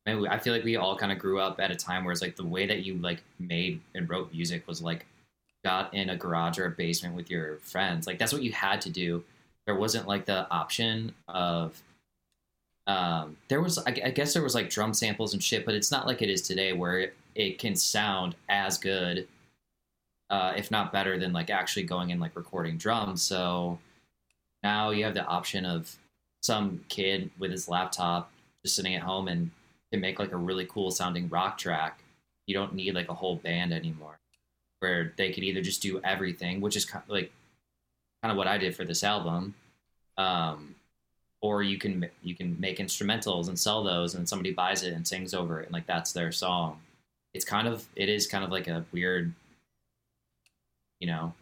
I 0.07 0.39
feel 0.39 0.53
like 0.53 0.65
we 0.65 0.77
all 0.77 0.97
kind 0.97 1.13
of 1.13 1.19
grew 1.19 1.41
up 1.41 1.61
at 1.61 1.71
a 1.71 1.77
time 1.77 2.05
where 2.05 2.13
it's 2.13 2.21
like 2.21 2.37
the 2.37 2.45
way 2.45 2.67
that 2.67 2.85
you 2.85 2.95
like 2.95 3.23
made 3.39 3.81
and 3.95 4.09
wrote 4.09 4.33
music 4.33 4.67
was 4.67 4.83
like 4.83 5.07
got 5.65 5.93
in 5.95 6.11
a 6.11 6.17
garage 6.17 6.59
or 6.59 6.67
a 6.67 6.71
basement 6.71 7.15
with 7.15 7.31
your 7.31 7.57
friends. 7.57 8.07
Like 8.07 8.19
that's 8.19 8.33
what 8.33 8.43
you 8.43 8.53
had 8.53 8.83
to 8.83 8.91
do. 8.91 9.25
There 9.67 9.75
wasn't 9.75 10.07
like 10.07 10.27
the 10.27 10.49
option 10.51 11.15
of 11.27 11.83
um, 12.87 13.39
there 13.49 13.63
was 13.63 13.79
I, 13.79 13.91
I, 14.05 14.11
guess 14.11 14.35
there 14.35 14.43
was 14.43 14.55
like 14.55 14.69
drum 14.69 14.93
samples 14.93 15.33
and 15.33 15.43
shit, 15.43 15.65
but 15.65 15.75
it's 15.75 15.91
not 15.91 16.07
like 16.07 16.21
it 16.21 16.29
is 16.29 16.43
today 16.43 16.75
where 16.75 16.99
it, 16.99 17.17
it 17.35 17.59
can 17.59 17.75
sound 17.77 18.35
as 18.51 18.77
good, 18.77 19.27
uh, 20.29 20.53
if 20.55 20.71
not 20.71 20.93
better 20.93 21.19
than 21.19 21.33
like 21.33 21.49
actually 21.49 21.85
going 21.85 22.13
and 22.13 22.21
like 22.21 22.37
recording 22.37 22.77
drums. 22.77 23.23
So 23.23 23.79
now 24.63 24.91
you 24.91 25.05
have 25.05 25.15
the 25.15 25.25
option 25.25 25.65
of 25.65 25.97
some 26.43 26.85
kid 26.91 27.31
with 27.39 27.51
his 27.51 27.71
laptop 27.71 28.31
just 28.63 28.77
sitting 28.77 28.95
at 28.95 29.03
home 29.03 29.29
and 29.29 29.51
can 29.95 30.01
make 30.01 30.19
like 30.19 30.33
a 30.33 30.37
really 30.37 30.67
cool 30.67 30.91
sounding 30.91 31.29
rock 31.29 31.57
track. 31.57 32.01
You 32.47 32.55
don't 32.55 32.75
need 32.75 32.95
like 32.95 33.09
a 33.09 33.15
whole 33.15 33.37
band 33.37 33.73
anymore, 33.73 34.19
where 34.81 35.13
they 35.17 35.33
could 35.33 35.45
either 35.45 35.63
just 35.63 35.83
do 35.83 36.01
everything, 36.03 36.61
which 36.61 36.75
is 36.77 36.85
kind 36.85 37.05
of 37.05 37.09
like 37.09 37.33
kind 38.23 38.33
of 38.33 38.37
what 38.37 38.49
I 38.49 38.59
did 38.59 38.75
for 38.75 38.85
this 38.85 39.05
album. 39.05 39.55
Um, 40.19 40.75
or 41.41 41.63
you 41.63 41.79
can 41.79 42.09
you 42.23 42.35
can 42.35 42.59
make 42.59 42.79
instrumentals 42.79 43.49
and 43.49 43.59
sell 43.59 43.85
those 43.85 44.15
and 44.15 44.29
somebody 44.29 44.51
buys 44.51 44.83
it 44.83 44.95
and 44.95 45.07
sings 45.07 45.35
over 45.35 45.61
it 45.61 45.67
and 45.67 45.75
like 45.75 45.87
that's 45.87 46.13
their 46.13 46.33
song 46.33 46.81
it's 47.35 47.45
kind 47.45 47.69
of 47.69 47.85
it 47.97 48.09
is 48.09 48.27
kind 48.27 48.45
of 48.45 48.51
like 48.51 48.67
a 48.67 48.85
weird 48.93 49.35
you 51.01 51.07
know 51.07 51.35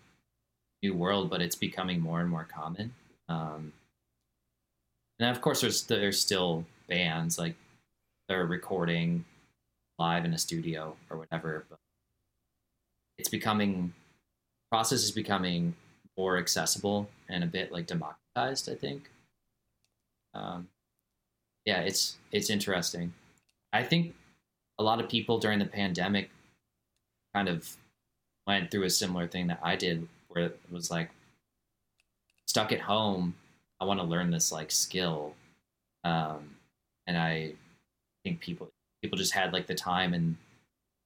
new 0.83 0.93
world 0.93 1.31
but 1.31 1.41
it's 1.41 1.55
becoming 1.55 2.01
more 2.01 2.21
and 2.21 2.29
more 2.29 2.49
common 2.53 2.93
um 3.29 3.73
and 5.21 5.31
of 5.31 5.41
course 5.41 5.61
there's 5.61 5.85
there's 5.85 6.19
still 6.19 6.65
bands 6.89 7.39
like 7.39 7.55
recording 8.39 9.25
live 9.99 10.25
in 10.25 10.33
a 10.35 10.39
studio 10.39 10.97
or 11.11 11.17
whatever 11.19 11.65
but 11.69 11.79
it's 13.19 13.29
becoming 13.29 13.93
process 14.71 15.03
is 15.03 15.11
becoming 15.11 15.75
more 16.17 16.39
accessible 16.39 17.09
and 17.29 17.45
a 17.45 17.47
bit 17.47 17.73
like 17.73 17.87
democratized 17.87 18.69
i 18.71 18.75
think 18.75 19.11
um, 20.35 20.69
yeah, 21.65 21.81
it's 21.81 22.17
it's 22.31 22.51
interesting. 22.51 23.13
I 23.73 23.83
think 23.83 24.15
a 24.79 24.83
lot 24.83 25.01
of 25.01 25.09
people 25.09 25.39
during 25.39 25.59
the 25.59 25.65
pandemic 25.65 26.31
kind 27.35 27.49
of 27.49 27.77
went 28.47 28.71
through 28.71 28.85
a 28.85 28.91
similar 28.91 29.27
thing 29.27 29.47
that 29.49 29.61
I 29.63 29.77
did, 29.77 30.09
where 30.29 30.47
it 30.47 30.61
was 30.71 30.91
like 30.91 31.11
stuck 32.47 32.73
at 32.73 32.81
home. 32.81 33.35
I 33.81 33.85
want 33.85 34.01
to 34.01 34.07
learn 34.07 34.31
this 34.31 34.53
like 34.53 34.71
skill, 34.71 35.35
um, 36.05 36.57
and 37.07 37.17
I 37.17 37.55
think 38.25 38.41
people 38.41 38.71
people 39.03 39.19
just 39.19 39.33
had 39.33 39.53
like 39.53 39.67
the 39.67 39.75
time 39.75 40.15
and 40.15 40.37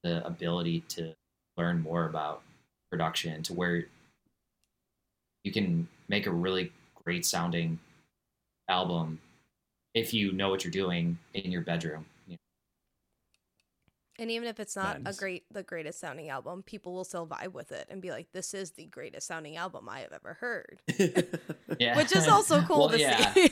the 0.03 0.25
ability 0.27 0.81
to 0.89 1.14
learn 1.57 1.83
more 1.83 2.07
about 2.07 2.43
production 2.91 3.43
to 3.43 3.55
where 3.55 3.87
you 5.43 5.53
can 5.53 5.89
make 6.09 6.27
a 6.27 6.31
really 6.31 6.73
great 7.05 7.25
sounding 7.25 7.79
album 8.69 9.19
if 9.95 10.12
you 10.12 10.33
know 10.33 10.51
what 10.51 10.64
you're 10.64 10.71
doing 10.71 11.19
in 11.35 11.51
your 11.51 11.62
bedroom. 11.62 12.05
You 12.27 12.35
know? 12.35 12.39
And 14.19 14.31
even 14.31 14.49
if 14.49 14.61
it's 14.61 14.77
not 14.77 15.03
nice. 15.03 15.17
a 15.17 15.19
great 15.19 15.45
the 15.51 15.62
greatest 15.62 16.01
sounding 16.01 16.29
album, 16.29 16.62
people 16.62 16.95
will 16.95 17.05
still 17.05 17.27
vibe 17.27 17.53
with 17.53 17.73
it 17.73 17.87
and 17.91 18.03
be 18.03 18.11
like, 18.11 18.33
"This 18.33 18.55
is 18.55 18.73
the 18.73 18.87
greatest 18.87 19.27
sounding 19.27 19.57
album 19.57 19.89
I 19.89 20.01
have 20.01 20.12
ever 20.12 20.35
heard." 20.35 20.81
yeah, 21.79 21.97
which 21.97 22.14
is 22.14 22.29
also 22.29 22.61
cool 22.69 22.81
well, 22.81 22.89
to 22.91 22.99
yeah. 22.99 23.33
see. 23.33 23.51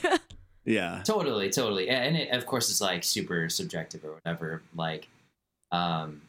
Yeah, 0.65 1.01
totally, 1.05 1.49
totally, 1.49 1.89
and 1.89 2.17
it, 2.17 2.31
of 2.31 2.45
course 2.45 2.69
it's 2.69 2.81
like 2.81 3.03
super 3.03 3.49
subjective 3.49 4.03
or 4.03 4.13
whatever. 4.13 4.61
Like, 4.75 5.07
um, 5.71 6.21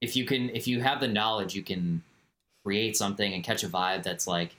if 0.00 0.16
you 0.16 0.24
can, 0.24 0.50
if 0.50 0.66
you 0.66 0.80
have 0.80 1.00
the 1.00 1.08
knowledge, 1.08 1.54
you 1.54 1.62
can 1.62 2.02
create 2.64 2.96
something 2.96 3.34
and 3.34 3.42
catch 3.42 3.64
a 3.64 3.68
vibe 3.68 4.02
that's 4.02 4.26
like 4.26 4.54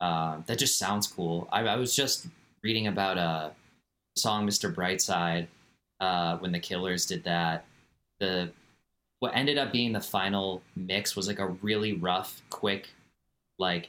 uh, 0.00 0.38
that 0.46 0.58
just 0.58 0.78
sounds 0.78 1.06
cool. 1.06 1.48
I, 1.50 1.60
I 1.62 1.76
was 1.76 1.94
just 1.94 2.26
reading 2.62 2.86
about 2.86 3.18
a 3.18 3.52
song 4.16 4.46
"Mr. 4.46 4.72
Brightside" 4.72 5.46
uh, 6.00 6.36
when 6.38 6.52
the 6.52 6.60
Killers 6.60 7.06
did 7.06 7.24
that. 7.24 7.64
The 8.18 8.50
what 9.20 9.32
ended 9.34 9.58
up 9.58 9.72
being 9.72 9.92
the 9.92 10.00
final 10.00 10.62
mix 10.74 11.16
was 11.16 11.26
like 11.26 11.38
a 11.38 11.46
really 11.46 11.94
rough, 11.94 12.42
quick, 12.50 12.88
like 13.58 13.88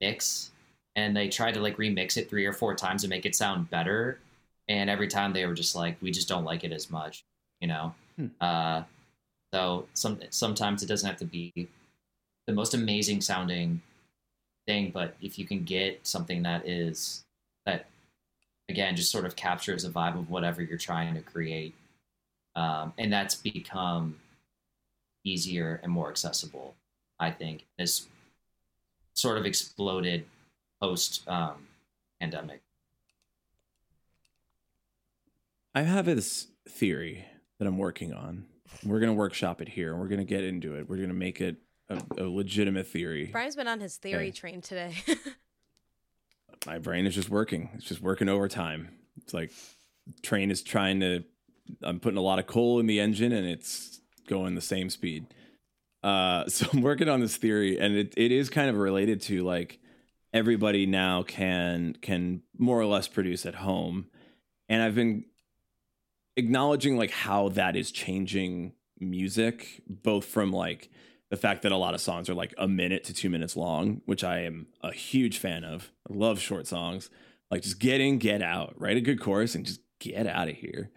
mix, 0.00 0.50
and 0.98 1.16
they 1.16 1.28
tried 1.28 1.54
to 1.54 1.60
like 1.60 1.76
remix 1.76 2.16
it 2.16 2.28
three 2.28 2.44
or 2.44 2.52
four 2.52 2.74
times 2.74 3.02
to 3.02 3.08
make 3.08 3.24
it 3.24 3.36
sound 3.36 3.70
better. 3.70 4.18
And 4.68 4.90
every 4.90 5.06
time 5.06 5.32
they 5.32 5.46
were 5.46 5.54
just 5.54 5.76
like, 5.76 5.96
"We 6.02 6.10
just 6.10 6.28
don't 6.28 6.44
like 6.44 6.64
it 6.64 6.72
as 6.72 6.90
much," 6.90 7.24
you 7.60 7.68
know. 7.68 7.94
Hmm. 8.16 8.26
Uh, 8.40 8.82
so 9.54 9.86
some 9.94 10.20
sometimes 10.30 10.82
it 10.82 10.86
doesn't 10.86 11.08
have 11.08 11.18
to 11.20 11.24
be 11.24 11.68
the 12.46 12.52
most 12.52 12.74
amazing 12.74 13.20
sounding 13.20 13.80
thing, 14.66 14.90
but 14.90 15.14
if 15.22 15.38
you 15.38 15.46
can 15.46 15.62
get 15.64 16.06
something 16.06 16.42
that 16.42 16.66
is 16.66 17.24
that 17.64 17.86
again 18.68 18.96
just 18.96 19.12
sort 19.12 19.24
of 19.24 19.36
captures 19.36 19.84
a 19.84 19.90
vibe 19.90 20.18
of 20.18 20.28
whatever 20.28 20.62
you're 20.62 20.78
trying 20.78 21.14
to 21.14 21.22
create, 21.22 21.74
um, 22.56 22.92
and 22.98 23.12
that's 23.12 23.36
become 23.36 24.18
easier 25.24 25.80
and 25.82 25.92
more 25.92 26.10
accessible. 26.10 26.74
I 27.20 27.30
think 27.30 27.66
has 27.78 28.06
sort 29.14 29.38
of 29.38 29.46
exploded 29.46 30.24
post 30.80 31.26
um, 31.28 31.68
pandemic. 32.20 32.62
I 35.74 35.82
have 35.82 36.06
this 36.06 36.48
theory 36.68 37.24
that 37.58 37.66
I'm 37.66 37.78
working 37.78 38.12
on. 38.12 38.46
We're 38.84 39.00
gonna 39.00 39.14
workshop 39.14 39.60
it 39.60 39.68
here. 39.68 39.96
We're 39.96 40.08
gonna 40.08 40.24
get 40.24 40.44
into 40.44 40.74
it. 40.74 40.88
We're 40.88 41.00
gonna 41.00 41.14
make 41.14 41.40
it 41.40 41.56
a, 41.88 42.00
a 42.18 42.24
legitimate 42.24 42.86
theory. 42.86 43.26
Brian's 43.26 43.56
been 43.56 43.68
on 43.68 43.80
his 43.80 43.96
theory 43.96 44.28
okay. 44.28 44.32
train 44.32 44.60
today. 44.60 44.94
My 46.66 46.78
brain 46.78 47.06
is 47.06 47.14
just 47.14 47.30
working. 47.30 47.70
It's 47.74 47.84
just 47.84 48.02
working 48.02 48.28
overtime. 48.28 48.88
It's 49.22 49.32
like 49.32 49.52
train 50.22 50.50
is 50.50 50.62
trying 50.62 51.00
to. 51.00 51.24
I'm 51.82 52.00
putting 52.00 52.18
a 52.18 52.22
lot 52.22 52.38
of 52.38 52.46
coal 52.46 52.80
in 52.80 52.86
the 52.86 53.00
engine, 53.00 53.32
and 53.32 53.46
it's 53.46 54.00
going 54.26 54.54
the 54.54 54.60
same 54.60 54.90
speed. 54.90 55.26
Uh, 56.02 56.46
so 56.48 56.66
I'm 56.72 56.82
working 56.82 57.08
on 57.08 57.20
this 57.20 57.36
theory, 57.36 57.78
and 57.78 57.96
it, 57.96 58.14
it 58.16 58.32
is 58.32 58.50
kind 58.50 58.70
of 58.70 58.76
related 58.76 59.20
to 59.22 59.44
like 59.44 59.78
everybody 60.32 60.86
now 60.86 61.22
can 61.22 61.96
can 62.00 62.42
more 62.56 62.80
or 62.80 62.86
less 62.86 63.08
produce 63.08 63.46
at 63.46 63.56
home, 63.56 64.06
and 64.68 64.82
I've 64.82 64.94
been 64.94 65.24
acknowledging 66.36 66.96
like 66.96 67.10
how 67.10 67.48
that 67.50 67.76
is 67.76 67.90
changing 67.90 68.72
music, 69.00 69.82
both 69.88 70.24
from 70.24 70.52
like 70.52 70.90
the 71.30 71.36
fact 71.36 71.62
that 71.62 71.72
a 71.72 71.76
lot 71.76 71.94
of 71.94 72.00
songs 72.00 72.30
are 72.30 72.34
like 72.34 72.54
a 72.56 72.66
minute 72.66 73.04
to 73.04 73.14
two 73.14 73.28
minutes 73.28 73.56
long, 73.56 74.00
which 74.06 74.24
I 74.24 74.40
am 74.40 74.68
a 74.82 74.92
huge 74.92 75.38
fan 75.38 75.64
of. 75.64 75.90
I 76.10 76.14
love 76.14 76.40
short 76.40 76.66
songs. 76.66 77.10
Like 77.50 77.62
just 77.62 77.78
get 77.78 78.00
in, 78.00 78.18
get 78.18 78.42
out, 78.42 78.74
write 78.76 78.96
a 78.96 79.00
good 79.00 79.20
chorus, 79.20 79.54
and 79.54 79.64
just 79.64 79.80
get 79.98 80.26
out 80.26 80.48
of 80.48 80.54
here. 80.54 80.90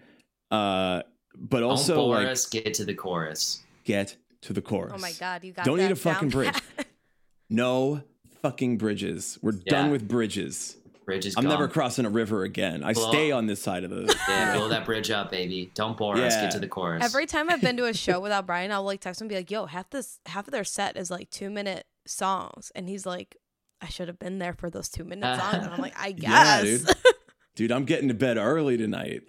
Uh, 0.50 1.02
but 1.36 1.64
also 1.64 1.96
Don't 1.96 2.10
like 2.10 2.28
us, 2.28 2.46
get 2.46 2.74
to 2.76 2.86
the 2.86 2.94
chorus. 2.94 3.64
Get 3.84 4.18
to 4.42 4.54
the 4.54 4.62
chorus. 4.62 4.94
Oh 4.96 5.00
my 5.00 5.14
god, 5.14 5.44
you 5.44 5.54
got 5.54 5.66
don't 5.66 5.78
need 5.78 5.92
a 5.92 5.96
fucking 5.96 6.30
bridge. 6.30 6.56
no 7.50 8.04
fucking 8.42 8.78
bridges. 8.78 9.38
We're 9.42 9.54
yeah. 9.54 9.72
done 9.72 9.92
with 9.92 10.08
bridges 10.08 10.78
bridge 11.12 11.26
is 11.26 11.36
I'm 11.36 11.44
gone. 11.44 11.52
never 11.52 11.68
crossing 11.68 12.06
a 12.06 12.10
river 12.10 12.44
again. 12.44 12.84
I 12.84 12.94
blow 12.94 13.10
stay 13.12 13.32
on 13.32 13.46
this 13.46 13.62
side 13.62 13.84
of 13.84 13.90
the. 13.90 14.16
Yeah, 14.28 14.56
blow 14.56 14.70
that 14.70 14.86
bridge 14.86 15.12
up, 15.12 15.32
baby. 15.32 15.72
Don't 15.74 15.98
bore 15.98 16.18
yeah. 16.18 16.26
us. 16.26 16.36
Get 16.36 16.52
to 16.52 16.60
the 16.60 16.68
chorus. 16.68 17.04
Every 17.04 17.26
time 17.26 17.50
I've 17.50 17.62
been 17.62 17.78
to 17.78 17.86
a 17.86 17.94
show 17.94 18.20
without 18.22 18.46
Brian, 18.46 18.72
I'll 18.72 18.84
like 18.84 19.02
text 19.02 19.22
him 19.22 19.26
and 19.26 19.30
be 19.30 19.36
like, 19.36 19.52
"Yo, 19.52 19.66
half 19.66 19.90
this, 19.90 20.20
half 20.26 20.48
of 20.48 20.52
their 20.52 20.64
set 20.64 20.98
is 20.98 21.12
like 21.12 21.30
two 21.30 21.50
minute 21.50 21.86
songs," 22.06 22.72
and 22.76 22.88
he's 22.88 23.06
like, 23.06 23.36
"I 23.82 23.88
should 23.88 24.08
have 24.08 24.20
been 24.20 24.40
there 24.40 24.54
for 24.54 24.70
those 24.70 24.90
two 24.90 25.04
minute 25.04 25.40
songs." 25.40 25.66
And 25.66 25.74
I'm 25.74 25.82
like, 25.82 26.00
"I 26.00 26.12
guess." 26.12 26.64
Yeah, 26.64 26.78
dude. 26.78 26.90
dude, 27.56 27.72
I'm 27.72 27.86
getting 27.86 28.08
to 28.08 28.14
bed 28.14 28.38
early 28.38 28.78
tonight. 28.78 29.24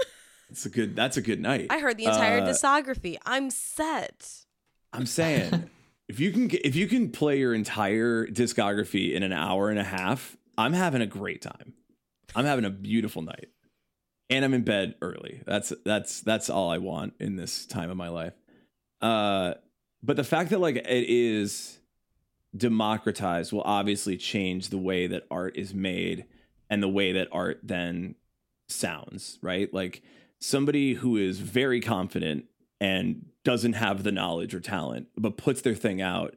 It's 0.50 0.66
a 0.66 0.70
good. 0.70 0.94
That's 0.94 1.16
a 1.16 1.22
good 1.22 1.40
night. 1.40 1.68
I 1.70 1.78
heard 1.78 1.96
the 1.96 2.04
entire 2.04 2.40
uh, 2.40 2.46
discography. 2.46 3.16
I'm 3.24 3.50
set. 3.50 4.44
I'm 4.92 5.06
saying. 5.06 5.70
If 6.08 6.20
you 6.20 6.32
can 6.32 6.50
if 6.64 6.74
you 6.74 6.86
can 6.86 7.10
play 7.10 7.38
your 7.38 7.54
entire 7.54 8.26
discography 8.26 9.12
in 9.14 9.22
an 9.22 9.32
hour 9.32 9.70
and 9.70 9.78
a 9.78 9.84
half, 9.84 10.36
I'm 10.58 10.72
having 10.72 11.02
a 11.02 11.06
great 11.06 11.42
time. 11.42 11.74
I'm 12.34 12.44
having 12.44 12.64
a 12.64 12.70
beautiful 12.70 13.22
night. 13.22 13.48
And 14.30 14.44
I'm 14.44 14.54
in 14.54 14.62
bed 14.62 14.94
early. 15.02 15.42
That's 15.46 15.72
that's 15.84 16.20
that's 16.20 16.48
all 16.48 16.70
I 16.70 16.78
want 16.78 17.14
in 17.20 17.36
this 17.36 17.66
time 17.66 17.90
of 17.90 17.96
my 17.96 18.08
life. 18.08 18.34
Uh 19.00 19.54
but 20.02 20.16
the 20.16 20.24
fact 20.24 20.50
that 20.50 20.60
like 20.60 20.76
it 20.76 20.86
is 21.08 21.78
democratized 22.56 23.52
will 23.52 23.62
obviously 23.62 24.16
change 24.16 24.68
the 24.68 24.78
way 24.78 25.06
that 25.06 25.26
art 25.30 25.56
is 25.56 25.74
made 25.74 26.26
and 26.68 26.82
the 26.82 26.88
way 26.88 27.12
that 27.12 27.28
art 27.32 27.60
then 27.62 28.14
sounds, 28.68 29.38
right? 29.42 29.72
Like 29.72 30.02
somebody 30.38 30.94
who 30.94 31.16
is 31.16 31.38
very 31.38 31.80
confident 31.80 32.46
and 32.80 33.26
doesn't 33.44 33.74
have 33.74 34.02
the 34.02 34.12
knowledge 34.12 34.54
or 34.54 34.60
talent, 34.60 35.08
but 35.16 35.36
puts 35.36 35.62
their 35.62 35.74
thing 35.74 36.00
out 36.00 36.34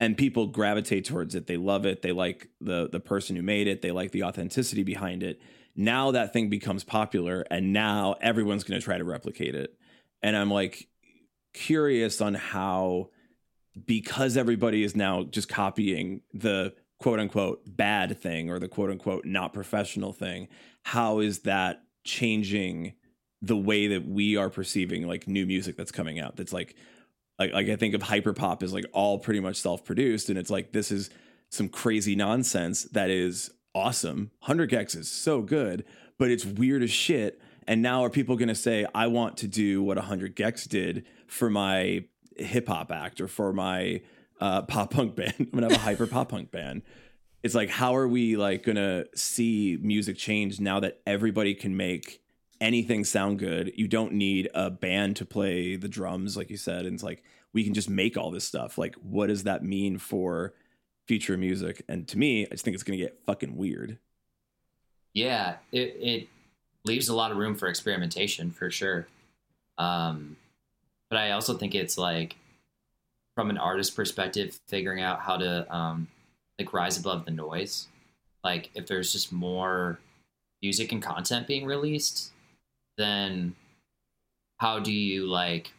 and 0.00 0.16
people 0.16 0.46
gravitate 0.46 1.04
towards 1.04 1.34
it. 1.34 1.46
They 1.46 1.56
love 1.56 1.86
it. 1.86 2.02
They 2.02 2.12
like 2.12 2.48
the 2.60 2.88
the 2.90 3.00
person 3.00 3.36
who 3.36 3.42
made 3.42 3.66
it. 3.66 3.82
They 3.82 3.92
like 3.92 4.12
the 4.12 4.24
authenticity 4.24 4.82
behind 4.82 5.22
it. 5.22 5.40
Now 5.74 6.10
that 6.12 6.32
thing 6.32 6.48
becomes 6.48 6.84
popular 6.84 7.46
and 7.50 7.72
now 7.72 8.16
everyone's 8.20 8.64
going 8.64 8.80
to 8.80 8.84
try 8.84 8.98
to 8.98 9.04
replicate 9.04 9.54
it. 9.54 9.76
And 10.22 10.36
I'm 10.36 10.50
like 10.50 10.88
curious 11.52 12.20
on 12.20 12.34
how 12.34 13.10
because 13.84 14.36
everybody 14.36 14.82
is 14.82 14.96
now 14.96 15.24
just 15.24 15.48
copying 15.48 16.22
the 16.32 16.74
quote 16.98 17.20
unquote 17.20 17.62
bad 17.66 18.18
thing 18.20 18.50
or 18.50 18.58
the 18.58 18.68
quote 18.68 18.90
unquote 18.90 19.24
not 19.26 19.52
professional 19.52 20.12
thing, 20.12 20.48
how 20.82 21.18
is 21.20 21.40
that 21.40 21.82
changing 22.04 22.94
the 23.46 23.56
way 23.56 23.88
that 23.88 24.06
we 24.06 24.36
are 24.36 24.50
perceiving 24.50 25.06
like 25.06 25.26
new 25.26 25.46
music 25.46 25.76
that's 25.76 25.92
coming 25.92 26.18
out? 26.20 26.36
That's 26.36 26.52
like 26.52 26.74
like 27.38 27.52
like 27.52 27.68
I 27.68 27.76
think 27.76 27.94
of 27.94 28.02
hyperpop 28.02 28.62
as 28.62 28.72
like 28.72 28.86
all 28.92 29.18
pretty 29.18 29.40
much 29.40 29.56
self-produced 29.56 30.28
and 30.28 30.38
it's 30.38 30.50
like 30.50 30.72
this 30.72 30.90
is 30.90 31.10
some 31.50 31.68
crazy 31.68 32.16
nonsense 32.16 32.84
that 32.84 33.10
is 33.10 33.50
awesome. 33.74 34.30
100 34.40 34.70
gecs 34.70 34.96
is 34.96 35.10
so 35.10 35.42
good, 35.42 35.84
but 36.18 36.30
it's 36.30 36.44
weird 36.44 36.82
as 36.82 36.90
shit. 36.90 37.40
And 37.68 37.82
now 37.82 38.04
are 38.04 38.10
people 38.10 38.36
going 38.36 38.48
to 38.48 38.54
say 38.54 38.86
I 38.94 39.06
want 39.08 39.36
to 39.38 39.48
do 39.48 39.82
what 39.82 39.96
100 39.96 40.34
gecs 40.34 40.68
did 40.68 41.04
for 41.26 41.50
my 41.50 42.04
hip 42.36 42.68
hop 42.68 42.92
act 42.92 43.20
or 43.20 43.28
for 43.28 43.52
my 43.52 44.00
uh, 44.40 44.62
pop 44.62 44.90
punk 44.90 45.16
band. 45.16 45.34
I'm 45.38 45.50
gonna 45.50 45.68
have 45.68 45.80
a 45.80 45.84
hyper 45.84 46.06
pop 46.06 46.30
punk 46.30 46.50
band. 46.50 46.82
It's 47.42 47.54
like, 47.54 47.70
how 47.70 47.94
are 47.96 48.08
we 48.08 48.36
like 48.36 48.62
gonna 48.64 49.04
see 49.14 49.78
music 49.80 50.16
change 50.16 50.60
now 50.60 50.80
that 50.80 51.00
everybody 51.06 51.54
can 51.54 51.76
make 51.76 52.20
anything 52.60 53.04
sound 53.04 53.38
good? 53.38 53.72
You 53.76 53.88
don't 53.88 54.12
need 54.12 54.48
a 54.54 54.70
band 54.70 55.16
to 55.16 55.24
play 55.24 55.76
the 55.76 55.88
drums, 55.88 56.36
like 56.36 56.50
you 56.50 56.56
said. 56.56 56.86
And 56.86 56.94
it's 56.94 57.02
like 57.02 57.22
we 57.52 57.64
can 57.64 57.74
just 57.74 57.90
make 57.90 58.16
all 58.16 58.30
this 58.30 58.44
stuff. 58.44 58.78
Like, 58.78 58.94
what 58.96 59.28
does 59.28 59.44
that 59.44 59.62
mean 59.62 59.98
for 59.98 60.54
future 61.06 61.36
music? 61.36 61.82
And 61.88 62.06
to 62.08 62.18
me, 62.18 62.46
I 62.46 62.50
just 62.50 62.64
think 62.64 62.74
it's 62.74 62.82
gonna 62.82 62.96
get 62.96 63.20
fucking 63.26 63.56
weird. 63.56 63.98
Yeah, 65.14 65.56
it 65.72 65.96
it 66.00 66.28
leaves 66.84 67.08
a 67.08 67.14
lot 67.14 67.30
of 67.30 67.36
room 67.36 67.54
for 67.54 67.68
experimentation 67.68 68.50
for 68.50 68.70
sure. 68.70 69.06
Um, 69.78 70.36
but 71.10 71.18
I 71.18 71.32
also 71.32 71.56
think 71.56 71.74
it's 71.74 71.98
like 71.98 72.36
from 73.34 73.50
an 73.50 73.58
artist 73.58 73.94
perspective, 73.94 74.58
figuring 74.66 75.02
out 75.02 75.20
how 75.20 75.36
to 75.36 75.74
um, 75.74 76.08
like 76.58 76.72
rise 76.72 76.98
above 76.98 77.24
the 77.24 77.30
noise. 77.30 77.86
Like 78.42 78.70
if 78.74 78.86
there's 78.86 79.12
just 79.12 79.32
more 79.32 79.98
music 80.62 80.92
and 80.92 81.02
content 81.02 81.46
being 81.46 81.66
released, 81.66 82.32
then 82.96 83.54
how 84.58 84.78
do 84.78 84.92
you 84.92 85.26
like 85.26 85.72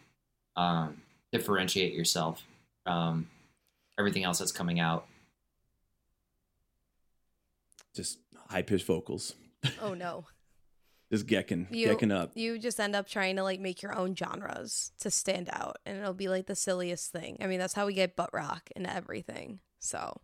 um, 0.56 1.02
differentiate 1.32 1.94
yourself 1.94 2.44
from 2.86 3.28
everything 4.00 4.24
else 4.24 4.40
that's 4.40 4.52
coming 4.52 4.80
out? 4.80 5.06
Just 7.96 8.20
high 8.50 8.62
pitched 8.62 8.86
vocals. 8.86 9.34
Oh 9.82 9.94
no. 9.94 10.26
Just 11.12 11.26
gecking, 11.26 11.68
You- 11.72 11.88
gecking 11.88 12.12
up. 12.12 12.32
You 12.36 12.60
just 12.60 12.82
end 12.82 12.94
up 12.94 13.08
trying 13.08 13.38
to 13.38 13.44
like 13.44 13.62
make 13.62 13.82
your 13.82 13.96
own 13.98 14.14
genres 14.14 14.92
to 15.00 15.10
stand 15.10 15.50
out 15.54 15.78
and 15.86 15.98
it'll 15.98 16.14
be 16.14 16.28
like 16.28 16.48
the 16.48 16.56
silliest 16.56 17.14
thing. 17.14 17.38
I 17.40 17.48
mean, 17.48 17.60
that's 17.60 17.74
how 17.74 17.86
we 17.86 17.94
get 17.94 18.18
butt 18.18 18.32
rock 18.34 18.70
and 18.76 18.86
everything. 18.86 19.62
So 19.80 20.20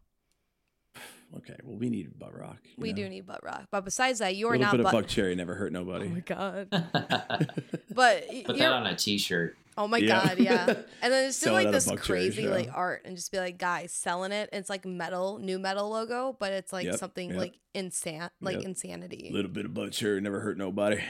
Okay, 1.37 1.55
well, 1.63 1.77
we 1.77 1.89
need 1.89 2.17
butt 2.19 2.37
rock. 2.39 2.57
we 2.77 2.89
know? 2.89 2.95
do 2.97 3.09
need 3.09 3.25
butt 3.25 3.43
rock. 3.43 3.63
But 3.71 3.85
besides 3.85 4.19
that, 4.19 4.35
you 4.35 4.45
a 4.45 4.49
are 4.49 4.51
little 4.51 4.65
not 4.65 4.71
bit 4.71 4.79
of 4.81 4.83
butt 4.85 4.93
buck 4.93 5.07
cherry 5.07 5.35
never 5.35 5.55
hurt 5.55 5.71
nobody. 5.71 6.05
Oh 6.05 6.09
my 6.09 6.19
god. 6.19 6.67
But 7.93 8.25
y- 8.31 8.43
that 8.47 8.57
you're 8.57 8.71
on 8.73 8.85
a 8.87 8.95
t-shirt. 8.95 9.55
Oh 9.77 9.87
my 9.87 9.97
Yeah. 9.97 10.27
god, 10.27 10.39
yeah. 10.39 10.65
And 11.01 11.11
then 11.13 11.29
just 11.29 11.43
do 11.43 11.51
like 11.51 11.71
this 11.71 11.89
crazy 11.97 12.47
like 12.47 12.69
art 12.73 13.01
and 13.05 13.15
just 13.15 13.31
be 13.31 13.39
like, 13.39 13.57
guys, 13.57 13.91
selling 13.91 14.31
it. 14.31 14.49
It's 14.53 14.69
like 14.69 14.85
metal, 14.85 15.39
new 15.39 15.57
metal 15.59 15.89
logo, 15.89 16.35
but 16.39 16.51
it's 16.53 16.71
like 16.71 16.85
Yep, 16.85 16.95
something 16.97 17.29
yep. 17.31 17.37
like 17.39 17.59
insane 17.73 18.29
like 18.41 18.57
Yep. 18.57 18.65
insanity. 18.65 19.29
little 19.31 19.49
bit 19.51 19.65
of 19.65 19.73
butt 19.73 19.91
cherry 19.91 20.21
never 20.21 20.39
hurt 20.39 20.57
nobody. 20.57 21.01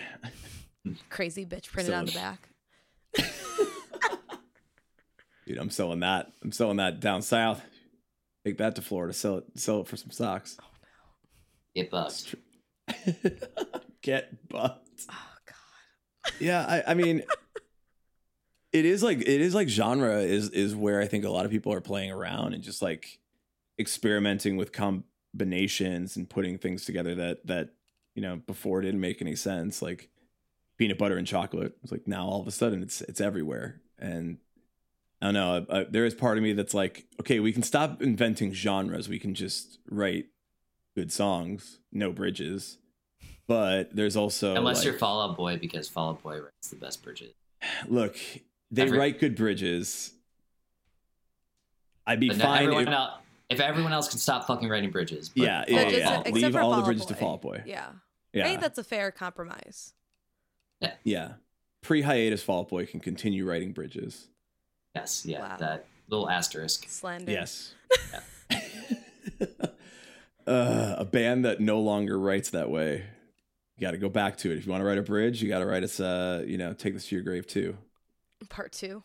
Crazy 1.10 1.46
bitch 1.46 1.68
printed 1.72 1.94
on 1.94 2.06
the 2.06 2.12
back. 2.14 2.50
Dude, 5.46 5.58
I'm 5.58 5.70
selling 5.70 6.00
that. 6.00 6.32
I'm 6.42 6.54
selling 6.54 6.78
that 6.78 7.02
down 7.02 7.22
south. 7.22 7.62
Take 8.46 8.58
that 8.58 8.76
to 8.76 8.82
Florida. 8.82 9.14
Sell 9.14 9.38
it. 9.38 9.46
Sell 9.56 9.82
it 9.82 9.88
for 9.88 9.96
some 9.96 10.12
socks. 10.12 10.58
Oh 10.62 10.66
no. 10.82 11.82
Get 11.82 11.92
bucked. 11.92 12.36
Get 14.02 14.50
bucked. 14.50 15.06
Oh 15.10 15.36
god. 15.46 16.34
Yeah, 16.40 16.66
I, 16.68 16.92
I 16.92 16.94
mean, 16.94 17.24
it 18.74 18.86
is 18.86 19.02
like 19.02 19.22
it 19.22 19.28
is 19.28 19.56
like 19.56 19.70
genre 19.70 20.18
is 20.20 20.50
is 20.50 20.76
where 20.76 21.00
I 21.00 21.08
think 21.08 21.24
a 21.24 21.30
lot 21.30 21.46
of 21.46 21.52
people 21.52 21.72
are 21.72 21.82
playing 21.82 22.12
around 22.12 22.54
and 22.54 22.62
just 22.62 22.82
like 22.82 23.20
experimenting 23.80 24.58
with 24.58 24.72
combinations 24.74 26.18
and 26.18 26.30
putting 26.30 26.58
things 26.58 26.86
together 26.86 27.16
that 27.16 27.48
that 27.48 27.70
you 28.14 28.22
know 28.22 28.38
before 28.46 28.82
didn't 28.82 29.00
make 29.00 29.22
any 29.22 29.38
sense. 29.38 29.82
Like 29.82 30.10
peanut 30.78 30.98
butter 30.98 31.18
and 31.18 31.26
chocolate. 31.26 31.78
It's 31.82 31.94
like 31.94 32.08
now 32.08 32.26
all 32.26 32.42
of 32.42 32.48
a 32.48 32.52
sudden 32.52 32.84
it's 32.84 33.02
it's 33.02 33.22
everywhere 33.22 33.82
and. 33.98 34.38
I 35.24 35.28
don't 35.32 35.34
know. 35.36 35.66
Uh, 35.70 35.86
there 35.90 36.06
is 36.06 36.14
part 36.14 36.38
of 36.38 36.44
me 36.44 36.52
that's 36.52 36.74
like, 36.74 37.06
okay, 37.22 37.40
we 37.40 37.54
can 37.54 37.64
stop 37.64 38.02
inventing 38.02 38.52
genres. 38.52 39.08
We 39.08 39.20
can 39.20 39.34
just 39.36 39.80
write 39.90 40.26
good 40.98 41.14
songs, 41.14 41.80
no 41.94 42.12
bridges. 42.12 42.78
But 43.48 43.96
there's 43.96 44.18
also 44.18 44.54
Unless 44.56 44.80
like, 44.80 44.86
you're 44.86 44.94
Fall 44.98 45.22
Out 45.30 45.38
Boy, 45.38 45.56
because 45.58 45.88
Fall 45.88 46.10
Out 46.10 46.22
Boy 46.24 46.40
writes 46.42 46.70
the 46.70 46.76
best 46.76 47.02
bridges. 47.04 47.34
look, 47.88 48.18
they 48.70 48.82
Every- 48.82 48.98
write 48.98 49.20
good 49.22 49.36
bridges. 49.36 50.12
I'd 52.06 52.20
be 52.20 52.30
fine. 52.30 52.64
everyone 52.64 52.84
If, 52.88 52.94
else, 52.94 53.12
if 53.50 53.60
everyone 53.62 53.94
else 53.94 54.10
can 54.10 54.20
stop 54.20 54.46
fucking 54.46 54.68
writing 54.68 54.92
bridges. 54.92 55.30
but 55.30 55.44
yeah, 55.44 55.64
yeah, 55.70 55.84
just- 55.84 55.96
yeah. 55.98 56.20
Except 56.20 56.36
Leave 56.36 56.52
for 56.52 56.60
all 56.60 56.70
the 56.72 56.76
Fall 56.76 56.82
Out 56.82 56.86
bridges 56.86 57.06
to 57.06 57.14
Boy. 57.14 57.20
Fall 57.20 57.34
Out 57.36 57.42
Boy. 57.42 57.64
Yeah. 57.66 57.90
yeah, 58.34 58.46
I 58.46 58.50
think 58.50 58.60
that's 58.62 58.78
a 58.78 58.84
fair 58.84 59.10
compromise. 59.12 59.94
Yeah, 60.82 60.94
yeah. 61.06 61.32
Pre-hiatus 61.82 62.44
Fall 62.44 62.62
Out 62.62 62.70
Boy 62.70 62.86
can 62.86 63.00
continue 63.00 63.46
writing 63.48 63.72
bridges. 63.72 64.28
Yes, 64.96 65.26
yeah, 65.26 65.40
Wow. 65.42 65.58
that 65.58 65.86
little 66.08 66.30
asterisk. 66.30 66.88
Slender. 66.88 67.32
Yes. 67.32 67.74
uh, 70.48 70.96
a 70.98 71.06
band 71.06 71.46
that 71.46 71.60
no 71.60 71.80
longer 71.80 72.20
writes 72.20 72.52
that 72.52 72.70
way. 72.70 73.04
You 73.78 73.82
got 73.82 73.92
to 73.92 73.98
go 73.98 74.10
back 74.10 74.38
to 74.40 74.52
it. 74.52 74.58
If 74.58 74.66
you 74.66 74.72
want 74.72 74.82
to 74.82 74.86
write 74.86 74.98
a 75.00 75.04
bridge, 75.04 75.42
you 75.42 75.50
got 75.50 75.60
to 75.60 75.66
write 75.66 75.84
us. 75.84 76.00
Uh, 76.00 76.44
you 76.46 76.58
know, 76.58 76.74
take 76.74 76.94
this 76.94 77.08
to 77.08 77.16
your 77.16 77.24
grave 77.24 77.48
too. 77.48 77.76
Part 78.50 78.72
two. 78.72 79.02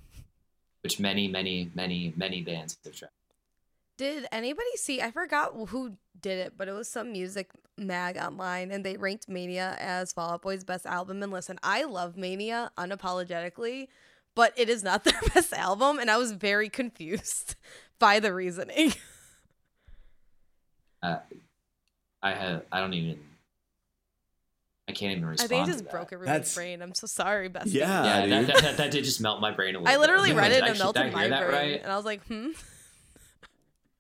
which 0.82 1.00
many, 1.00 1.26
many, 1.28 1.70
many, 1.74 2.12
many 2.16 2.42
bands 2.42 2.76
have 2.84 2.94
tried. 2.94 3.08
Did 3.96 4.26
anybody 4.30 4.68
see? 4.76 5.00
I 5.00 5.10
forgot 5.10 5.52
who 5.68 5.96
did 6.20 6.38
it, 6.38 6.52
but 6.56 6.68
it 6.68 6.72
was 6.72 6.88
some 6.88 7.12
music 7.12 7.50
mag 7.76 8.16
online, 8.16 8.70
and 8.70 8.84
they 8.84 8.96
ranked 8.96 9.28
Mania 9.28 9.76
as 9.80 10.12
Fall 10.12 10.30
Out 10.32 10.42
Boy's 10.42 10.64
best 10.64 10.86
album. 10.86 11.22
And 11.22 11.32
listen, 11.32 11.58
I 11.62 11.84
love 11.84 12.16
Mania 12.16 12.70
unapologetically, 12.78 13.88
but 14.38 14.52
it 14.56 14.68
is 14.68 14.84
not 14.84 15.02
their 15.04 15.20
best 15.34 15.52
album, 15.52 15.98
and 15.98 16.08
I 16.08 16.16
was 16.16 16.30
very 16.30 16.68
confused 16.68 17.56
by 17.98 18.20
the 18.20 18.32
reasoning. 18.32 18.94
I 21.02 21.18
have, 22.22 22.62
I 22.70 22.78
don't 22.80 22.94
even, 22.94 23.18
I 24.88 24.92
can't 24.92 25.10
even 25.10 25.24
I 25.24 25.28
respond. 25.30 25.48
think 25.48 25.62
I 25.64 25.66
just 25.66 25.84
that. 25.84 25.90
broke 25.90 26.12
everyone's 26.12 26.26
That's- 26.38 26.54
brain. 26.54 26.82
I'm 26.82 26.94
so 26.94 27.08
sorry, 27.08 27.50
bestie. 27.50 27.74
Yeah. 27.74 28.04
Yeah, 28.04 28.26
that, 28.26 28.46
that, 28.46 28.62
that, 28.62 28.76
that 28.76 28.90
did 28.92 29.02
just 29.02 29.20
melt 29.20 29.40
my 29.40 29.50
brain 29.50 29.74
a 29.74 29.80
little. 29.80 29.92
I 29.92 29.96
literally 29.96 30.32
was 30.32 30.40
read 30.40 30.52
it 30.52 30.62
and 30.62 30.68
it 30.68 30.76
I- 30.76 30.78
melted 30.78 31.12
my 31.12 31.28
brain, 31.28 31.50
right? 31.50 31.82
and 31.82 31.90
I 31.90 31.96
was 31.96 32.04
like, 32.04 32.24
hmm. 32.26 32.50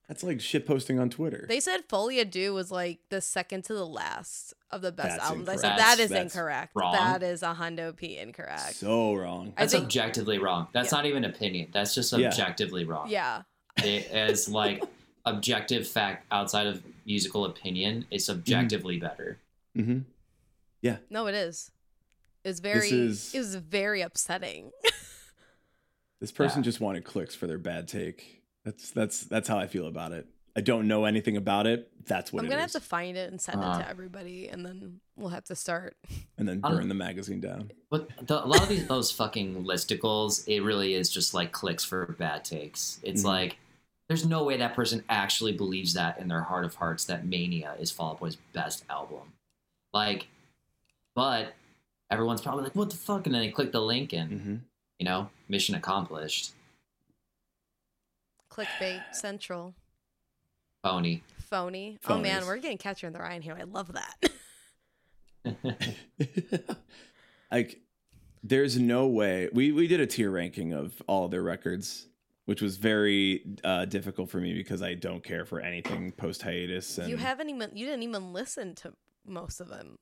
That's 0.08 0.22
like 0.22 0.40
shit 0.40 0.64
posting 0.66 0.98
on 0.98 1.10
Twitter. 1.10 1.44
They 1.48 1.60
said 1.60 1.80
Folie 1.88 2.16
à 2.16 2.28
Deux 2.30 2.52
was 2.54 2.70
like 2.70 2.98
the 3.10 3.20
second 3.20 3.64
to 3.64 3.74
the 3.74 3.86
last 3.86 4.54
of 4.70 4.80
the 4.80 4.90
best 4.90 5.08
That's 5.18 5.24
albums. 5.24 5.48
I 5.50 5.56
said 5.56 5.78
that 5.78 5.98
is 5.98 6.08
That's 6.10 6.34
incorrect. 6.34 6.72
wrong. 6.74 6.94
That 6.94 7.22
is 7.22 7.42
a 7.42 7.54
hundo 7.54 7.94
p 7.94 8.16
incorrect. 8.16 8.76
so 8.76 9.14
wrong. 9.14 9.52
That's 9.56 9.72
think- 9.72 9.84
objectively 9.84 10.38
wrong. 10.38 10.68
That's 10.72 10.90
Yeah. 10.92 10.96
not 10.98 11.06
even 11.06 11.24
opinion. 11.24 11.68
That's 11.72 11.94
just 11.94 12.12
Yeah. 12.12 12.28
objectively 12.28 12.84
wrong. 12.84 13.10
yeah, 13.10 13.42
It 13.76 14.06
is 14.10 14.48
like 14.48 14.82
objective 15.26 15.86
fact 15.86 16.24
outside 16.32 16.66
of 16.66 16.82
musical 17.04 17.44
opinion. 17.44 18.06
It's 18.10 18.30
objectively 18.30 18.98
better. 18.98 19.38
Mm-hmm. 19.76 19.98
Yeah. 20.80 20.96
no, 21.10 21.26
it 21.26 21.34
is. 21.34 21.70
It's 22.44 22.60
very. 22.60 22.88
is- 22.88 23.34
It 23.34 23.38
was 23.40 23.56
very 23.56 24.00
upsetting. 24.00 24.70
This 26.20 26.32
person 26.32 26.62
Yeah. 26.62 26.64
just 26.64 26.80
wanted 26.80 27.04
clicks 27.04 27.36
for 27.36 27.46
their 27.46 27.58
bad 27.58 27.86
take. 27.86 28.37
That's 28.68 28.90
that's 28.90 29.20
that's 29.24 29.48
how 29.48 29.58
I 29.58 29.66
feel 29.66 29.86
about 29.86 30.12
it. 30.12 30.26
I 30.54 30.60
don't 30.60 30.88
know 30.88 31.06
anything 31.06 31.38
about 31.38 31.66
it. 31.66 31.90
That's 32.06 32.32
what 32.34 32.42
I'm 32.42 32.50
gonna 32.50 32.62
is. 32.64 32.74
have 32.74 32.82
to 32.82 32.86
find 32.86 33.16
it 33.16 33.30
and 33.30 33.40
send 33.40 33.62
it 33.62 33.66
Uh. 33.66 33.78
to 33.78 33.88
everybody, 33.88 34.48
and 34.48 34.64
then 34.66 35.00
we'll 35.16 35.30
have 35.30 35.44
to 35.44 35.54
start. 35.56 35.96
and 36.36 36.46
then 36.46 36.60
Um, 36.62 36.76
burn 36.76 36.88
the 36.88 36.94
magazine 36.94 37.40
down. 37.40 37.70
But 37.88 38.10
the, 38.26 38.44
a 38.44 38.46
lot 38.46 38.62
of 38.62 38.68
these 38.68 38.86
those 38.86 39.10
fucking 39.10 39.64
listicles, 39.64 40.46
it 40.46 40.60
really 40.60 40.92
is 40.92 41.08
just 41.08 41.32
like 41.32 41.50
clicks 41.52 41.82
for 41.82 42.14
bad 42.18 42.44
takes. 42.44 43.00
It's 43.02 43.22
Mhm. 43.22 43.26
like 43.26 43.56
there's 44.08 44.26
no 44.26 44.44
way 44.44 44.58
that 44.58 44.74
person 44.74 45.02
actually 45.08 45.52
believes 45.52 45.94
that 45.94 46.18
in 46.18 46.28
their 46.28 46.42
heart 46.42 46.66
of 46.66 46.74
hearts 46.74 47.04
that 47.06 47.24
Mania 47.24 47.74
is 47.80 47.90
Fall 47.90 48.10
Out 48.12 48.20
Boy's 48.20 48.36
best 48.52 48.84
album. 48.90 49.32
Like, 49.94 50.26
but 51.14 51.54
everyone's 52.10 52.42
probably 52.42 52.64
like, 52.64 52.74
"What 52.76 52.90
the 52.90 52.96
fuck?" 52.96 53.24
And 53.26 53.34
then 53.34 53.40
they 53.42 53.50
click 53.50 53.72
the 53.72 53.80
link 53.82 54.12
and 54.12 54.30
hmm 54.42 54.56
you 55.00 55.04
know, 55.04 55.30
mission 55.48 55.76
accomplished. 55.76 56.50
Clickbait 58.58 59.02
central. 59.12 59.74
Phony. 60.82 61.22
Phony. 61.38 61.98
Oh 62.08 62.18
man, 62.18 62.46
we're 62.46 62.58
getting 62.58 62.78
Catcher 62.78 63.06
in 63.06 63.12
the 63.12 63.18
Rye 63.18 63.38
here. 63.40 63.56
I 63.58 63.64
love 63.64 63.92
that. 63.92 64.30
like 67.52 67.80
there's 68.42 68.78
no 68.78 69.06
way 69.06 69.48
we 69.52 69.72
we 69.72 69.86
did 69.86 70.00
a 70.00 70.06
tier 70.06 70.30
ranking 70.30 70.72
of 70.72 71.00
all 71.06 71.28
their 71.28 71.42
records 71.42 72.06
which 72.44 72.60
was 72.62 72.76
very 72.76 73.44
uh, 73.62 73.84
difficult 73.84 74.30
for 74.30 74.38
me 74.38 74.54
because 74.54 74.82
I 74.82 74.94
don't 74.94 75.22
care 75.22 75.44
for 75.44 75.60
anything 75.60 76.12
post 76.12 76.42
hiatus 76.42 76.98
and 76.98 77.08
you 77.08 77.16
haven't 77.16 77.48
even 77.50 77.70
you 77.74 77.86
didn't 77.86 78.02
even 78.02 78.32
listen 78.32 78.74
to 78.76 78.92
most 79.26 79.60
of 79.60 79.68
them. 79.68 79.96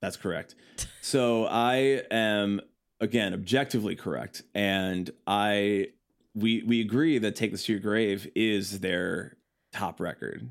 that's 0.00 0.16
correct. 0.16 0.54
So 1.00 1.46
I 1.46 2.02
am 2.10 2.60
again 3.00 3.32
objectively 3.32 3.96
correct 3.96 4.42
and 4.54 5.10
I 5.26 5.88
we 6.34 6.62
we 6.62 6.80
agree 6.80 7.18
that 7.18 7.34
Take 7.36 7.50
This 7.52 7.64
to 7.64 7.72
Your 7.72 7.80
Grave 7.80 8.30
is 8.34 8.80
their 8.80 9.36
top 9.72 10.00
record. 10.00 10.48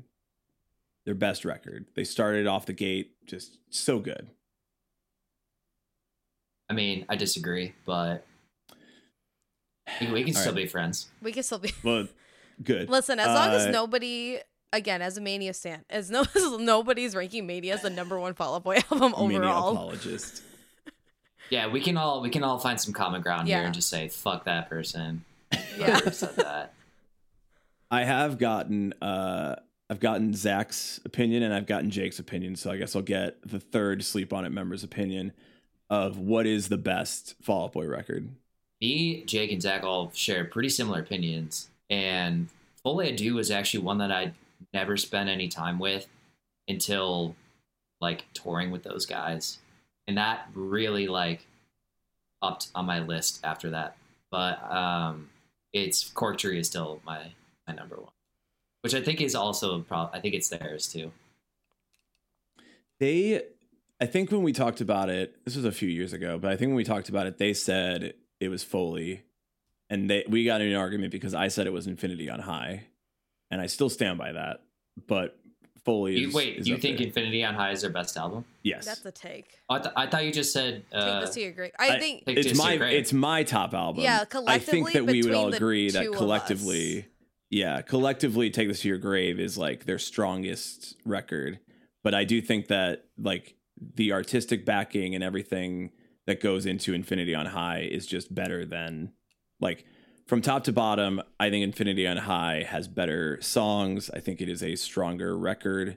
Their 1.06 1.14
best 1.14 1.44
record. 1.44 1.86
They 1.94 2.04
started 2.04 2.46
off 2.46 2.66
the 2.66 2.72
gate 2.72 3.12
just 3.26 3.58
so 3.70 3.98
good. 3.98 4.28
I 6.68 6.72
mean, 6.72 7.04
I 7.08 7.16
disagree, 7.16 7.74
but 7.84 8.24
we, 10.00 10.06
we 10.12 10.24
can 10.24 10.36
All 10.36 10.40
still 10.40 10.52
right. 10.52 10.62
be 10.62 10.66
friends. 10.68 11.08
We 11.20 11.32
can 11.32 11.42
still 11.42 11.58
be 11.58 11.72
Well, 11.82 12.06
good. 12.62 12.88
Listen, 12.90 13.18
as 13.18 13.26
long 13.26 13.48
as 13.50 13.66
Uh, 13.66 13.70
nobody 13.70 14.38
again, 14.72 15.02
as 15.02 15.16
a 15.16 15.20
Mania 15.20 15.52
stan, 15.52 15.84
as 15.90 16.10
no 16.10 16.24
nobody's 16.60 17.16
ranking 17.16 17.46
Mania 17.46 17.74
as 17.74 17.82
the 17.82 17.90
number 17.90 18.20
one 18.20 18.34
Fall 18.34 18.54
Out 18.56 18.62
Boy 18.64 18.76
album 18.92 19.12
Mania 19.28 19.38
overall. 19.38 19.72
apologist. 19.72 20.42
Yeah, 21.48 21.66
we 21.66 21.80
can 21.80 21.96
all 21.96 22.20
we 22.20 22.30
can 22.30 22.44
all 22.44 22.58
find 22.58 22.80
some 22.80 22.92
common 22.92 23.22
ground 23.22 23.48
here 23.48 23.62
and 23.62 23.74
just 23.74 23.88
say 23.88 24.08
fuck 24.08 24.44
that 24.44 24.68
person. 24.68 25.24
Yeah. 25.78 26.10
Said 26.10 26.36
that. 26.36 26.74
I 27.90 28.04
have 28.04 28.38
gotten 28.38 28.92
uh 29.02 29.56
I've 29.90 30.00
gotten 30.00 30.32
Zach's 30.34 31.00
opinion 31.04 31.42
and 31.42 31.52
I've 31.52 31.66
gotten 31.66 31.90
Jake's 31.90 32.20
opinion, 32.20 32.54
so 32.54 32.70
I 32.70 32.76
guess 32.76 32.94
I'll 32.94 33.02
get 33.02 33.38
the 33.44 33.58
third 33.58 34.04
Sleep 34.04 34.32
On 34.32 34.44
It 34.44 34.50
member's 34.50 34.84
opinion 34.84 35.32
of 35.90 36.16
what 36.16 36.46
is 36.46 36.68
the 36.68 36.78
best 36.78 37.34
Fall 37.42 37.64
Out 37.64 37.72
Boy 37.72 37.86
record. 37.86 38.28
Me, 38.80 39.24
Jake, 39.24 39.50
and 39.50 39.60
Zach 39.60 39.82
all 39.82 40.12
share 40.14 40.44
pretty 40.44 40.68
similar 40.68 41.00
opinions, 41.00 41.68
and 41.90 42.48
Folie 42.84 43.12
à 43.12 43.16
Deux 43.16 43.38
is 43.38 43.50
actually 43.50 43.82
one 43.82 43.98
that 43.98 44.12
I 44.12 44.32
never 44.72 44.96
spent 44.96 45.28
any 45.28 45.48
time 45.48 45.78
with 45.80 46.06
until 46.68 47.34
like 48.00 48.24
touring 48.32 48.70
with 48.70 48.84
those 48.84 49.04
guys, 49.06 49.58
and 50.06 50.16
that 50.16 50.46
really 50.54 51.08
like 51.08 51.46
upped 52.40 52.68
on 52.74 52.86
my 52.86 53.00
list 53.00 53.40
after 53.44 53.70
that. 53.70 53.96
But 54.30 54.62
um, 54.72 55.28
it's 55.72 56.08
Cork 56.10 56.38
Tree 56.38 56.58
is 56.58 56.66
still 56.66 57.00
my 57.04 57.32
my 57.66 57.74
number 57.74 57.96
one, 57.96 58.12
which 58.82 58.94
I 58.94 59.00
think 59.00 59.20
is 59.20 59.34
also 59.34 59.80
pro- 59.80 60.10
I 60.12 60.20
think 60.20 60.34
it's 60.34 60.48
theirs 60.48 60.88
too. 60.88 61.12
They 62.98 63.42
I 64.00 64.06
think 64.06 64.30
when 64.30 64.42
we 64.42 64.52
talked 64.52 64.80
about 64.80 65.10
it, 65.10 65.44
this 65.44 65.56
was 65.56 65.64
a 65.64 65.72
few 65.72 65.88
years 65.88 66.12
ago, 66.12 66.38
but 66.38 66.50
I 66.50 66.56
think 66.56 66.70
when 66.70 66.76
we 66.76 66.84
talked 66.84 67.10
about 67.10 67.26
it, 67.26 67.38
they 67.38 67.52
said 67.52 68.14
it 68.40 68.48
was 68.48 68.64
Foley. 68.64 69.22
And 69.90 70.08
they 70.08 70.24
we 70.28 70.44
got 70.44 70.60
in 70.60 70.68
an 70.68 70.76
argument 70.76 71.12
because 71.12 71.34
I 71.34 71.48
said 71.48 71.66
it 71.66 71.72
was 71.72 71.86
Infinity 71.86 72.30
on 72.30 72.40
High. 72.40 72.86
And 73.50 73.60
I 73.60 73.66
still 73.66 73.90
stand 73.90 74.18
by 74.18 74.32
that. 74.32 74.62
But 75.06 75.36
Foley 75.84 76.18
You, 76.18 76.30
wait, 76.32 76.58
is 76.58 76.68
you 76.68 76.74
up 76.76 76.80
think 76.80 76.98
there. 76.98 77.06
Infinity 77.06 77.44
on 77.44 77.54
High 77.54 77.70
is 77.72 77.80
their 77.82 77.90
best 77.90 78.16
album? 78.16 78.44
yes. 78.62 78.84
That's 78.84 79.04
a 79.04 79.10
take. 79.12 79.46
Oh, 79.68 79.74
I, 79.74 79.78
th- 79.78 79.94
I 79.96 80.06
thought 80.06 80.24
you 80.24 80.32
just 80.32 80.52
said. 80.52 80.84
Take 80.92 81.00
Uh, 81.02 81.20
this 81.20 81.30
to 81.30 81.40
your 81.40 81.52
great. 81.52 81.72
I, 81.78 81.96
I- 81.96 81.98
think 81.98 82.24
Take 82.26 82.38
it's 82.38 82.58
my 82.58 82.72
it's 82.74 83.12
my 83.12 83.42
top 83.42 83.74
album. 83.74 84.02
Yeah, 84.02 84.24
collectively. 84.24 84.54
I 84.54 84.58
think 84.58 84.92
that 84.92 85.06
we 85.06 85.22
would 85.22 85.34
all 85.34 85.52
agree 85.54 85.90
that 85.90 86.12
collectively, 86.12 87.06
yeah, 87.50 87.80
collectively, 87.82 88.50
"Take 88.50 88.68
This 88.68 88.80
to 88.82 88.88
Your 88.88 88.98
Grave" 88.98 89.40
is 89.40 89.56
like 89.58 89.84
their 89.86 89.98
strongest 89.98 90.96
record. 91.04 91.60
But 92.02 92.14
I 92.14 92.24
do 92.24 92.40
think 92.40 92.68
that 92.68 93.04
like 93.18 93.56
the 93.94 94.12
artistic 94.12 94.64
backing 94.64 95.14
and 95.14 95.24
everything 95.24 95.90
that 96.26 96.40
goes 96.40 96.66
into 96.66 96.92
Infinity 96.94 97.34
on 97.34 97.46
High 97.46 97.80
is 97.90 98.06
just 98.06 98.34
better 98.34 98.64
than 98.66 99.12
like 99.60 99.84
from 100.30 100.40
top 100.40 100.62
to 100.62 100.72
bottom. 100.72 101.20
I 101.40 101.50
think 101.50 101.64
Infinity 101.64 102.06
on 102.06 102.16
High 102.16 102.62
has 102.62 102.86
better 102.86 103.42
songs. 103.42 104.10
I 104.14 104.20
think 104.20 104.40
it 104.40 104.48
is 104.48 104.62
a 104.62 104.76
stronger 104.76 105.36
record, 105.36 105.96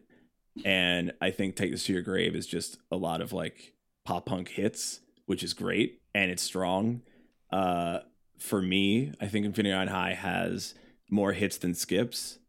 and 0.65 1.13
I 1.21 1.29
think 1.29 1.55
Take 1.55 1.69
This 1.69 1.85
to 1.85 1.93
Your 1.93 2.01
Grave 2.01 2.35
is 2.35 2.47
just 2.47 2.79
a 2.91 2.95
lot 2.95 3.21
of 3.21 3.31
like 3.31 3.73
pop 4.05 4.25
punk 4.25 4.49
hits, 4.49 5.01
which 5.27 5.43
is 5.43 5.53
great 5.53 6.01
and 6.15 6.31
it's 6.31 6.41
strong. 6.41 7.03
Uh, 7.51 7.99
for 8.39 8.59
me, 8.59 9.13
I 9.21 9.27
think 9.27 9.45
Infinity 9.45 9.71
on 9.71 9.87
High 9.87 10.15
has 10.15 10.73
more 11.11 11.33
hits 11.33 11.57
than 11.57 11.75
skips. 11.75 12.39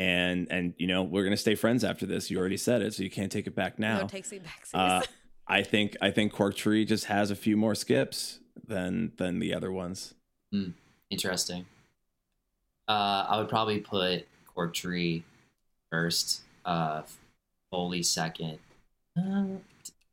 And 0.00 0.48
and 0.50 0.74
you 0.78 0.88
know 0.88 1.04
we're 1.04 1.22
gonna 1.22 1.36
stay 1.36 1.54
friends 1.54 1.84
after 1.84 2.06
this. 2.06 2.28
You 2.28 2.40
already 2.40 2.56
said 2.56 2.82
it, 2.82 2.92
so 2.94 3.04
you 3.04 3.10
can't 3.10 3.30
take 3.30 3.46
it 3.46 3.54
back 3.54 3.78
no 3.78 4.00
now. 4.00 4.06
takes 4.08 4.32
it 4.32 4.42
back. 4.42 4.66
Uh, 4.74 5.02
I 5.46 5.62
think 5.62 5.96
I 6.00 6.10
think 6.10 6.32
Cork 6.32 6.56
Tree 6.56 6.84
just 6.84 7.04
has 7.04 7.30
a 7.30 7.36
few 7.36 7.56
more 7.56 7.76
skips 7.76 8.40
than 8.66 9.12
than 9.16 9.38
the 9.38 9.54
other 9.54 9.70
ones. 9.70 10.14
Interesting. 11.10 11.66
Uh, 12.88 13.26
I 13.28 13.38
would 13.38 13.48
probably 13.48 13.78
put 13.78 14.26
Cork 14.54 14.74
Tree 14.74 15.24
first, 15.90 16.42
uh, 16.64 17.02
Foley 17.70 18.02
second. 18.02 18.58
Uh, 19.16 19.44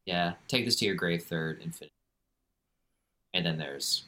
yeah, 0.05 0.33
take 0.47 0.65
this 0.65 0.75
to 0.77 0.85
your 0.85 0.95
grave 0.95 1.23
third, 1.23 1.61
Infinity. 1.61 1.91
And 3.33 3.45
then 3.45 3.57
there's 3.57 4.03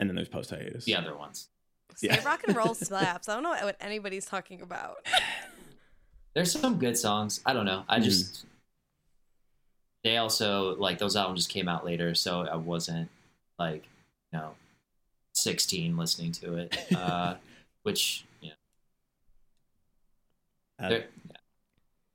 And 0.00 0.08
then 0.08 0.16
there's 0.16 0.28
post 0.28 0.50
hiatus. 0.50 0.84
the 0.84 0.94
other 0.96 1.16
ones. 1.16 1.48
Say 1.94 2.08
yeah. 2.08 2.24
rock 2.24 2.42
and 2.46 2.56
roll 2.56 2.74
slaps. 2.74 3.28
I 3.28 3.34
don't 3.34 3.42
know 3.42 3.50
what 3.50 3.76
anybody's 3.80 4.24
talking 4.26 4.60
about. 4.62 5.06
There's 6.34 6.52
some 6.52 6.78
good 6.78 6.96
songs. 6.96 7.40
I 7.46 7.52
don't 7.52 7.66
know. 7.66 7.84
I 7.88 7.98
Mhm. 8.00 8.04
just 8.04 8.46
they 10.04 10.16
also 10.16 10.74
like 10.76 10.98
those 10.98 11.14
albums 11.16 11.40
just 11.40 11.50
came 11.50 11.68
out 11.68 11.84
later, 11.84 12.14
so 12.14 12.40
I 12.42 12.56
wasn't 12.56 13.08
like 13.58 13.84
you 14.32 14.38
know 14.38 14.54
16 15.42 15.96
listening 15.96 16.32
to 16.32 16.54
it. 16.56 16.76
Uh, 16.96 17.34
which 17.82 18.24
yeah, 18.40 18.52
That- 20.78 20.88
they're- 20.88 21.08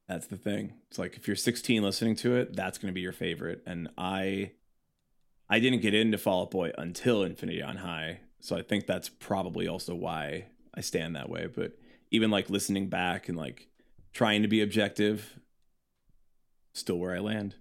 That's 0.08 0.28
the 0.28 0.38
thing. 0.38 0.74
It's 0.90 0.98
like 0.98 1.18
if 1.18 1.28
you're 1.28 1.36
16 1.36 1.84
listening 1.84 2.16
to 2.18 2.36
it, 2.38 2.56
that's 2.56 2.78
going 2.78 2.88
to 2.88 2.94
be 2.94 3.02
your 3.02 3.12
favorite. 3.12 3.62
And 3.66 3.90
I, 3.98 4.52
I 5.50 5.60
didn't 5.60 5.82
get 5.82 5.94
into 5.94 6.18
Fall 6.18 6.44
Out 6.44 6.52
Boy 6.52 6.72
until 6.78 7.24
Infinity 7.24 7.62
on 7.62 7.78
High, 7.78 8.22
so 8.40 8.56
I 8.56 8.62
think 8.62 8.88
that's 8.88 9.10
probably 9.10 9.68
also 9.68 9.94
why 9.96 10.46
I 10.74 10.80
stand 10.82 11.16
that 11.18 11.30
way. 11.30 11.48
But 11.48 11.74
even 12.12 12.32
like 12.32 12.50
listening 12.50 12.88
back 12.88 13.28
and 13.28 13.38
like 13.38 13.68
trying 14.14 14.44
to 14.44 14.48
be 14.48 14.62
objective, 14.62 15.38
still 16.74 16.98
where 17.00 17.14
I 17.16 17.20
land. 17.20 17.56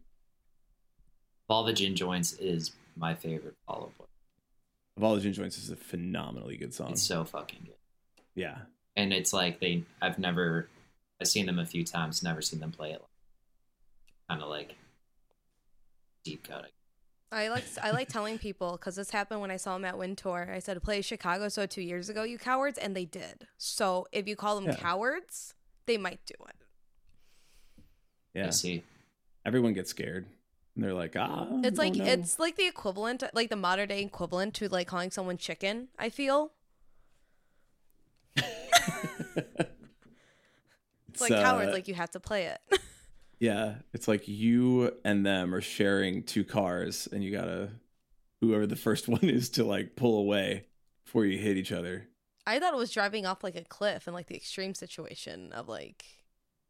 All 1.49 1.65
the 1.65 1.73
Gin 1.73 1.97
Joints 1.97 2.33
is 2.35 2.71
my 2.97 3.15
favorite 3.15 3.55
Fall 3.67 3.83
Out 3.85 3.99
Boy. 3.99 4.05
Of 4.97 5.05
all 5.05 5.15
the 5.15 5.21
Gin 5.21 5.33
Joints 5.33 5.59
is 5.59 5.71
a 5.71 5.77
phenomenally 5.77 6.57
good 6.57 6.73
song. 6.73 6.93
It's 6.93 7.03
so 7.03 7.25
fucking 7.25 7.61
good. 7.65 7.75
yeah, 8.35 8.59
And 8.97 9.13
it's 9.13 9.33
like 9.33 9.61
they 9.61 9.83
I've 10.01 10.19
never 10.19 10.69
I've 11.21 11.29
seen 11.29 11.47
them 11.47 11.59
a 11.59 11.67
few 11.67 11.85
times, 11.85 12.23
never 12.23 12.41
seen 12.43 12.61
them 12.61 12.73
play 12.73 12.93
it. 12.93 13.03
Kind 14.29 14.43
of 14.43 14.49
like 14.49 14.75
deep 16.25 16.49
cut. 16.49 16.71
I 17.33 17.49
like 17.49 17.65
I 17.83 17.91
like 17.91 18.09
telling 18.09 18.39
people 18.39 18.73
because 18.73 18.97
this 18.97 19.11
happened 19.11 19.41
when 19.41 19.51
I 19.51 19.57
saw 19.57 19.75
them 19.75 19.85
at 19.85 19.99
Wintour. 19.99 20.51
I 20.55 20.61
said 20.61 20.83
play 20.83 21.03
Chicago 21.03 21.49
so 21.49 21.67
two 21.67 21.83
years 21.83 22.09
ago, 22.09 22.23
you 22.23 22.39
cowards, 22.39 22.79
and 22.79 22.97
they 22.97 23.05
did. 23.05 23.47
So 23.59 24.07
if 24.13 24.27
you 24.27 24.37
call 24.37 24.55
them 24.57 24.65
Yeah. 24.67 24.77
cowards, 24.77 25.55
they 25.87 25.99
might 25.99 26.21
do 26.25 26.35
it. 26.49 27.85
yeah. 28.35 28.47
I 28.47 28.51
see. 28.51 28.83
Everyone 29.45 29.73
gets 29.75 29.91
scared. 29.91 30.27
And 30.77 30.85
they're 30.85 30.95
like, 30.95 31.17
ah. 31.17 31.49
It's 31.65 31.79
like 31.79 31.95
no." 31.95 32.05
it's 32.05 32.39
like 32.39 32.55
the 32.57 32.69
equivalent, 32.69 33.25
like 33.33 33.51
the 33.51 33.57
modern 33.57 33.89
day 33.89 34.03
equivalent 34.03 34.55
to 34.55 34.69
like 34.69 34.87
calling 34.87 35.11
someone 35.11 35.39
chicken. 35.39 35.89
I 35.99 36.11
feel 36.11 36.53
It's, 41.09 41.31
like 41.31 41.43
cowards, 41.43 41.71
uh, 41.71 41.73
like 41.73 41.89
you 41.89 41.95
have 41.95 42.11
to 42.11 42.21
play 42.21 42.45
it. 42.45 42.61
Yeah, 43.39 43.75
it's 43.93 44.09
like 44.09 44.29
you 44.29 44.93
and 45.05 45.27
them 45.27 45.55
are 45.55 45.61
sharing 45.61 46.23
two 46.23 46.43
cars, 46.43 47.07
and 47.13 47.23
you 47.23 47.31
gotta 47.31 47.69
whoever 48.41 48.67
the 48.67 48.77
first 48.77 49.09
one 49.09 49.25
is 49.25 49.51
to 49.51 49.65
like 49.65 49.95
pull 49.95 50.19
away 50.19 50.65
before 51.05 51.27
you 51.27 51.37
hit 51.39 51.59
each 51.59 51.71
other. 51.71 52.09
I 52.47 52.59
thought 52.59 52.73
it 52.73 52.79
was 52.79 52.93
driving 52.93 53.27
off 53.27 53.45
like 53.45 53.55
a 53.55 53.65
cliff 53.65 54.09
in 54.09 54.15
like 54.15 54.29
the 54.29 54.37
extreme 54.37 54.73
situation 54.73 55.53
of 55.53 55.69
like 55.69 56.05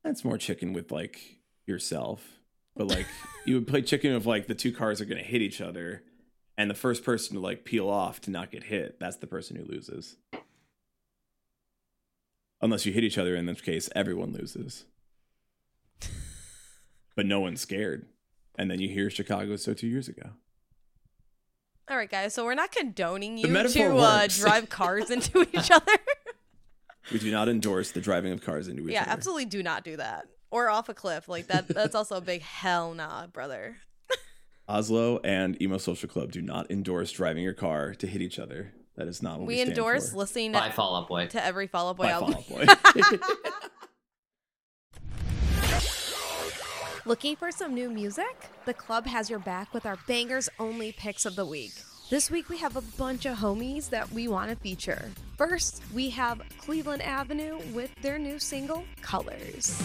That's 0.02 0.24
more 0.24 0.38
chicken 0.38 0.72
with 0.72 0.90
like 0.90 1.38
yourself, 1.66 2.35
but 2.76 2.86
like 2.88 3.06
you 3.44 3.54
would 3.54 3.66
play 3.66 3.82
chicken 3.82 4.12
if 4.12 4.26
like 4.26 4.46
the 4.46 4.54
two 4.54 4.72
cars 4.72 5.00
are 5.00 5.04
gonna 5.06 5.22
hit 5.22 5.42
each 5.42 5.60
other, 5.60 6.02
and 6.58 6.70
the 6.70 6.74
first 6.74 7.04
person 7.04 7.34
to 7.34 7.40
like 7.40 7.64
peel 7.64 7.88
off 7.88 8.20
to 8.22 8.30
not 8.30 8.50
get 8.50 8.64
hit, 8.64 9.00
that's 9.00 9.16
the 9.16 9.26
person 9.26 9.56
who 9.56 9.64
loses. 9.64 10.16
Unless 12.62 12.86
you 12.86 12.92
hit 12.92 13.04
each 13.04 13.18
other, 13.18 13.36
in 13.36 13.46
this 13.46 13.60
case, 13.60 13.88
everyone 13.94 14.32
loses. 14.32 14.84
but 17.14 17.26
no 17.26 17.40
one's 17.40 17.60
scared. 17.60 18.06
And 18.58 18.70
then 18.70 18.80
you 18.80 18.88
hear 18.88 19.10
Chicago 19.10 19.56
so 19.56 19.74
two 19.74 19.86
years 19.86 20.08
ago. 20.08 20.30
All 21.88 21.96
right, 21.96 22.10
guys. 22.10 22.32
So 22.34 22.44
we're 22.44 22.54
not 22.54 22.72
condoning 22.72 23.36
you 23.38 23.46
to 23.74 23.96
uh, 23.98 24.26
drive 24.40 24.68
cars 24.70 25.10
into 25.10 25.46
each 25.52 25.70
other. 25.70 25.92
We 27.12 27.18
do 27.18 27.30
not 27.30 27.48
endorse 27.48 27.92
the 27.92 28.00
driving 28.00 28.32
of 28.32 28.42
cars 28.42 28.66
into 28.66 28.82
each 28.82 28.96
other. 28.96 29.06
yeah, 29.06 29.12
absolutely 29.12 29.44
do 29.44 29.62
not 29.62 29.84
do 29.84 29.96
that. 29.98 30.26
Or 30.50 30.68
off 30.68 30.88
a 30.88 30.94
cliff. 30.94 31.28
Like 31.28 31.48
that 31.48 31.68
that's 31.68 31.94
also 31.94 32.16
a 32.16 32.20
big 32.20 32.42
hell 32.42 32.94
nah, 32.94 33.26
brother. 33.26 33.76
Oslo 34.68 35.18
and 35.24 35.60
Emo 35.60 35.78
Social 35.78 36.08
Club 36.08 36.32
do 36.32 36.42
not 36.42 36.70
endorse 36.70 37.10
driving 37.12 37.42
your 37.42 37.52
car 37.52 37.94
to 37.94 38.06
hit 38.06 38.20
each 38.22 38.38
other. 38.38 38.72
That 38.96 39.08
is 39.08 39.22
not 39.22 39.38
what 39.38 39.46
we, 39.48 39.56
We 39.56 39.62
endorse 39.62 40.10
for. 40.10 40.18
listening 40.18 40.52
Bye, 40.52 40.70
Fall 40.70 40.96
Out 40.96 41.08
Boy. 41.08 41.26
to 41.26 41.44
every 41.44 41.66
Fall 41.66 41.90
Out 41.90 41.96
Boy 41.98 42.04
By 42.04 42.10
album. 42.12 42.34
Fall 42.42 42.62
Out 42.62 42.82
Boy. 42.94 42.96
Looking 47.04 47.36
for 47.36 47.52
some 47.52 47.72
new 47.74 47.88
music? 47.88 48.48
The 48.64 48.74
club 48.74 49.06
has 49.06 49.30
your 49.30 49.38
back 49.38 49.72
with 49.72 49.86
our 49.86 49.96
bangers 50.08 50.48
only 50.58 50.90
picks 50.92 51.24
of 51.24 51.36
the 51.36 51.46
week. 51.46 51.72
This 52.10 52.30
week 52.30 52.48
we 52.48 52.58
have 52.58 52.74
a 52.76 52.80
bunch 52.80 53.26
of 53.26 53.38
homies 53.38 53.90
that 53.90 54.10
we 54.10 54.26
want 54.26 54.50
to 54.50 54.56
feature. 54.56 55.10
First, 55.36 55.82
we 55.94 56.10
have 56.10 56.40
Cleveland 56.58 57.02
Avenue 57.02 57.60
with 57.72 57.94
their 58.02 58.18
new 58.18 58.38
single, 58.38 58.84
Colors. 59.02 59.80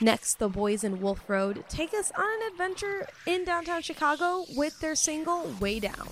Next, 0.00 0.38
the 0.38 0.48
boys 0.48 0.84
in 0.84 1.00
Wolf 1.00 1.28
Road 1.28 1.64
take 1.68 1.92
us 1.92 2.12
on 2.16 2.24
an 2.24 2.52
adventure 2.52 3.08
in 3.26 3.44
downtown 3.44 3.82
Chicago 3.82 4.44
with 4.56 4.78
their 4.80 4.94
single, 4.94 5.50
Way 5.60 5.80
Down. 5.80 6.08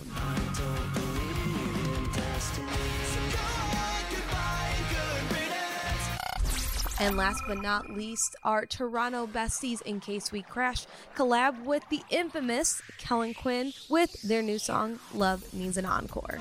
And 6.98 7.16
last 7.16 7.42
but 7.46 7.60
not 7.62 7.90
least, 7.90 8.34
our 8.42 8.66
Toronto 8.66 9.26
besties, 9.26 9.82
In 9.82 10.00
Case 10.00 10.32
We 10.32 10.42
Crash, 10.42 10.86
collab 11.14 11.64
with 11.64 11.84
the 11.90 12.00
infamous 12.10 12.82
Kellin 12.98 13.34
Quinn 13.34 13.72
with 13.88 14.20
their 14.22 14.42
new 14.42 14.58
song, 14.58 14.98
Love 15.14 15.52
Needs 15.52 15.76
an 15.76 15.84
Encore. 15.84 16.40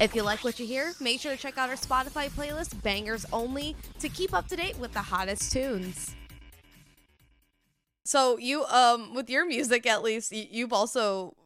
If 0.00 0.16
you 0.16 0.22
like 0.22 0.42
what 0.42 0.58
you 0.58 0.66
hear, 0.66 0.92
make 1.00 1.20
sure 1.20 1.30
to 1.30 1.38
check 1.38 1.58
out 1.58 1.68
our 1.68 1.76
Spotify 1.76 2.28
playlist, 2.30 2.82
Bangers 2.82 3.24
Only, 3.32 3.76
to 4.00 4.08
keep 4.08 4.34
up 4.34 4.48
to 4.48 4.56
date 4.56 4.76
with 4.78 4.92
the 4.92 5.00
hottest 5.00 5.52
tunes. 5.52 6.16
So 8.04 8.36
you, 8.36 8.64
um, 8.64 9.14
with 9.14 9.30
your 9.30 9.46
music 9.46 9.86
at 9.86 10.02
least, 10.02 10.32
you've 10.32 10.72
also 10.72 11.36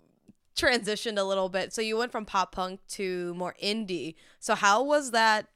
transitioned 0.57 1.19
a 1.19 1.23
little 1.23 1.51
bit. 1.51 1.75
So 1.75 1.83
you 1.83 1.99
went 1.99 2.13
from 2.13 2.25
pop 2.25 2.53
punk 2.53 2.81
to 2.93 3.35
more 3.35 3.55
indie. 3.63 4.15
So 4.41 4.55
how 4.55 4.83
was 4.83 5.11
that 5.11 5.49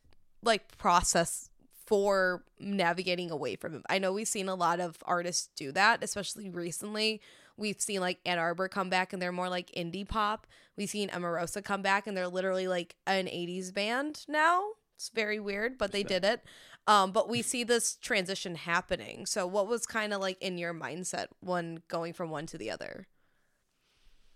like 0.43 0.77
process 0.77 1.49
for 1.87 2.45
navigating 2.59 3.31
away 3.31 3.57
from 3.57 3.77
it? 3.77 3.83
I 3.89 3.99
know 3.99 4.13
we've 4.13 4.29
seen 4.29 4.49
a 4.49 4.55
lot 4.55 4.79
of 4.79 4.99
artists 5.07 5.49
do 5.57 5.73
that, 5.73 6.05
especially 6.05 6.51
recently. 6.51 7.23
We've 7.61 7.81
seen 7.81 8.01
like 8.01 8.25
Anarbor 8.25 8.71
come 8.71 8.89
back 8.89 9.13
and 9.13 9.21
they're 9.21 9.31
more 9.31 9.51
like 9.51 9.71
indie 9.77 10.09
pop. 10.09 10.47
We've 10.77 10.89
seen 10.89 11.11
Emarosa 11.11 11.63
come 11.63 11.83
back 11.83 12.07
and 12.07 12.17
they're 12.17 12.27
literally 12.27 12.67
like 12.67 12.97
an 13.07 13.27
80s 13.27 13.73
band 13.73 14.25
now. 14.27 14.63
It's 14.97 15.11
very 15.11 15.39
weird, 15.39 15.79
but 15.79 15.93
they 15.93 16.03
did 16.03 16.25
it. 16.25 16.43
Um, 16.87 17.13
but 17.13 17.29
we 17.29 17.43
see 17.43 17.63
this 17.63 17.97
transition 17.97 18.55
happening. 18.55 19.27
So 19.27 19.47
what 19.47 19.69
was 19.69 19.87
kind 19.87 20.13
of 20.13 20.21
like 20.21 20.41
in 20.41 20.59
your 20.59 20.75
mindset 20.75 21.27
when 21.41 21.83
going 21.89 22.15
from 22.15 22.31
one 22.31 22.47
to 22.47 22.59
the 22.59 22.71
other? 22.71 23.07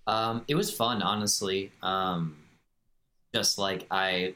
Um, 0.07 0.45
it 0.47 0.55
was 0.55 0.71
fun, 0.71 1.03
honestly. 1.03 1.73
Um, 1.83 2.37
just 3.35 3.59
like 3.59 3.87
I 3.91 4.35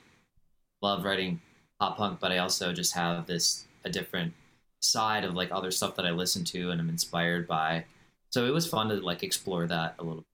love 0.81 1.05
writing 1.05 1.41
pop 1.79 1.99
punk, 1.99 2.21
but 2.21 2.33
I 2.33 2.39
also 2.39 2.73
just 2.73 2.95
have 2.95 3.27
this 3.27 3.67
a 3.85 3.91
different 3.91 4.33
side 4.81 5.25
of 5.25 5.35
like 5.35 5.51
other 5.53 5.71
stuff 5.71 5.97
that 5.97 6.07
I 6.07 6.11
listen 6.11 6.45
to 6.45 6.71
and 6.71 6.81
I'm 6.81 6.89
inspired 6.89 7.47
by. 7.47 7.85
So 8.31 8.45
it 8.47 8.51
was 8.51 8.67
fun 8.67 8.89
to 8.91 8.97
like 8.97 9.23
explore 9.23 9.67
that 9.67 9.95
a 9.99 10.05
little. 10.05 10.25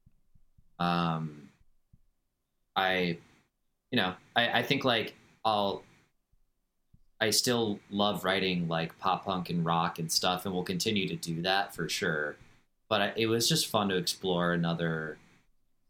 Um, 0.78 1.48
I, 2.76 3.18
you 3.90 3.96
know, 3.96 4.14
I, 4.34 4.60
I 4.60 4.62
think 4.62 4.84
like 4.84 5.14
I'll. 5.44 5.82
I 7.20 7.30
still 7.30 7.78
love 7.90 8.24
writing 8.24 8.68
like 8.68 8.98
pop 8.98 9.24
punk 9.24 9.48
and 9.48 9.64
rock 9.64 9.98
and 9.98 10.10
stuff, 10.10 10.44
and 10.44 10.54
we'll 10.54 10.64
continue 10.64 11.08
to 11.08 11.16
do 11.16 11.42
that 11.42 11.74
for 11.74 11.88
sure. 11.88 12.36
But 12.88 13.00
I, 13.00 13.12
it 13.16 13.26
was 13.26 13.48
just 13.48 13.68
fun 13.68 13.88
to 13.88 13.96
explore 13.96 14.52
another 14.52 15.16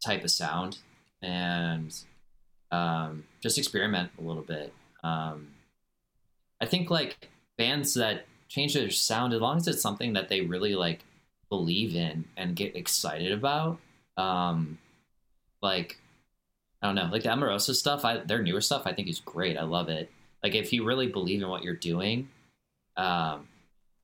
type 0.04 0.22
of 0.22 0.30
sound 0.30 0.78
and 1.22 1.92
um, 2.70 3.24
just 3.42 3.58
experiment 3.58 4.10
a 4.18 4.22
little 4.22 4.42
bit. 4.42 4.72
Um, 5.02 5.48
I 6.60 6.66
think 6.66 6.90
like 6.90 7.30
bands 7.56 7.94
that 7.94 8.26
change 8.48 8.74
their 8.74 8.90
sound, 8.90 9.32
as 9.32 9.40
long 9.40 9.56
as 9.56 9.66
it's 9.66 9.82
something 9.82 10.12
that 10.12 10.28
they 10.28 10.42
really 10.42 10.74
like 10.74 11.00
believe 11.54 11.94
in 11.94 12.24
and 12.36 12.56
get 12.56 12.74
excited 12.74 13.30
about, 13.30 13.78
um, 14.16 14.76
like 15.62 15.98
I 16.82 16.86
don't 16.86 16.96
know, 16.96 17.08
like 17.12 17.22
the 17.22 17.28
Emarosa 17.28 17.74
stuff. 17.74 18.04
I 18.04 18.18
their 18.18 18.42
newer 18.42 18.60
stuff 18.60 18.82
I 18.86 18.92
think 18.92 19.08
is 19.08 19.20
great. 19.20 19.56
I 19.56 19.62
love 19.62 19.88
it. 19.88 20.10
Like 20.42 20.56
if 20.56 20.72
you 20.72 20.84
really 20.84 21.06
believe 21.06 21.42
in 21.42 21.48
what 21.48 21.62
you're 21.62 21.74
doing, 21.74 22.28
um, 22.96 23.46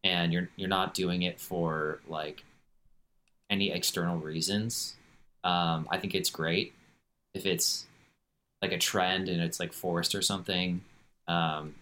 and 0.04 0.32
you're 0.32 0.48
you're 0.56 0.68
not 0.68 0.94
doing 0.94 1.22
it 1.22 1.40
for 1.40 2.00
like 2.08 2.44
any 3.50 3.72
external 3.72 4.18
reasons, 4.18 4.94
um, 5.42 5.88
I 5.90 5.98
think 5.98 6.14
it's 6.14 6.30
great. 6.30 6.72
If 7.34 7.46
it's 7.46 7.86
like 8.62 8.72
a 8.72 8.78
trend 8.78 9.28
and 9.28 9.42
it's 9.42 9.58
like 9.58 9.72
forced 9.72 10.14
or 10.14 10.22
something, 10.22 10.82
um, 11.26 11.74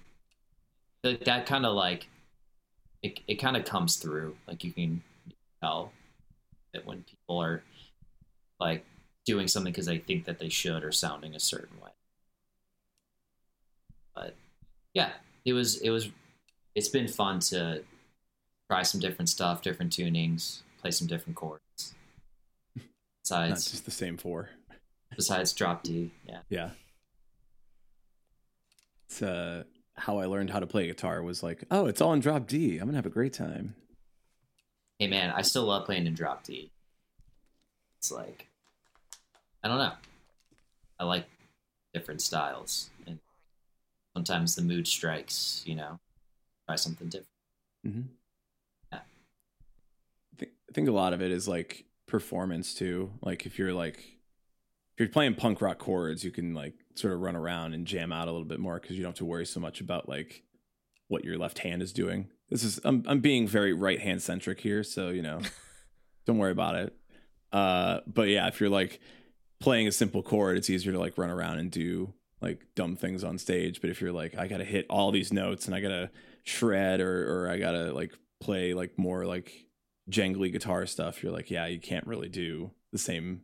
that, 1.03 1.27
that 1.27 1.45
kind 1.45 1.67
of 1.67 1.75
like 1.75 2.07
it, 3.03 3.21
it 3.29 3.35
kind 3.35 3.57
of 3.57 3.67
comes 3.67 3.97
through. 3.97 4.37
Like 4.47 4.65
you 4.65 4.73
can 4.73 5.03
tell 5.63 5.93
that 6.73 6.87
when 6.87 7.03
people 7.03 7.41
are 7.43 7.63
like 8.61 8.85
doing 9.25 9.49
something 9.49 9.73
because 9.73 9.87
they 9.87 9.99
think 9.99 10.25
that 10.25 10.39
they 10.39 10.49
should 10.49 10.85
or 10.85 10.93
sounding 10.93 11.35
a 11.35 11.41
certain 11.41 11.81
way. 11.83 11.91
But 14.15 14.35
yeah, 14.95 15.11
it 15.45 15.53
was 15.53 15.77
it 15.81 15.91
was 15.91 16.09
it's 16.75 16.89
been 16.89 17.09
fun 17.09 17.41
to 17.41 17.83
try 18.71 18.83
some 18.83 19.01
different 19.01 19.29
stuff, 19.29 19.63
different 19.63 19.93
tunings, 19.93 20.61
play 20.81 20.91
some 20.91 21.07
different 21.07 21.37
chords. 21.37 21.63
Not 22.77 22.85
Besides, 23.23 23.71
just 23.71 23.85
the 23.85 23.91
same 23.91 24.17
four. 24.17 24.51
besides 25.15 25.53
drop 25.53 25.83
D, 25.83 26.11
yeah. 26.27 26.41
Yeah. 26.49 26.71
It's 29.07 29.23
uh 29.23 29.65
how 29.97 30.19
I 30.19 30.27
learned 30.27 30.51
how 30.51 30.61
to 30.61 30.67
play 30.67 30.87
guitar 30.87 31.23
was 31.23 31.43
like, 31.43 31.65
oh, 31.71 31.87
it's 31.87 32.01
all 32.01 32.13
in 32.13 32.21
drop 32.21 32.47
D. 32.47 32.79
I'm 32.79 32.87
gonna 32.87 32.97
have 32.97 33.07
a 33.07 33.11
great 33.11 33.33
time. 33.33 33.75
Hey 34.99 35.07
man, 35.07 35.31
I 35.31 35.43
still 35.43 35.65
love 35.65 35.87
playing 35.87 36.07
in 36.07 36.15
drop 36.15 36.45
D. 36.45 36.71
It's 37.99 38.11
like 38.11 38.49
I 39.63 39.69
don't 39.69 39.79
know. 39.79 39.93
I 40.99 41.05
like 41.05 41.27
different 41.95 42.21
styles, 42.21 42.91
and 43.07 43.19
sometimes 44.15 44.57
the 44.57 44.63
mood 44.63 44.89
strikes. 44.89 45.63
You 45.67 45.77
know, 45.77 46.01
try 46.67 46.77
something 46.77 47.09
different. 47.09 47.29
Mm-hmm. 47.87 48.01
Yeah. 48.93 48.99
I 48.99 50.37
think, 50.37 50.53
I 50.69 50.73
think 50.73 50.89
a 50.89 50.93
lot 50.93 51.13
of 51.13 51.23
it 51.23 51.31
is 51.31 51.47
like 51.47 51.85
performance 52.07 52.75
too. 52.75 53.11
Like 53.23 53.47
if 53.47 53.59
you're 53.59 53.73
like 53.73 53.99
if 53.99 54.99
you're 54.99 55.09
playing 55.09 55.37
punk 55.37 55.61
rock 55.61 55.79
chords, 55.79 56.25
you 56.25 56.33
can 56.33 56.55
like 56.55 56.75
sort 56.97 57.15
of 57.15 57.21
run 57.21 57.37
around 57.37 57.73
and 57.73 57.87
jam 57.87 58.13
out 58.13 58.27
a 58.27 58.33
little 58.33 58.45
bit 58.45 58.59
more 58.59 58.81
because 58.81 58.97
you 58.97 59.03
don't 59.03 59.11
have 59.11 59.19
to 59.19 59.25
worry 59.25 59.47
so 59.47 59.61
much 59.61 59.81
about 59.81 60.09
like 60.09 60.43
what 61.07 61.25
your 61.25 61.39
left 61.39 61.61
hand 61.61 61.83
is 61.83 61.93
doing. 61.93 62.29
This 62.51 62.65
is 62.65 62.81
I'm 62.85 63.05
I'm 63.07 63.21
being 63.21 63.47
very 63.47 63.73
right 63.73 64.01
hand 64.01 64.23
centric 64.23 64.61
here, 64.61 64.83
so 64.83 65.09
you 65.11 65.23
know, 65.23 65.41
don't 66.27 66.39
worry 66.39 66.53
about 66.53 66.77
it. 66.77 66.97
Uh, 67.53 68.01
but 68.07 68.29
yeah, 68.29 68.47
if 68.49 68.61
you're 68.61 68.71
like 68.71 69.01
playing 69.61 69.87
a 69.87 69.93
simple 69.93 70.23
chord, 70.23 70.57
it's 70.57 70.71
easier 70.71 70.93
to 70.93 70.99
like 70.99 71.19
run 71.19 71.31
around 71.31 71.59
and 71.59 71.71
do 71.71 72.13
like 72.41 72.63
dumb 72.75 72.97
things 72.97 73.25
on 73.25 73.39
stage. 73.39 73.81
But 73.81 73.91
if 73.91 74.01
you're 74.01 74.13
like, 74.13 74.37
I 74.37 74.47
gotta 74.47 74.65
hit 74.65 74.87
all 74.89 75.11
these 75.11 75.33
notes 75.33 75.67
and 75.67 75.75
I 75.75 75.81
gotta 75.81 76.11
shred 76.45 77.01
or 77.01 77.45
or 77.45 77.51
I 77.51 77.59
gotta 77.59 77.93
like 77.93 78.13
play 78.41 78.75
like 78.75 78.99
more 78.99 79.27
like 79.27 79.67
jangly 80.11 80.51
guitar 80.53 80.87
stuff, 80.87 81.23
you're 81.23 81.33
like, 81.33 81.51
yeah, 81.51 81.67
you 81.67 81.81
can't 81.81 82.07
really 82.07 82.29
do 82.29 82.71
the 82.93 82.99
same 82.99 83.43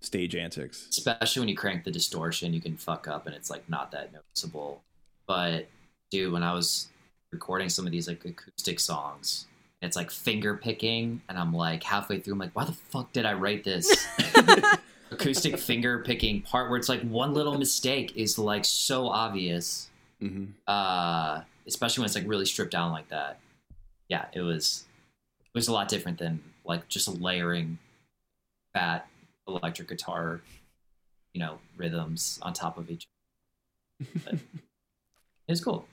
stage 0.00 0.34
antics. 0.34 0.86
especially 0.90 1.40
when 1.40 1.48
you 1.48 1.56
crank 1.56 1.82
the 1.84 1.90
distortion 1.90 2.52
you 2.52 2.60
can 2.60 2.76
fuck 2.76 3.08
up 3.08 3.26
and 3.26 3.34
it's 3.34 3.48
like 3.48 3.66
not 3.70 3.90
that 3.90 4.12
noticeable 4.12 4.82
but 5.26 5.66
dude 6.10 6.30
when 6.30 6.42
i 6.42 6.52
was 6.52 6.88
recording 7.34 7.68
some 7.68 7.86
of 7.86 7.92
these 7.92 8.08
like 8.08 8.24
acoustic 8.24 8.80
songs 8.80 9.46
it's 9.82 9.96
like 9.96 10.10
finger 10.10 10.56
picking 10.56 11.20
and 11.28 11.38
i'm 11.38 11.52
like 11.52 11.82
halfway 11.82 12.18
through 12.18 12.32
i'm 12.32 12.38
like 12.38 12.54
why 12.54 12.64
the 12.64 12.72
fuck 12.72 13.12
did 13.12 13.26
i 13.26 13.34
write 13.34 13.64
this 13.64 14.06
acoustic 15.10 15.58
finger 15.58 15.98
picking 15.98 16.40
part 16.40 16.70
where 16.70 16.78
it's 16.78 16.88
like 16.88 17.02
one 17.02 17.34
little 17.34 17.58
mistake 17.58 18.16
is 18.16 18.38
like 18.38 18.64
so 18.64 19.08
obvious 19.08 19.90
hmm 20.20 20.46
uh, 20.66 21.42
especially 21.66 22.02
when 22.02 22.06
it's 22.06 22.14
like 22.14 22.28
really 22.28 22.46
stripped 22.46 22.72
down 22.72 22.92
like 22.92 23.08
that. 23.08 23.38
Yeah, 24.08 24.26
it 24.32 24.40
was 24.40 24.84
it 25.40 25.54
was 25.54 25.68
a 25.68 25.72
lot 25.72 25.88
different 25.88 26.18
than 26.18 26.42
like 26.64 26.88
just 26.88 27.08
layering 27.08 27.78
fat 28.72 29.06
electric 29.46 29.88
guitar, 29.88 30.40
you 31.32 31.40
know, 31.40 31.58
rhythms 31.76 32.38
on 32.42 32.52
top 32.52 32.78
of 32.78 32.90
each. 32.90 33.06
But 34.24 34.34
it 34.34 34.40
was 35.48 35.62
cool. 35.62 35.86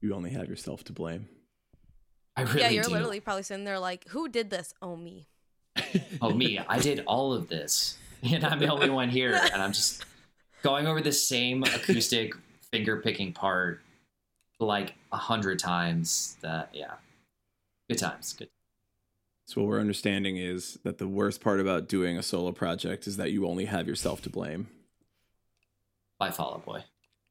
You 0.00 0.14
only 0.14 0.30
have 0.30 0.48
yourself 0.48 0.84
to 0.84 0.92
blame. 0.92 1.28
I 2.36 2.42
really 2.42 2.60
yeah, 2.60 2.68
you're 2.68 2.84
do. 2.84 2.90
literally 2.90 3.20
probably 3.20 3.42
sitting 3.42 3.64
there 3.64 3.78
like, 3.78 4.06
who 4.08 4.28
did 4.28 4.50
this? 4.50 4.74
Oh, 4.82 4.96
me. 4.96 5.28
Oh 6.20 6.30
me, 6.30 6.58
I 6.58 6.78
did 6.78 7.02
all 7.06 7.32
of 7.32 7.48
this, 7.48 7.98
and 8.22 8.44
I'm 8.44 8.58
the 8.58 8.68
only 8.68 8.90
one 8.90 9.08
here, 9.08 9.38
and 9.52 9.62
I'm 9.62 9.72
just 9.72 10.04
going 10.62 10.86
over 10.86 11.00
the 11.00 11.12
same 11.12 11.62
acoustic 11.62 12.34
finger 12.70 12.98
picking 12.98 13.32
part 13.32 13.80
like 14.58 14.94
a 15.12 15.16
hundred 15.16 15.58
times. 15.58 16.36
That 16.40 16.70
yeah, 16.72 16.94
good 17.88 17.98
times. 17.98 18.32
Good. 18.32 18.48
So 19.46 19.60
what 19.60 19.68
we're 19.68 19.80
understanding 19.80 20.36
is 20.36 20.78
that 20.82 20.98
the 20.98 21.06
worst 21.06 21.40
part 21.40 21.60
about 21.60 21.88
doing 21.88 22.18
a 22.18 22.22
solo 22.22 22.52
project 22.52 23.06
is 23.06 23.16
that 23.16 23.30
you 23.30 23.46
only 23.46 23.66
have 23.66 23.86
yourself 23.86 24.20
to 24.22 24.30
blame. 24.30 24.68
By 26.18 26.30
Fall 26.30 26.54
Out 26.54 26.64
Boy. 26.64 26.84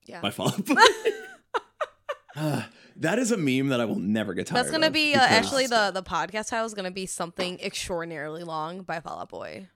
Yeah. 0.06 0.22
My 0.22 0.32
fault. 0.32 0.62
Ah, 0.70 0.88
that 2.98 3.20
is 3.20 3.32
a 3.32 3.38
meme 3.38 3.70
that 3.70 3.80
I 3.80 3.86
will 3.86 4.00
never 4.00 4.34
get 4.34 4.48
tired 4.48 4.58
That's 4.58 4.72
gonna 4.72 4.88
of 4.88 4.94
be 4.94 5.16
uh, 5.16 5.20
actually 5.20 5.68
the 5.68 5.92
the 5.94 6.04
podcast 6.04 6.50
title 6.50 6.66
is 6.66 6.74
gonna 6.74 6.92
be 6.92 7.06
something 7.06 7.60
extraordinarily 7.60 8.44
long 8.44 8.82
by 8.82 9.00
Fall 9.00 9.20
Out 9.20 9.30
Boy, 9.30 9.68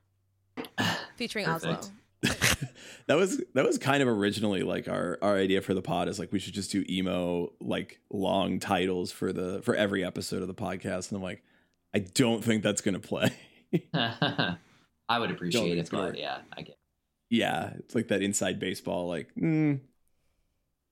featuring 1.16 1.46
Perfect. 1.46 1.74
Oslo. 1.74 1.94
that 3.08 3.16
was 3.16 3.42
that 3.54 3.66
was 3.66 3.78
kind 3.78 4.04
of 4.04 4.10
originally 4.10 4.64
like 4.64 4.90
our 4.90 5.18
our 5.22 5.38
idea 5.38 5.62
for 5.62 5.74
the 5.74 5.82
pod 5.82 6.10
is 6.10 6.20
like 6.20 6.34
we 6.34 6.40
should 6.40 6.54
just 6.54 6.70
do 6.70 6.84
emo 6.90 7.54
like 7.62 8.02
long 8.12 8.60
titles 8.60 9.10
for 9.12 9.32
the 9.32 9.62
for 9.62 9.74
every 9.74 10.04
episode 10.04 10.42
of 10.42 10.50
the 10.50 10.54
podcast 10.54 11.10
and 11.10 11.18
I'm 11.18 11.24
like 11.24 11.42
I 11.94 12.00
don't 12.00 12.44
think 12.44 12.62
that's 12.62 12.82
gonna 12.82 13.00
play. 13.00 13.32
I 13.94 15.18
would 15.18 15.32
appreciate 15.32 15.78
it, 15.78 15.90
but 15.90 16.18
yeah, 16.18 16.40
I 16.56 16.62
get. 16.62 16.78
yeah, 17.30 17.72
it's 17.80 17.96
like 17.96 18.10
that 18.10 18.22
inside 18.22 18.60
baseball 18.60 19.08
like 19.08 19.30
mm, 19.36 19.80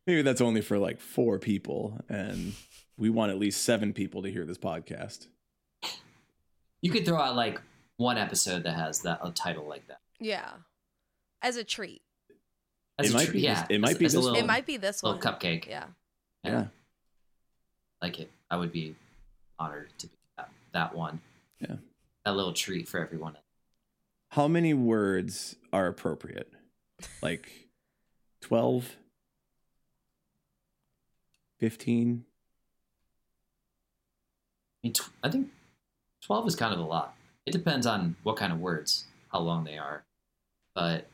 maybe 0.08 0.22
that's 0.24 0.42
only 0.42 0.62
for 0.62 0.78
like 0.80 1.00
four 1.00 1.38
people 1.38 2.00
and 2.10 2.54
we 2.98 3.10
want 3.12 3.32
at 3.32 3.38
least 3.38 3.64
seven 3.64 3.94
people 3.94 4.24
to 4.24 4.32
hear 4.32 4.46
this 4.46 4.58
podcast. 4.58 5.28
You 6.82 6.92
could 6.92 7.06
throw 7.06 7.20
out 7.20 7.36
like 7.36 7.62
one 7.98 8.18
episode 8.18 8.64
that 8.64 8.74
has 8.76 9.02
that 9.02 9.20
a 9.24 9.32
title 9.32 9.68
like 9.68 9.88
that. 9.88 10.00
Yeah, 10.20 10.50
as 11.42 11.58
a 11.58 11.64
treat. 11.64 12.02
As 13.00 13.08
It 13.08 13.12
a 13.12 13.16
might 13.18 13.26
tr- 13.28 13.32
be 13.34 13.42
yeah, 13.42 13.62
this- 13.62 13.66
it 13.70 13.80
might 13.82 13.92
as- 13.92 13.98
be 14.00 14.06
as 14.06 14.14
a 14.14 14.18
this 14.18 14.26
little, 14.26 14.40
it 14.40 14.46
might 14.48 14.66
be 14.66 14.78
this 14.78 15.04
little 15.04 15.20
one. 15.20 15.34
cupcake. 15.36 15.68
Yeah. 15.68 15.86
Yeah. 16.44 16.68
like 18.02 18.20
it. 18.20 18.32
I 18.50 18.56
would 18.58 18.72
be 18.72 18.96
honored 19.60 19.90
to 20.00 20.08
be 20.08 20.14
that, 20.38 20.50
that 20.72 20.96
one. 20.96 21.20
Yeah. 21.60 21.76
that 22.26 22.36
little 22.36 22.54
treat 22.54 22.88
for 22.88 23.00
everyone. 23.00 23.36
How 24.32 24.48
many 24.48 24.74
words 24.74 25.56
are 25.74 25.88
appropriate? 25.88 26.52
Like 27.22 27.68
12? 28.42 28.96
15? 31.60 32.24
I 34.84 34.88
mean, 34.88 34.94
tw- 34.94 35.10
I 35.24 35.30
think 35.30 35.50
twelve 36.22 36.48
is 36.48 36.56
kind 36.56 36.74
of 36.74 36.80
a 36.80 36.84
lot. 36.84 37.16
It 37.46 37.52
depends 37.52 37.86
on 37.88 38.16
what 38.24 38.36
kind 38.38 38.52
of 38.54 38.60
words, 38.60 39.06
how 39.32 39.40
long 39.40 39.64
they 39.64 39.78
are, 39.78 40.04
but 40.76 41.08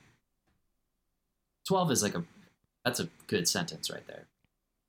twelve 1.67 1.91
is 1.91 2.03
like 2.03 2.15
a 2.15 2.23
that's 2.83 2.99
a 2.99 3.07
good 3.27 3.47
sentence 3.47 3.89
right 3.89 4.05
there. 4.07 4.27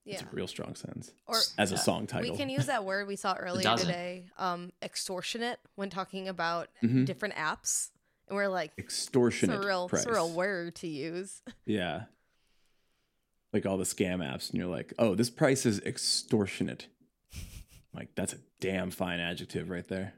Yeah. 0.05 0.15
It's 0.15 0.23
a 0.23 0.27
real 0.33 0.47
strong 0.49 0.75
sentence. 0.75 1.13
Or 1.27 1.37
As 1.57 1.71
a 1.73 1.77
Yeah. 1.77 1.81
song 1.81 2.07
title. 2.07 2.31
we 2.31 2.37
can 2.37 2.51
use 2.51 2.67
that 2.67 2.85
word 2.91 3.07
we 3.07 3.17
saw 3.17 3.35
earlier 3.35 3.75
today, 3.77 4.25
um, 4.37 4.71
extortionate, 4.83 5.61
when 5.77 5.89
talking 5.89 6.29
about 6.29 6.69
Mhm. 6.83 7.07
different 7.07 7.37
apps, 7.37 7.91
and 8.29 8.37
we're 8.37 8.49
like, 8.49 8.73
it's 8.77 8.85
extortionate 8.85 9.65
a 9.65 9.67
real, 9.67 9.89
price. 9.89 10.03
it's 10.03 10.11
a 10.11 10.13
real 10.13 10.31
word 10.31 10.75
to 10.77 10.89
use. 10.89 11.41
Yeah. 11.65 12.05
Like 13.55 13.65
all 13.67 13.77
the 13.79 13.85
scam 13.85 14.19
apps, 14.19 14.51
and 14.51 14.59
you're 14.59 14.69
like, 14.69 14.93
oh, 14.99 15.15
this 15.15 15.31
price 15.31 15.65
is 15.65 15.81
extortionate. 15.81 16.89
Like, 17.97 18.09
that's 18.17 18.33
a 18.33 18.39
damn 18.59 18.91
fine 18.91 19.21
adjective 19.21 19.71
right 19.71 19.87
there. 19.87 20.15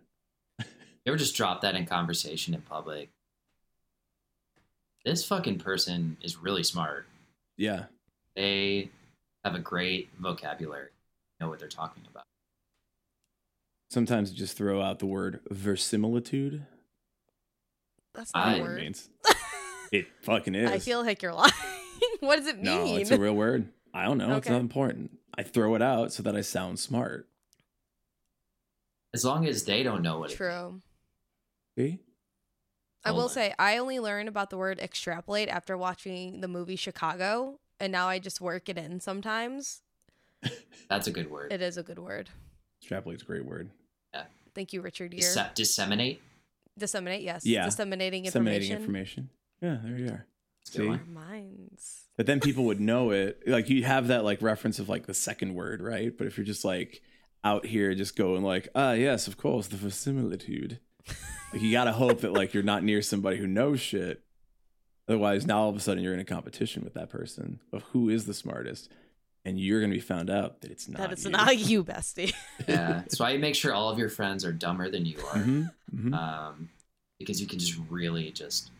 You 0.58 0.64
ever 1.08 1.18
just 1.18 1.36
drop 1.36 1.60
that 1.60 1.74
in 1.74 1.84
conversation 1.84 2.54
in 2.54 2.62
public? 2.62 3.10
This 5.04 5.26
fucking 5.26 5.58
person 5.58 6.16
is 6.22 6.38
really 6.38 6.62
smart. 6.62 7.06
Yeah. 7.58 7.84
They 8.34 8.88
have 9.44 9.54
a 9.54 9.58
great 9.58 10.08
vocabulary. 10.18 10.88
Know 11.38 11.50
what 11.50 11.58
they're 11.58 11.68
talking 11.68 12.02
about. 12.10 12.24
Sometimes 13.90 14.30
you 14.32 14.38
just 14.38 14.56
throw 14.56 14.80
out 14.80 14.98
the 14.98 15.04
word 15.04 15.40
verisimilitude. 15.50 16.64
That's 18.14 18.32
not 18.34 18.46
I- 18.46 18.52
a 18.54 18.56
It 18.56 18.62
word. 18.62 18.80
means 18.80 19.08
it 19.92 20.06
fucking 20.22 20.54
is. 20.54 20.70
I 20.70 20.78
feel 20.78 21.04
like 21.04 21.20
you're 21.20 21.34
lying. 21.34 21.52
what 22.20 22.36
does 22.36 22.46
it 22.46 22.56
mean? 22.56 22.64
no, 22.64 22.96
it's 22.96 23.10
a 23.10 23.18
real 23.18 23.34
word. 23.34 23.68
I 23.94 24.04
don't 24.04 24.18
know. 24.18 24.36
It's 24.36 24.48
not 24.48 24.60
important. 24.60 25.18
I 25.34 25.42
throw 25.42 25.74
it 25.74 25.82
out 25.82 26.12
so 26.12 26.22
that 26.22 26.36
I 26.36 26.40
sound 26.40 26.78
smart. 26.78 27.28
As 29.14 29.24
long 29.24 29.46
as 29.46 29.64
they 29.64 29.82
don't 29.82 30.02
know 30.02 30.18
what 30.18 30.32
it 30.32 30.36
True. 30.36 30.82
See? 31.78 32.00
I 33.04 33.12
will 33.12 33.28
say 33.28 33.54
I 33.58 33.78
only 33.78 34.00
learned 34.00 34.28
about 34.28 34.50
the 34.50 34.56
word 34.56 34.80
extrapolate 34.80 35.48
after 35.48 35.76
watching 35.76 36.40
the 36.40 36.48
movie 36.48 36.74
Chicago, 36.76 37.60
and 37.78 37.92
now 37.92 38.08
I 38.08 38.18
just 38.18 38.40
work 38.40 38.68
it 38.68 38.76
in 38.76 39.00
sometimes. 39.00 39.82
That's 40.88 41.06
a 41.06 41.12
good 41.12 41.30
word. 41.30 41.52
It 41.52 41.62
is 41.62 41.76
a 41.76 41.82
good 41.82 41.98
word. 41.98 42.28
Extrapolate's 42.82 43.22
a 43.22 43.26
great 43.26 43.44
word. 43.44 43.70
Thank 44.56 44.72
you, 44.72 44.80
Richard 44.80 45.10
Gere. 45.10 45.20
Disse- 45.20 45.54
disseminate. 45.54 46.22
Disseminate, 46.78 47.22
yes. 47.22 47.44
Yeah. 47.44 47.66
Disseminating 47.66 48.24
information. 48.24 48.44
Disseminating 48.62 48.76
information. 48.76 49.30
information. 49.60 49.84
Yeah, 49.84 49.90
there 49.90 49.98
you 49.98 50.12
are. 50.12 50.26
That's 50.66 50.76
See? 50.76 50.88
Our 50.88 51.00
minds. 51.12 52.02
But 52.16 52.26
then 52.26 52.40
people 52.40 52.64
would 52.64 52.80
know 52.80 53.10
it. 53.10 53.42
Like 53.46 53.68
you 53.68 53.84
have 53.84 54.08
that 54.08 54.24
like 54.24 54.40
reference 54.42 54.78
of 54.78 54.88
like 54.88 55.06
the 55.06 55.14
second 55.14 55.54
word, 55.54 55.80
right? 55.82 56.16
But 56.16 56.26
if 56.26 56.36
you're 56.38 56.46
just 56.46 56.64
like 56.64 57.02
out 57.44 57.66
here 57.66 57.94
just 57.94 58.16
going 58.16 58.42
like, 58.42 58.68
ah 58.74 58.92
yes, 58.92 59.26
of 59.28 59.36
course, 59.36 59.68
the 59.68 59.76
verisimilitude. 59.76 60.80
like 61.52 61.62
you 61.62 61.70
gotta 61.72 61.92
hope 61.92 62.20
that 62.22 62.32
like 62.32 62.54
you're 62.54 62.62
not 62.62 62.82
near 62.82 63.02
somebody 63.02 63.36
who 63.36 63.46
knows 63.46 63.80
shit. 63.80 64.22
Otherwise, 65.08 65.46
now 65.46 65.60
all 65.60 65.68
of 65.70 65.76
a 65.76 65.80
sudden 65.80 66.02
you're 66.02 66.14
in 66.14 66.20
a 66.20 66.24
competition 66.24 66.82
with 66.82 66.94
that 66.94 67.10
person 67.10 67.60
of 67.72 67.82
who 67.92 68.08
is 68.08 68.26
the 68.26 68.34
smartest. 68.34 68.90
And 69.44 69.60
you're 69.60 69.80
gonna 69.80 69.92
be 69.94 70.00
found 70.00 70.28
out 70.28 70.62
that 70.62 70.72
it's 70.72 70.88
not. 70.88 70.98
that 71.02 71.12
is 71.12 71.24
you. 71.24 71.30
not 71.30 71.56
you, 71.70 71.84
bestie. 71.84 72.34
Yeah, 72.66 72.94
that's 72.94 73.20
why 73.20 73.30
you 73.30 73.38
make 73.38 73.54
sure 73.54 73.72
all 73.72 73.90
of 73.90 73.98
your 73.98 74.08
friends 74.08 74.44
are 74.44 74.50
dumber 74.52 74.90
than 74.90 75.06
you 75.06 75.18
are, 75.20 75.36
Mhm, 75.36 75.70
mhm, 75.94 76.12
um, 76.14 76.68
because 77.20 77.40
you 77.40 77.46
can 77.46 77.60
just 77.60 77.78
really 77.88 78.32
just 78.32 78.70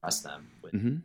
trust 0.00 0.22
them 0.22 0.48
with 0.62 0.72
mhm. 0.72 1.02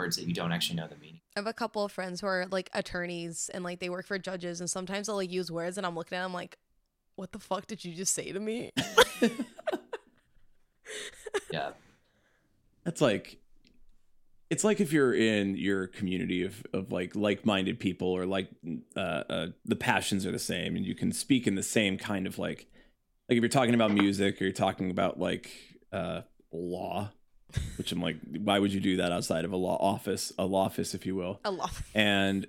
Words 0.00 0.16
that 0.16 0.26
you 0.26 0.34
don't 0.34 0.52
actually 0.52 0.76
know 0.76 0.88
the 0.88 0.96
meaning. 0.96 1.20
I 1.36 1.40
have 1.40 1.46
a 1.46 1.52
couple 1.52 1.84
of 1.84 1.92
friends 1.92 2.20
who 2.20 2.26
are 2.26 2.46
like 2.50 2.70
attorneys 2.74 3.50
and 3.52 3.62
like 3.64 3.80
they 3.80 3.88
work 3.88 4.06
for 4.06 4.18
judges, 4.18 4.60
and 4.60 4.68
sometimes 4.68 5.06
they'll 5.06 5.16
like 5.16 5.30
use 5.30 5.50
words, 5.50 5.76
and 5.76 5.86
I'm 5.86 5.94
looking 5.94 6.18
at 6.18 6.22
them 6.22 6.32
like, 6.32 6.58
what 7.16 7.32
the 7.32 7.38
fuck 7.38 7.66
did 7.66 7.84
you 7.84 7.94
just 7.94 8.14
say 8.14 8.32
to 8.32 8.40
me? 8.40 8.72
Yeah, 11.52 11.70
That's 12.84 13.00
like 13.00 13.38
it's 14.50 14.64
like 14.64 14.80
if 14.80 14.92
you're 14.92 15.14
in 15.14 15.56
your 15.56 15.86
community 15.86 16.42
of, 16.42 16.64
of 16.72 16.90
like 16.90 17.14
like-minded 17.14 17.78
people 17.78 18.08
or 18.08 18.26
like 18.26 18.48
uh, 18.96 19.00
uh, 19.00 19.46
the 19.64 19.76
passions 19.76 20.26
are 20.26 20.32
the 20.32 20.38
same 20.38 20.76
and 20.76 20.84
you 20.84 20.94
can 20.94 21.12
speak 21.12 21.46
in 21.46 21.54
the 21.54 21.62
same 21.62 21.96
kind 21.96 22.26
of 22.26 22.38
like 22.38 22.66
like 23.28 23.36
if 23.36 23.42
you're 23.42 23.48
talking 23.48 23.74
about 23.74 23.92
music 23.92 24.40
or 24.40 24.44
you're 24.44 24.52
talking 24.52 24.90
about 24.90 25.20
like 25.20 25.50
uh, 25.92 26.22
law 26.52 27.10
which 27.78 27.92
i'm 27.92 28.00
like 28.00 28.16
why 28.42 28.58
would 28.58 28.72
you 28.72 28.80
do 28.80 28.96
that 28.96 29.12
outside 29.12 29.44
of 29.44 29.52
a 29.52 29.56
law 29.56 29.76
office 29.80 30.32
a 30.38 30.44
law 30.44 30.64
office 30.64 30.94
if 30.94 31.06
you 31.06 31.14
will? 31.14 31.40
I 31.44 31.48
love 31.50 31.82
and 31.94 32.46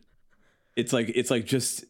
it's 0.76 0.94
like 0.94 1.12
it's 1.14 1.30
like 1.30 1.46
just 1.46 1.84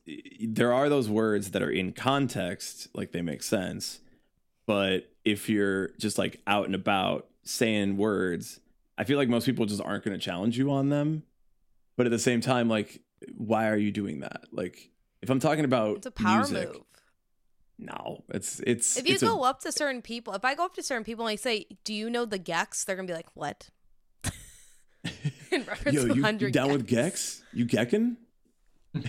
there 0.44 0.74
are 0.74 0.90
those 0.90 1.10
words 1.10 1.52
that 1.52 1.62
are 1.62 1.70
in 1.70 1.94
context 1.94 2.88
like 2.94 3.12
they 3.12 3.22
make 3.22 3.44
sense 3.44 4.00
but 4.66 5.10
if 5.26 5.50
you're 5.50 5.90
just 6.00 6.18
like 6.18 6.42
out 6.48 6.66
and 6.66 6.76
about 6.76 7.28
saying 7.44 7.98
words 7.98 8.60
i 8.98 9.04
feel 9.04 9.18
like 9.18 9.30
most 9.30 9.46
people 9.46 9.66
just 9.66 9.82
aren't 9.82 10.04
going 10.04 10.18
to 10.18 10.24
challenge 10.24 10.58
you 10.58 10.72
on 10.72 10.90
them. 10.90 11.24
But 11.98 12.06
at 12.08 12.12
the 12.12 12.20
same 12.20 12.42
time 12.42 12.70
like 12.70 13.02
why 13.36 13.70
are 13.70 13.78
you 13.78 13.92
doing 13.92 14.22
that? 14.22 14.42
Like 14.52 14.90
if 15.22 15.30
i'm 15.30 15.40
talking 15.40 15.66
about 15.66 15.98
It's 15.98 16.08
a 16.08 16.12
power 16.12 16.38
music, 16.38 16.70
move. 16.70 16.82
No 17.82 18.24
it's 18.30 18.60
it's 18.62 18.96
If 18.98 19.08
you 19.08 19.16
it's 19.16 19.24
a- 19.24 19.28
go 19.28 19.44
up 19.44 19.60
to 19.62 19.72
certain 19.72 20.02
people, 20.02 20.34
if 20.34 20.46
I 20.46 20.56
go 20.56 20.66
up 20.66 20.76
to 20.76 20.84
certain 20.84 21.04
people 21.04 21.26
and 21.26 21.34
I 21.34 21.36
say, 21.36 21.66
"Do 21.84 21.94
you 21.94 22.10
know 22.10 22.26
the 22.26 22.38
Gex?" 22.38 22.84
They're 22.84 22.96
gonna 22.96 23.08
be 23.08 23.14
like, 23.14 23.36
"What?" 23.36 23.70
In 25.52 25.64
reference 25.66 25.96
yo 25.96 26.04
to 26.04 26.08
you, 26.10 26.16
you 26.16 26.22
100 26.22 26.54
down 26.54 26.72
with 26.72 26.88
gex. 26.88 27.44
You 27.52 27.66
gecking 27.66 28.18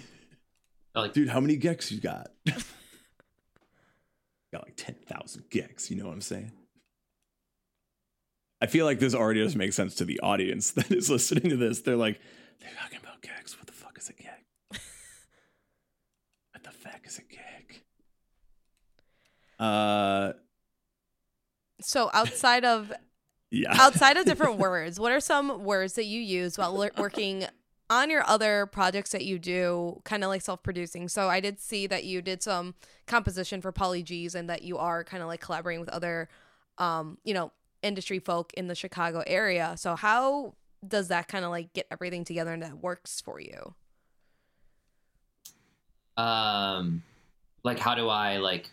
like 0.94 1.12
dude 1.12 1.28
how 1.28 1.40
many 1.40 1.56
gex 1.56 1.92
you 1.92 2.00
got? 2.00 2.28
Got 4.52 4.64
like 4.64 4.76
10,000 4.76 5.44
gex 5.50 5.90
you 5.90 5.96
know 5.96 6.06
what 6.06 6.12
i'm 6.12 6.20
saying? 6.20 6.52
I 8.60 8.66
feel 8.66 8.84
like 8.84 8.98
this 9.00 9.14
already 9.14 9.42
doesn't 9.42 9.58
make 9.58 9.72
sense 9.72 9.94
to 9.96 10.04
the 10.04 10.20
audience 10.20 10.72
that 10.72 10.90
is 10.90 11.08
listening 11.10 11.48
to 11.50 11.56
this. 11.56 11.80
They're 11.80 11.96
like 11.96 12.20
they're 12.60 12.70
talking 12.80 12.98
about 13.02 13.22
gex 13.22 13.56
what 13.56 13.66
the 13.66 13.72
fuck 13.72 13.96
is 13.98 14.08
a 14.08 14.12
gex 14.12 14.42
fuck 16.82 17.06
is 17.06 17.18
a 17.18 17.22
gig? 17.22 17.82
Uh, 19.62 20.32
So 21.80 22.10
outside 22.12 22.64
of 22.64 22.92
yeah. 23.50 23.74
outside 23.78 24.16
of 24.16 24.24
different 24.24 24.58
words, 24.68 24.98
what 24.98 25.12
are 25.12 25.20
some 25.20 25.64
words 25.64 25.94
that 25.94 26.04
you 26.04 26.20
use 26.20 26.58
while 26.58 26.74
le- 26.74 26.90
working 26.96 27.46
on 27.90 28.08
your 28.10 28.26
other 28.26 28.66
projects 28.66 29.10
that 29.12 29.24
you 29.24 29.38
do, 29.38 30.00
kind 30.04 30.24
of 30.24 30.28
like 30.28 30.42
self-producing? 30.42 31.08
So 31.08 31.28
I 31.28 31.40
did 31.40 31.60
see 31.60 31.86
that 31.88 32.04
you 32.04 32.22
did 32.22 32.42
some 32.42 32.74
composition 33.06 33.60
for 33.60 33.72
Poly 33.72 34.02
G's, 34.02 34.34
and 34.34 34.48
that 34.50 34.62
you 34.62 34.78
are 34.78 35.04
kind 35.04 35.22
of 35.22 35.28
like 35.28 35.40
collaborating 35.40 35.80
with 35.80 35.90
other, 35.90 36.28
um, 36.78 37.18
you 37.24 37.34
know, 37.34 37.52
industry 37.82 38.18
folk 38.18 38.52
in 38.54 38.68
the 38.68 38.74
Chicago 38.74 39.22
area. 39.26 39.74
So 39.76 39.96
how 39.96 40.54
does 40.86 41.08
that 41.08 41.28
kind 41.28 41.44
of 41.44 41.50
like 41.50 41.72
get 41.72 41.86
everything 41.90 42.24
together 42.24 42.52
and 42.52 42.62
that 42.62 42.82
works 42.82 43.20
for 43.20 43.40
you? 43.40 43.74
Um, 46.16 47.02
like 47.64 47.78
how 47.78 47.94
do 47.94 48.08
I 48.08 48.36
like 48.38 48.70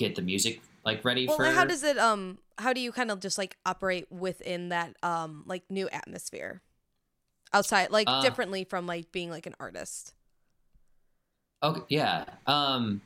get 0.00 0.16
the 0.16 0.22
music 0.22 0.62
like 0.84 1.04
ready 1.04 1.26
Well, 1.26 1.38
for? 1.38 1.46
how 1.52 1.64
does 1.64 1.82
it 1.84 1.98
um 1.98 2.38
how 2.58 2.72
do 2.72 2.80
you 2.80 2.92
kind 2.92 3.10
of 3.10 3.20
just 3.20 3.38
like 3.38 3.56
operate 3.64 4.10
within 4.10 4.68
that 4.70 4.96
um 5.02 5.44
like 5.46 5.62
new 5.70 5.88
atmosphere 5.90 6.62
outside 7.52 7.90
like 7.90 8.10
Uh, 8.10 8.20
differently 8.20 8.64
from 8.64 8.86
like 8.86 9.12
being 9.12 9.30
like 9.30 9.46
an 9.46 9.56
artist? 9.60 10.14
Okay, 11.62 11.80
yeah. 11.88 12.24
Um 12.46 13.00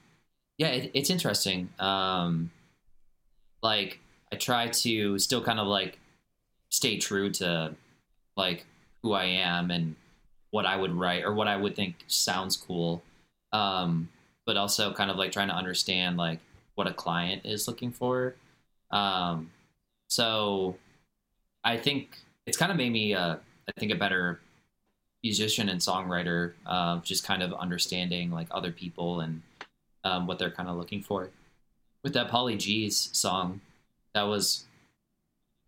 yeah, 0.58 0.68
it, 0.68 0.92
it's 0.94 1.10
interesting. 1.10 1.70
Um 1.78 2.50
like 3.62 3.98
I 4.32 4.36
try 4.36 4.68
to 4.68 5.18
still 5.18 5.42
kind 5.42 5.60
of 5.60 5.66
like 5.66 5.98
stay 6.70 6.98
true 6.98 7.30
to 7.32 7.74
like 8.36 8.66
who 9.02 9.12
I 9.12 9.24
am 9.26 9.70
and 9.70 9.96
what 10.50 10.66
I 10.66 10.76
would 10.76 10.92
write 10.94 11.24
or 11.24 11.34
what 11.34 11.48
I 11.48 11.56
would 11.56 11.76
think 11.76 11.96
sounds 12.08 12.56
cool. 12.56 13.02
Um 13.52 14.08
but 14.46 14.56
also 14.56 14.92
kind 14.92 15.10
of 15.10 15.16
like 15.16 15.32
trying 15.32 15.48
to 15.48 15.54
understand 15.56 16.16
like 16.16 16.40
what 16.74 16.86
a 16.86 16.92
client 16.92 17.42
is 17.44 17.66
looking 17.68 17.92
for. 17.92 18.34
Um 18.90 19.50
so 20.08 20.76
I 21.62 21.76
think 21.76 22.18
it's 22.46 22.56
kind 22.56 22.70
of 22.70 22.78
made 22.78 22.92
me 22.92 23.14
uh 23.14 23.36
I 23.68 23.80
think 23.80 23.92
a 23.92 23.96
better 23.96 24.40
musician 25.24 25.70
and 25.70 25.80
songwriter, 25.80 26.52
uh, 26.66 27.00
just 27.00 27.24
kind 27.24 27.42
of 27.42 27.52
understanding 27.54 28.30
like 28.30 28.46
other 28.50 28.70
people 28.70 29.20
and 29.20 29.40
um, 30.04 30.26
what 30.26 30.38
they're 30.38 30.50
kind 30.50 30.68
of 30.68 30.76
looking 30.76 31.02
for. 31.02 31.30
With 32.04 32.12
that 32.12 32.28
Polly 32.28 32.56
G's 32.56 33.08
song, 33.12 33.62
that 34.14 34.24
was 34.24 34.66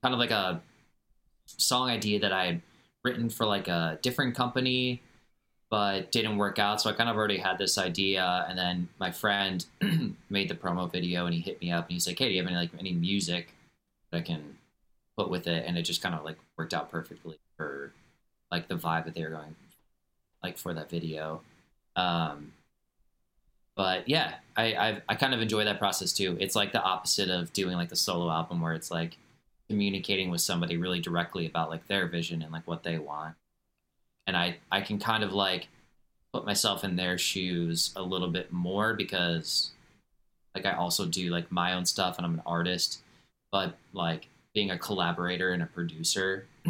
kind 0.02 0.12
of 0.12 0.20
like 0.20 0.30
a 0.30 0.61
song 1.46 1.88
idea 1.88 2.20
that 2.20 2.32
I 2.32 2.46
had 2.46 2.62
written 3.02 3.30
for 3.30 3.46
like 3.46 3.66
a 3.66 3.98
different 4.02 4.36
company, 4.36 5.00
but 5.71 6.12
didn't 6.12 6.37
work 6.37 6.59
out. 6.59 6.81
So 6.81 6.91
I 6.91 6.93
kind 6.93 7.11
of 7.11 7.17
already 7.17 7.39
had 7.39 7.59
this 7.59 7.79
idea, 7.79 8.47
and 8.49 8.59
then 8.59 8.89
my 8.99 9.11
friend 9.11 9.64
made 10.31 10.49
the 10.49 10.55
promo 10.55 10.91
video, 10.91 11.27
and 11.27 11.35
he 11.35 11.41
hit 11.41 11.61
me 11.61 11.71
up, 11.71 11.87
and 11.87 11.93
he's 11.93 12.07
like, 12.07 12.19
"Hey, 12.19 12.29
do 12.29 12.35
you 12.35 12.43
have 12.43 12.51
any 12.51 12.57
like 12.57 12.71
any 12.79 12.93
music 12.93 13.53
that 14.11 14.19
I 14.19 14.21
can 14.23 14.59
put 15.17 15.31
with 15.31 15.47
it?" 15.47 15.64
And 15.67 15.77
it 15.77 15.83
just 15.83 16.03
kind 16.03 16.14
of 16.14 16.25
like 16.25 16.37
worked 16.57 16.75
out 16.75 16.91
perfectly 16.91 17.39
for 17.57 17.93
like 18.51 18.69
the 18.69 18.77
vibe 18.77 19.05
that 19.05 19.14
they 19.14 19.23
were 19.23 19.31
going 19.31 19.55
like 20.43 20.57
for 20.57 20.73
that 20.75 20.89
video 20.89 21.41
um 21.97 22.53
but 23.75 24.09
yeah 24.09 24.35
i 24.57 24.75
I've, 24.75 25.03
i 25.09 25.14
kind 25.14 25.35
of 25.35 25.41
enjoy 25.41 25.64
that 25.64 25.79
process 25.79 26.12
too 26.12 26.37
it's 26.41 26.55
like 26.55 26.73
the 26.73 26.83
opposite 26.83 27.31
of 27.31 27.53
doing 27.53 27.77
like 27.77 27.89
the 27.89 27.97
solo 27.97 28.31
album 28.31 28.61
where 28.61 28.75
it's 28.75 28.91
like 28.91 29.17
communicating 29.69 30.31
with 30.31 30.41
somebody 30.41 30.77
really 30.77 31.01
directly 31.01 31.47
about 31.47 31.71
like 31.71 31.87
their 31.89 32.07
vision 32.07 32.43
and 32.43 32.53
like 32.53 32.67
what 32.67 32.85
they 32.85 32.99
want 32.99 33.35
and 34.27 34.37
i 34.37 34.57
i 34.70 34.81
can 34.81 34.99
kind 34.99 35.22
of 35.24 35.33
like 35.33 35.68
put 36.33 36.45
myself 36.45 36.85
in 36.85 36.97
their 36.97 37.16
shoes 37.16 37.93
a 37.97 38.03
little 38.03 38.29
bit 38.29 38.53
more 38.53 38.95
because 38.95 39.70
like 40.55 40.66
i 40.66 40.72
also 40.72 41.07
do 41.07 41.31
like 41.31 41.51
my 41.51 41.72
own 41.74 41.85
stuff 41.85 42.16
and 42.16 42.27
i'm 42.27 42.35
an 42.35 42.43
artist 42.47 43.01
but 43.53 43.77
like 43.93 44.29
being 44.55 44.70
a 44.70 44.79
collaborator 44.79 45.53
and 45.53 45.62
a 45.62 45.66
producer 45.66 46.47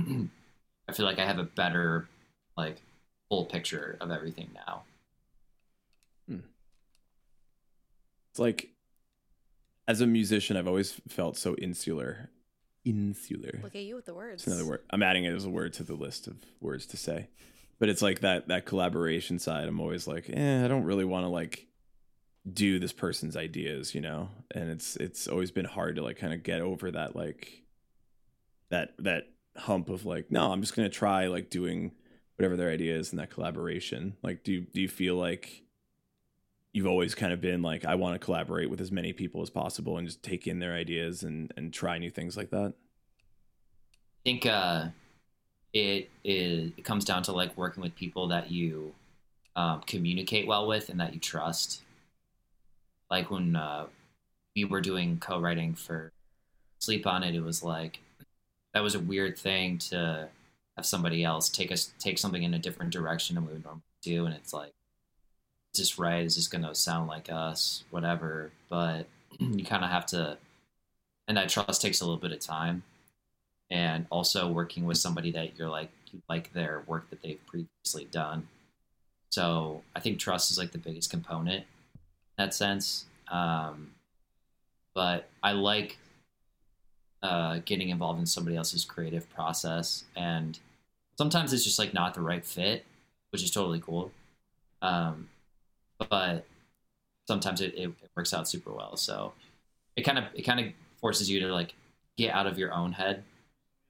I 0.89 0.93
feel 0.93 1.07
like 1.07 1.19
I 1.19 1.27
have 1.27 1.39
a 1.39 1.45
better 1.45 2.09
like 2.57 2.81
full 3.29 3.45
picture 3.45 3.97
of 4.01 4.11
everything 4.11 4.51
now. 4.55 4.83
Hmm. 6.29 6.39
It's 8.31 8.39
like, 8.39 8.71
as 9.89 10.01
a 10.01 10.07
musician, 10.07 10.57
I've 10.57 10.69
always 10.69 11.01
felt 11.09 11.37
so 11.37 11.55
insular. 11.57 12.31
Insular. 12.87 13.61
Look 13.63 13.75
at 13.75 13.83
you 13.83 13.97
with 13.97 14.07
the 14.07 14.15
words. 14.15 14.43
It's 14.43 14.47
another 14.47 14.65
word. 14.65 14.83
I'm 14.91 15.03
adding 15.03 15.25
it 15.25 15.35
as 15.35 15.45
a 15.45 15.51
word 15.51 15.73
to 15.75 15.83
the 15.83 15.95
list 15.95 16.27
of 16.27 16.37
words 16.61 16.87
to 16.87 16.97
say. 16.97 17.29
But 17.79 17.89
it's 17.89 18.01
like 18.01 18.21
that 18.21 18.49
that 18.49 18.65
collaboration 18.65 19.39
side. 19.39 19.69
I'm 19.69 19.81
always 19.81 20.07
like, 20.07 20.31
eh, 20.33 20.65
I 20.65 20.69
don't 20.69 20.85
really 20.85 21.05
want 21.05 21.25
to 21.25 21.29
like 21.29 21.67
do 22.51 22.79
this 22.79 22.93
person's 22.93 23.37
ideas, 23.37 23.95
you 23.95 24.01
know. 24.01 24.31
And 24.55 24.71
it's 24.71 24.97
it's 24.97 25.29
always 25.29 25.51
been 25.51 25.67
hard 25.67 25.97
to 25.97 26.03
like 26.03 26.17
kind 26.17 26.33
of 26.33 26.43
get 26.43 26.61
over 26.61 26.91
that 26.93 27.15
like 27.17 27.65
that 28.71 28.95
that 29.01 29.25
hump 29.57 29.91
of 29.91 30.07
like, 30.07 30.31
no, 30.31 30.53
I'm 30.53 30.61
just 30.61 30.75
gonna 30.75 30.89
try 30.89 31.27
like 31.27 31.51
doing 31.51 31.93
whatever 32.37 32.57
their 32.57 32.71
idea 32.71 32.97
is 32.97 33.13
in 33.13 33.19
that 33.19 33.31
collaboration. 33.31 34.17
Like, 34.23 34.45
do 34.45 34.53
you, 34.53 34.61
do 34.73 34.81
you 34.81 34.89
feel 34.89 35.17
like 35.17 35.63
you've 36.77 36.87
always 36.87 37.15
kind 37.15 37.33
of 37.33 37.41
been 37.41 37.63
like, 37.63 37.87
I 37.87 37.95
want 37.95 38.21
to 38.21 38.23
collaborate 38.23 38.69
with 38.69 38.83
as 38.83 38.93
many 38.93 39.15
people 39.15 39.41
as 39.41 39.49
possible 39.49 39.97
and 39.97 40.07
just 40.07 40.23
take 40.23 40.47
in 40.47 40.59
their 40.59 40.75
ideas 40.75 41.23
and 41.23 41.51
and 41.57 41.73
try 41.73 41.97
new 41.97 42.11
things 42.11 42.37
like 42.37 42.51
that? 42.51 42.75
I 43.87 44.23
think 44.25 44.45
uh, 44.45 44.89
it 45.73 46.11
is 46.23 46.73
it 46.77 46.85
comes 46.85 47.07
down 47.07 47.23
to 47.25 47.33
like 47.33 47.57
working 47.57 47.83
with 47.83 47.97
people 47.97 48.29
that 48.29 48.51
you 48.51 48.93
um, 49.57 49.81
communicate 49.87 50.47
well 50.47 50.67
with 50.67 50.91
and 50.91 51.01
that 51.01 51.15
you 51.15 51.19
trust. 51.19 51.81
Like 53.11 53.31
when 53.31 53.57
uh, 53.57 53.87
we 54.55 54.67
were 54.67 54.83
doing 54.83 55.19
co-writing 55.19 55.75
for 55.75 56.13
Sleep 56.81 57.07
on 57.07 57.23
It, 57.23 57.35
it 57.35 57.41
was 57.43 57.63
like 57.63 58.01
that 58.75 58.83
was 58.83 58.95
a 58.95 59.01
weird 59.01 59.39
thing 59.39 59.79
to 59.79 60.29
have 60.77 60.85
somebody 60.85 61.25
else 61.25 61.49
take 61.49 61.73
us 61.73 61.95
take 61.99 62.19
something 62.19 62.43
in 62.43 62.53
a 62.53 62.59
different 62.59 62.93
direction 62.93 63.37
than 63.37 63.47
we 63.47 63.55
would 63.55 63.65
normally 63.65 63.83
do, 64.03 64.27
and 64.27 64.35
it's 64.35 64.53
like, 64.53 64.73
is 65.77 65.91
this 65.91 65.99
right? 65.99 66.25
Is 66.25 66.37
this 66.37 66.49
gonna 66.49 66.75
sound 66.75 67.09
like 67.09 67.31
us? 67.31 67.85
Whatever. 67.91 68.51
But 68.69 69.07
you 69.39 69.65
kind 69.65 69.85
of 69.85 69.91
have 69.91 70.07
to, 70.07 70.39
and 71.29 71.37
that 71.37 71.49
trust 71.49 71.83
takes 71.83 72.01
a 72.01 72.05
little 72.05 72.21
bit 72.21 72.33
of 72.33 72.41
time 72.41 72.83
and 73.71 74.07
also 74.11 74.51
working 74.51 74.87
with 74.87 74.97
somebody 74.97 75.31
that 75.33 75.59
you're 75.59 75.69
like 75.69 75.91
you 76.13 76.23
like 76.29 76.53
their 76.53 76.83
work 76.87 77.11
that 77.11 77.23
they've 77.23 77.45
previously 77.47 78.07
done. 78.11 78.49
So 79.31 79.83
I 79.95 80.01
think 80.01 80.19
trust 80.19 80.51
is 80.51 80.59
like 80.59 80.73
the 80.73 80.79
biggest 80.79 81.11
component 81.11 81.65
in 81.65 81.65
that 82.39 82.55
sense. 82.55 83.05
Um, 83.29 83.91
but 84.95 85.29
I 85.43 85.53
like 85.53 85.99
uh, 87.23 87.59
getting 87.65 87.91
involved 87.91 88.21
in 88.21 88.27
somebody 88.27 88.57
else's 88.57 88.85
creative 88.85 89.29
process, 89.31 90.05
and 90.15 90.59
sometimes 91.19 91.53
it's 91.53 91.65
just 91.65 91.79
like 91.79 91.93
not 91.93 92.15
the 92.15 92.23
right 92.23 92.45
fit, 92.45 92.87
which 93.31 93.43
is 93.43 93.51
totally 93.51 93.81
cool. 93.81 94.11
Um, 94.81 95.29
but 95.99 96.47
sometimes 97.27 97.61
it, 97.61 97.75
it, 97.77 97.93
works 98.17 98.33
out 98.33 98.49
super 98.49 98.73
well. 98.73 98.97
So 98.97 99.33
it 99.97 100.03
kind 100.03 100.19
of 100.19 100.25
it 100.35 100.43
kind 100.43 100.61
of 100.61 100.67
forces 101.01 101.29
you 101.29 101.41
to 101.41 101.53
like 101.53 101.75
get 102.17 102.35
out 102.35 102.47
of 102.47 102.59
your 102.59 102.73
own 102.73 102.93
head 102.93 103.23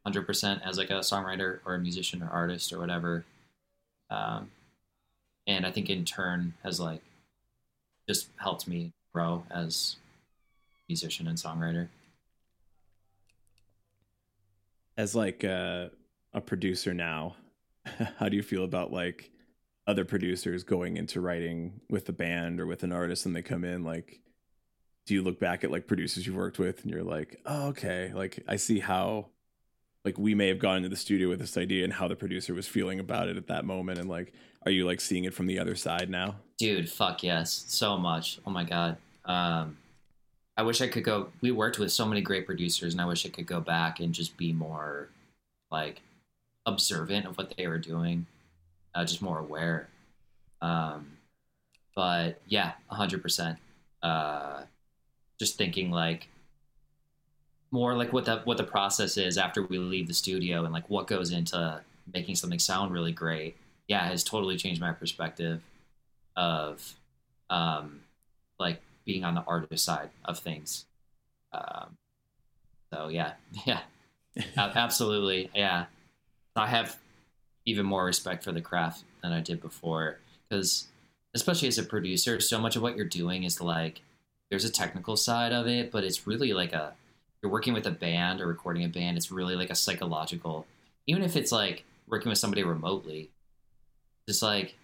100% 0.07 0.61
as 0.65 0.79
like 0.79 0.91
a 0.91 1.01
songwriter 1.01 1.59
or 1.65 1.75
a 1.75 1.79
musician 1.79 2.23
or 2.23 2.29
artist 2.29 2.73
or 2.73 2.79
whatever 2.79 3.25
um, 4.11 4.51
and 5.47 5.67
i 5.67 5.71
think 5.71 5.91
in 5.91 6.05
turn 6.05 6.55
has 6.63 6.79
like 6.81 7.03
just 8.09 8.29
helped 8.37 8.69
me 8.69 8.93
grow 9.13 9.43
as 9.51 9.97
musician 10.89 11.27
and 11.27 11.39
songwriter 11.39 11.89
as 14.97 15.15
like 15.15 15.45
a, 15.45 15.91
a 16.33 16.41
producer 16.41 16.95
now 16.95 17.35
how 18.19 18.29
do 18.29 18.37
you 18.37 18.43
feel 18.43 18.65
about 18.65 18.93
like 18.93 19.31
other 19.87 20.05
producers 20.05 20.65
going 20.65 20.97
into 20.97 21.21
writing 21.21 21.81
with 21.89 22.07
the 22.07 22.13
band 22.13 22.61
or 22.61 22.67
with 22.67 22.83
an 22.83 22.93
artist 22.93 23.25
and 23.27 23.37
they 23.37 23.43
come 23.43 23.65
in 23.65 23.85
like 23.85 24.21
do 25.07 25.15
you 25.15 25.23
look 25.23 25.39
back 25.39 25.63
at 25.63 25.71
like 25.71 25.87
producers 25.87 26.27
you've 26.27 26.37
worked 26.37 26.59
with 26.59 26.83
and 26.83 26.91
you're 26.91 27.05
like 27.05 27.41
oh 27.47 27.69
okay. 27.69 28.13
Like 28.15 28.43
i 28.49 28.57
see 28.57 28.81
how 28.81 29.27
like 30.05 30.19
we 30.19 30.35
may 30.35 30.49
have 30.49 30.59
gone 30.59 30.79
into 30.79 30.89
the 30.89 30.97
studio 30.97 31.29
with 31.29 31.39
this 31.39 31.57
idea 31.57 31.85
and 31.85 31.93
how 31.93 32.09
the 32.09 32.17
producer 32.17 32.55
was 32.55 32.67
feeling 32.67 33.01
about 33.01 33.29
it 33.29 33.37
at 33.37 33.47
that 33.49 33.65
moment 33.65 33.99
and 33.99 34.09
like 34.09 34.33
are 34.65 34.73
you 34.73 34.85
like 34.85 35.01
seeing 35.01 35.25
it 35.25 35.33
from 35.33 35.47
the 35.47 35.61
other 35.61 35.77
side 35.77 36.11
now? 36.11 36.37
Dude 36.59 36.91
fuck 36.91 37.23
yes. 37.23 37.65
So 37.69 37.97
much. 37.97 38.41
Oh 38.45 38.51
my 38.51 38.65
god. 38.65 38.97
Um, 39.25 39.77
i 40.57 40.63
wish 40.63 40.81
i 40.81 40.89
could 40.89 41.05
go 41.05 41.29
we 41.41 41.51
worked 41.51 41.79
with 41.79 41.93
so 41.93 42.07
many 42.07 42.21
great 42.21 42.47
producers 42.47 42.95
and 42.95 43.01
i 43.01 43.05
wish 43.05 43.27
i 43.27 43.29
could 43.29 43.47
go 43.47 43.61
back 43.61 44.01
and 44.01 44.15
just 44.15 44.37
be 44.37 44.53
more 44.53 45.09
like 45.71 46.01
observant 46.65 47.27
of 47.27 47.37
what 47.37 47.55
they 47.57 47.67
were 47.67 47.79
doing 47.79 48.27
uh, 48.97 49.05
just 49.05 49.23
more 49.23 49.39
aware 49.39 49.89
um, 50.63 51.07
but 51.95 52.41
yeah 52.47 52.73
100% 52.91 53.57
uh, 54.03 54.63
just 55.39 55.57
thinking 55.57 55.91
like 55.91 56.29
more 57.71 57.95
like 57.95 58.13
what 58.13 58.25
the 58.25 58.41
what 58.45 58.57
the 58.57 58.65
process 58.65 59.17
is 59.17 59.37
after 59.39 59.63
we 59.63 59.79
leave 59.79 60.09
the 60.09 60.15
studio 60.15 60.65
and 60.65 60.73
like 60.73 60.89
what 60.89 61.07
goes 61.07 61.31
into 61.31 61.81
making 62.13 62.35
something 62.35 62.59
sound 62.59 62.93
really 62.93 63.13
great 63.13 63.57
yeah 63.89 64.09
has 64.09 64.25
totally 64.25 64.57
changed 64.57 64.81
my 64.81 64.93
perspective 64.93 65.61
of 66.37 66.95
um, 67.51 68.01
like 68.59 68.81
being 69.05 69.25
on 69.25 69.35
the 69.35 69.45
artist 69.47 69.85
side 69.85 70.11
of 70.25 70.39
things. 70.39 70.85
Um, 71.53 71.97
so 72.93 73.09
yeah, 73.09 73.33
yeah, 73.67 73.81
absolutely, 74.57 75.51
yeah. 75.55 75.87
I 76.55 76.67
have 76.67 76.97
even 77.67 77.85
more 77.85 78.05
respect 78.05 78.45
for 78.45 78.53
the 78.53 78.61
craft 78.61 79.05
than 79.23 79.33
I 79.33 79.41
did 79.41 79.61
before 79.61 80.19
because, 80.49 80.87
especially 81.35 81.69
as 81.69 81.79
a 81.79 81.83
producer, 81.83 82.41
so 82.41 82.59
much 82.59 82.77
of 82.77 82.83
what 82.83 82.97
you're 82.97 83.05
doing 83.05 83.43
is 83.43 83.61
like 83.61 84.01
there's 84.51 84.65
a 84.65 84.71
technical 84.71 85.17
side 85.17 85.53
of 85.53 85.67
it, 85.67 85.91
but 85.91 86.05
it's 86.05 86.27
really 86.27 86.53
like 86.53 86.73
a 86.73 86.95
you're 87.43 87.53
working 87.53 87.75
with 87.75 87.87
a 87.87 87.91
band 87.91 88.41
or 88.41 88.47
recording 88.47 88.85
a 88.85 88.89
band. 88.89 89.17
It's 89.17 89.31
really 89.31 89.57
like 89.57 89.71
a 89.71 89.75
psychological, 89.75 90.67
even 91.07 91.23
if 91.23 91.37
it's 91.37 91.53
like 91.53 91.85
working 92.09 92.31
with 92.31 92.39
somebody 92.39 92.63
remotely. 92.63 93.31
Just 94.29 94.43
like 94.43 94.75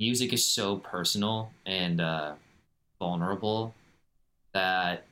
music 0.00 0.32
is 0.32 0.44
so 0.44 0.76
personal 0.76 1.50
and 1.66 2.00
uh, 2.00 2.32
vulnerable 2.98 3.74
that 4.52 5.04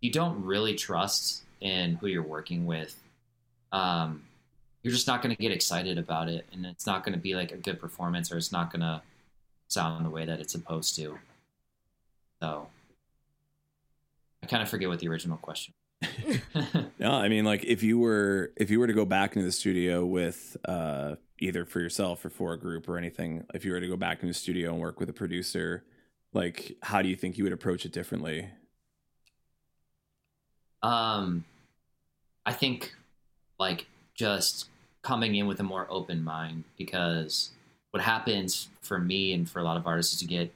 you 0.00 0.10
don't 0.10 0.44
really 0.44 0.74
trust 0.74 1.42
in 1.60 1.94
who 1.94 2.08
you're 2.08 2.22
working 2.22 2.66
with. 2.66 2.96
Um, 3.70 4.24
you're 4.82 4.92
just 4.92 5.06
not 5.06 5.22
going 5.22 5.34
to 5.34 5.40
get 5.40 5.52
excited 5.52 5.98
about 5.98 6.28
it, 6.28 6.46
and 6.52 6.66
it's 6.66 6.86
not 6.86 7.04
going 7.04 7.14
to 7.14 7.20
be 7.20 7.34
like 7.34 7.52
a 7.52 7.56
good 7.56 7.78
performance, 7.80 8.32
or 8.32 8.36
it's 8.36 8.52
not 8.52 8.72
going 8.72 8.80
to 8.80 9.02
sound 9.68 10.04
the 10.04 10.10
way 10.10 10.24
that 10.24 10.40
it's 10.40 10.52
supposed 10.52 10.96
to. 10.96 11.18
So, 12.40 12.66
I 14.42 14.46
kind 14.46 14.62
of 14.62 14.68
forget 14.68 14.88
what 14.88 14.98
the 14.98 15.08
original 15.08 15.36
question. 15.36 15.74
No, 16.98 17.10
I 17.10 17.28
mean, 17.28 17.44
like 17.44 17.64
if 17.64 17.82
you 17.82 17.98
were 17.98 18.52
if 18.56 18.70
you 18.70 18.78
were 18.78 18.86
to 18.86 18.92
go 18.92 19.04
back 19.04 19.34
into 19.34 19.44
the 19.44 19.50
studio 19.50 20.06
with 20.06 20.56
uh, 20.66 21.16
either 21.40 21.64
for 21.64 21.80
yourself 21.80 22.24
or 22.24 22.30
for 22.30 22.52
a 22.52 22.56
group 22.56 22.88
or 22.88 22.96
anything, 22.96 23.44
if 23.54 23.64
you 23.64 23.72
were 23.72 23.80
to 23.80 23.88
go 23.88 23.96
back 23.96 24.18
into 24.18 24.28
the 24.28 24.38
studio 24.38 24.70
and 24.70 24.80
work 24.80 25.00
with 25.00 25.08
a 25.08 25.12
producer, 25.12 25.82
like 26.32 26.76
how 26.80 27.02
do 27.02 27.08
you 27.08 27.16
think 27.16 27.38
you 27.38 27.44
would 27.44 27.52
approach 27.52 27.84
it 27.84 27.92
differently? 27.92 28.48
Um, 30.80 31.44
I 32.46 32.52
think 32.52 32.94
like 33.58 33.86
just 34.14 34.68
coming 35.02 35.34
in 35.34 35.46
with 35.46 35.60
a 35.60 35.64
more 35.64 35.86
open 35.90 36.22
mind 36.22 36.64
because 36.78 37.50
what 37.90 38.02
happens 38.02 38.68
for 38.80 38.98
me 38.98 39.32
and 39.32 39.48
for 39.48 39.58
a 39.58 39.64
lot 39.64 39.76
of 39.76 39.86
artists 39.86 40.14
is 40.14 40.22
you 40.22 40.28
get 40.28 40.52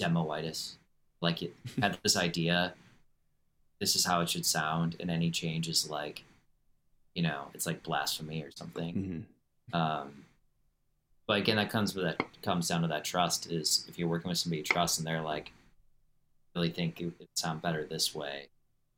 demoitis. 0.00 0.72
Like 1.20 1.42
you 1.42 1.52
have 1.80 1.98
this 2.02 2.16
idea, 2.16 2.74
this 3.80 3.94
is 3.94 4.04
how 4.04 4.20
it 4.20 4.28
should 4.28 4.46
sound, 4.46 4.96
and 5.00 5.10
any 5.10 5.30
change 5.30 5.68
is 5.68 5.88
like, 5.88 6.24
you 7.14 7.22
know, 7.22 7.48
it's 7.54 7.66
like 7.66 7.82
blasphemy 7.82 8.42
or 8.42 8.50
something. 8.50 9.26
hmm 9.72 9.76
Um, 9.76 10.24
but 11.26 11.38
again, 11.38 11.56
that 11.56 11.70
comes 11.70 11.94
with 11.94 12.04
that 12.04 12.20
comes 12.42 12.68
down 12.68 12.82
to 12.82 12.88
that 12.88 13.04
trust. 13.04 13.50
Is 13.50 13.86
if 13.88 13.98
you're 13.98 14.08
working 14.08 14.28
with 14.28 14.38
somebody 14.38 14.58
you 14.58 14.64
trust 14.64 14.98
and 14.98 15.06
they're 15.06 15.22
like, 15.22 15.52
really 16.54 16.70
think 16.70 17.00
it 17.00 17.12
would 17.18 17.28
sound 17.34 17.62
better 17.62 17.84
this 17.84 18.14
way. 18.14 18.48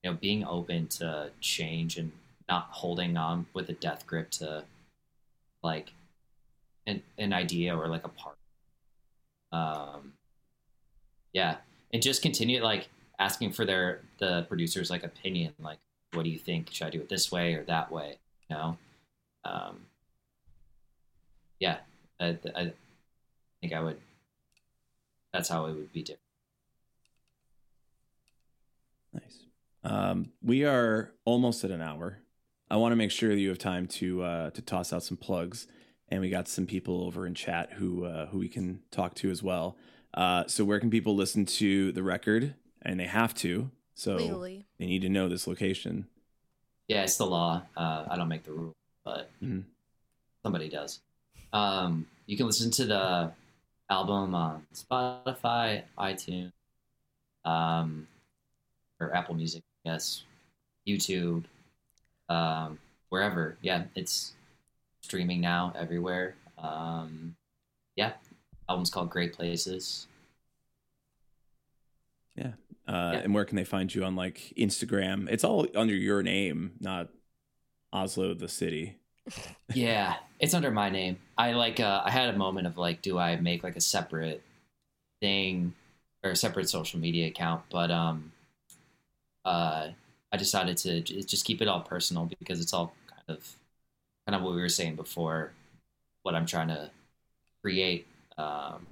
You 0.03 0.11
know, 0.11 0.17
being 0.21 0.45
open 0.45 0.89
to 0.89 1.31
change 1.41 1.97
and 1.99 2.13
not 2.49 2.69
holding 2.71 3.17
on 3.17 3.47
with 3.55 3.69
a 3.69 3.75
death 3.75 4.07
grip 4.07 4.31
to 4.31 4.65
like 5.67 5.93
an 6.87 7.03
an 7.19 7.33
idea 7.33 7.77
or 7.77 7.89
like 7.89 8.05
a 8.05 8.09
part. 8.09 8.39
Um, 9.53 10.13
yeah, 11.33 11.57
and 11.93 12.01
just 12.01 12.23
continue 12.23 12.63
like 12.63 12.89
asking 13.19 13.53
for 13.53 13.65
their 13.65 14.01
the 14.19 14.47
producer's 14.49 14.89
like 14.89 15.03
opinion, 15.03 15.53
like 15.59 15.79
what 16.13 16.23
do 16.23 16.31
you 16.31 16.39
think? 16.39 16.71
Should 16.73 16.87
I 16.87 16.91
do 16.91 17.01
it 17.01 17.09
this 17.09 17.31
way 17.31 17.55
or 17.55 17.65
that 17.65 17.91
way? 17.91 18.19
You 18.49 18.57
know, 18.57 18.79
um, 19.45 19.81
yeah, 21.59 21.79
I, 22.21 22.39
I 22.55 22.73
think 23.61 23.73
I 23.73 23.81
would. 23.81 23.99
That's 25.33 25.49
how 25.49 25.67
it 25.67 25.75
would 25.75 25.93
be 25.93 26.03
different. 26.03 26.21
Nice. 29.13 29.39
Um, 29.85 30.33
we 30.43 30.65
are 30.65 31.13
almost 31.25 31.65
at 31.65 31.71
an 31.71 31.83
hour. 31.83 32.21
I 32.71 32.77
want 32.77 32.93
to 32.93 32.97
make 32.97 33.11
sure 33.11 33.31
that 33.31 33.41
you 33.41 33.49
have 33.49 33.59
time 33.59 33.87
to 33.87 34.23
uh, 34.23 34.51
to 34.51 34.63
toss 34.63 34.93
out 34.93 35.03
some 35.03 35.17
plugs, 35.17 35.67
and 36.09 36.21
we 36.21 36.31
got 36.31 36.49
some 36.49 36.67
people 36.67 37.05
over 37.05 37.27
in 37.27 37.35
chat 37.35 37.73
who 37.75 38.05
uh, 38.05 38.27
who 38.27 38.39
we 38.39 38.49
can 38.49 38.81
talk 38.91 39.15
to 39.17 39.31
as 39.31 39.43
well. 39.43 39.77
Uh, 40.15 40.45
so 40.47 40.65
where 40.65 40.81
can 40.81 40.91
people 40.91 41.15
listen 41.15 41.45
to 41.45 41.93
the 41.93 42.03
record? 42.03 42.55
And 42.83 42.99
they 42.99 43.07
have 43.07 43.35
to. 43.37 43.71
So 43.95 44.17
Legally. 44.17 44.67
they 44.79 44.87
need 44.87 45.03
to 45.03 45.09
know 45.09 45.29
this 45.29 45.47
location. 45.47 46.07
Yeah, 46.89 47.03
it's 47.03 47.17
the 47.17 47.27
law. 47.27 47.63
Uh, 47.77 48.05
I 48.09 48.17
don't 48.17 48.29
make 48.29 48.45
the 48.45 48.53
rule, 48.53 48.73
but 49.05 49.31
Mhm. 49.43 49.65
somebody 50.43 50.69
does. 50.69 51.01
Um, 51.53 52.07
you 52.27 52.37
can 52.37 52.47
listen 52.47 52.71
to 52.73 52.85
the 52.85 53.33
album 53.91 54.35
on 54.35 54.67
Spotify, 54.75 55.83
iTunes, 55.99 56.53
um, 57.45 58.07
or 59.01 59.15
Apple 59.15 59.35
Music, 59.35 59.63
I 59.85 59.91
guess, 59.91 60.23
YouTube, 60.87 61.45
um, 62.29 62.79
wherever. 63.09 63.57
Yeah, 63.63 63.85
it's 63.95 64.33
streaming 65.01 65.41
now 65.41 65.73
everywhere. 65.77 66.35
Um, 66.59 67.37
yeah, 67.97 68.13
album's 68.69 68.91
called 68.91 69.11
Great 69.11 69.33
Places. 69.33 70.07
Uh, 72.89 73.11
Yeah. 73.15 73.21
And 73.21 73.35
where 73.35 73.45
can 73.45 73.57
they 73.57 73.65
find 73.65 73.93
you 73.93 74.05
on 74.05 74.15
like 74.15 74.53
Instagram? 74.57 75.29
It's 75.29 75.43
all 75.43 75.67
under 75.75 75.95
your 75.95 76.23
name, 76.23 76.73
not 76.81 77.09
Oslo 77.93 78.35
the 78.35 78.49
city. 78.49 78.99
yeah 79.75 80.15
it's 80.39 80.55
under 80.55 80.71
my 80.71 80.89
name 80.89 81.19
i 81.37 81.53
like 81.53 81.81
uh 81.81 82.01
i 82.05 82.11
had 82.11 82.33
a 82.33 82.39
moment 82.39 82.67
of 82.67 82.79
like 82.79 83.03
do 83.03 83.19
i 83.19 83.35
make 83.37 83.65
like 83.65 83.75
a 83.77 83.81
separate 83.81 84.41
thing 85.21 85.75
or 86.23 86.31
a 86.31 86.37
separate 86.37 86.69
social 86.69 87.01
media 87.01 87.27
account 87.27 87.63
but 87.71 87.91
um 87.91 88.31
uh 89.45 89.89
i 90.37 90.39
decided 90.39 90.77
to 90.77 91.01
just 91.01 91.47
keep 91.47 91.63
it 91.63 91.69
all 91.69 91.81
personal 91.81 92.29
because 92.39 92.61
it's 92.61 92.75
all 92.75 92.93
kind 93.09 93.39
of 93.39 93.57
kind 94.27 94.37
of 94.37 94.43
what 94.43 94.55
we 94.55 94.61
were 94.61 94.69
saying 94.69 94.95
before 94.95 95.53
what 96.25 96.35
i'm 96.35 96.45
trying 96.45 96.69
to 96.69 96.91
create 97.63 98.07
um 98.37 98.87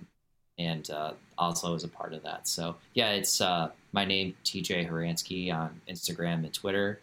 and 0.58 0.90
uh 0.90 1.12
oslo 1.36 1.74
is 1.74 1.84
a 1.84 1.88
part 1.88 2.14
of 2.14 2.22
that 2.22 2.48
so 2.48 2.76
yeah 2.94 3.10
it's 3.10 3.42
uh 3.42 3.68
my 3.92 4.06
name 4.06 4.34
tj 4.42 4.88
horansky 4.88 5.52
on 5.52 5.80
instagram 5.86 6.44
and 6.44 6.54
twitter 6.54 6.98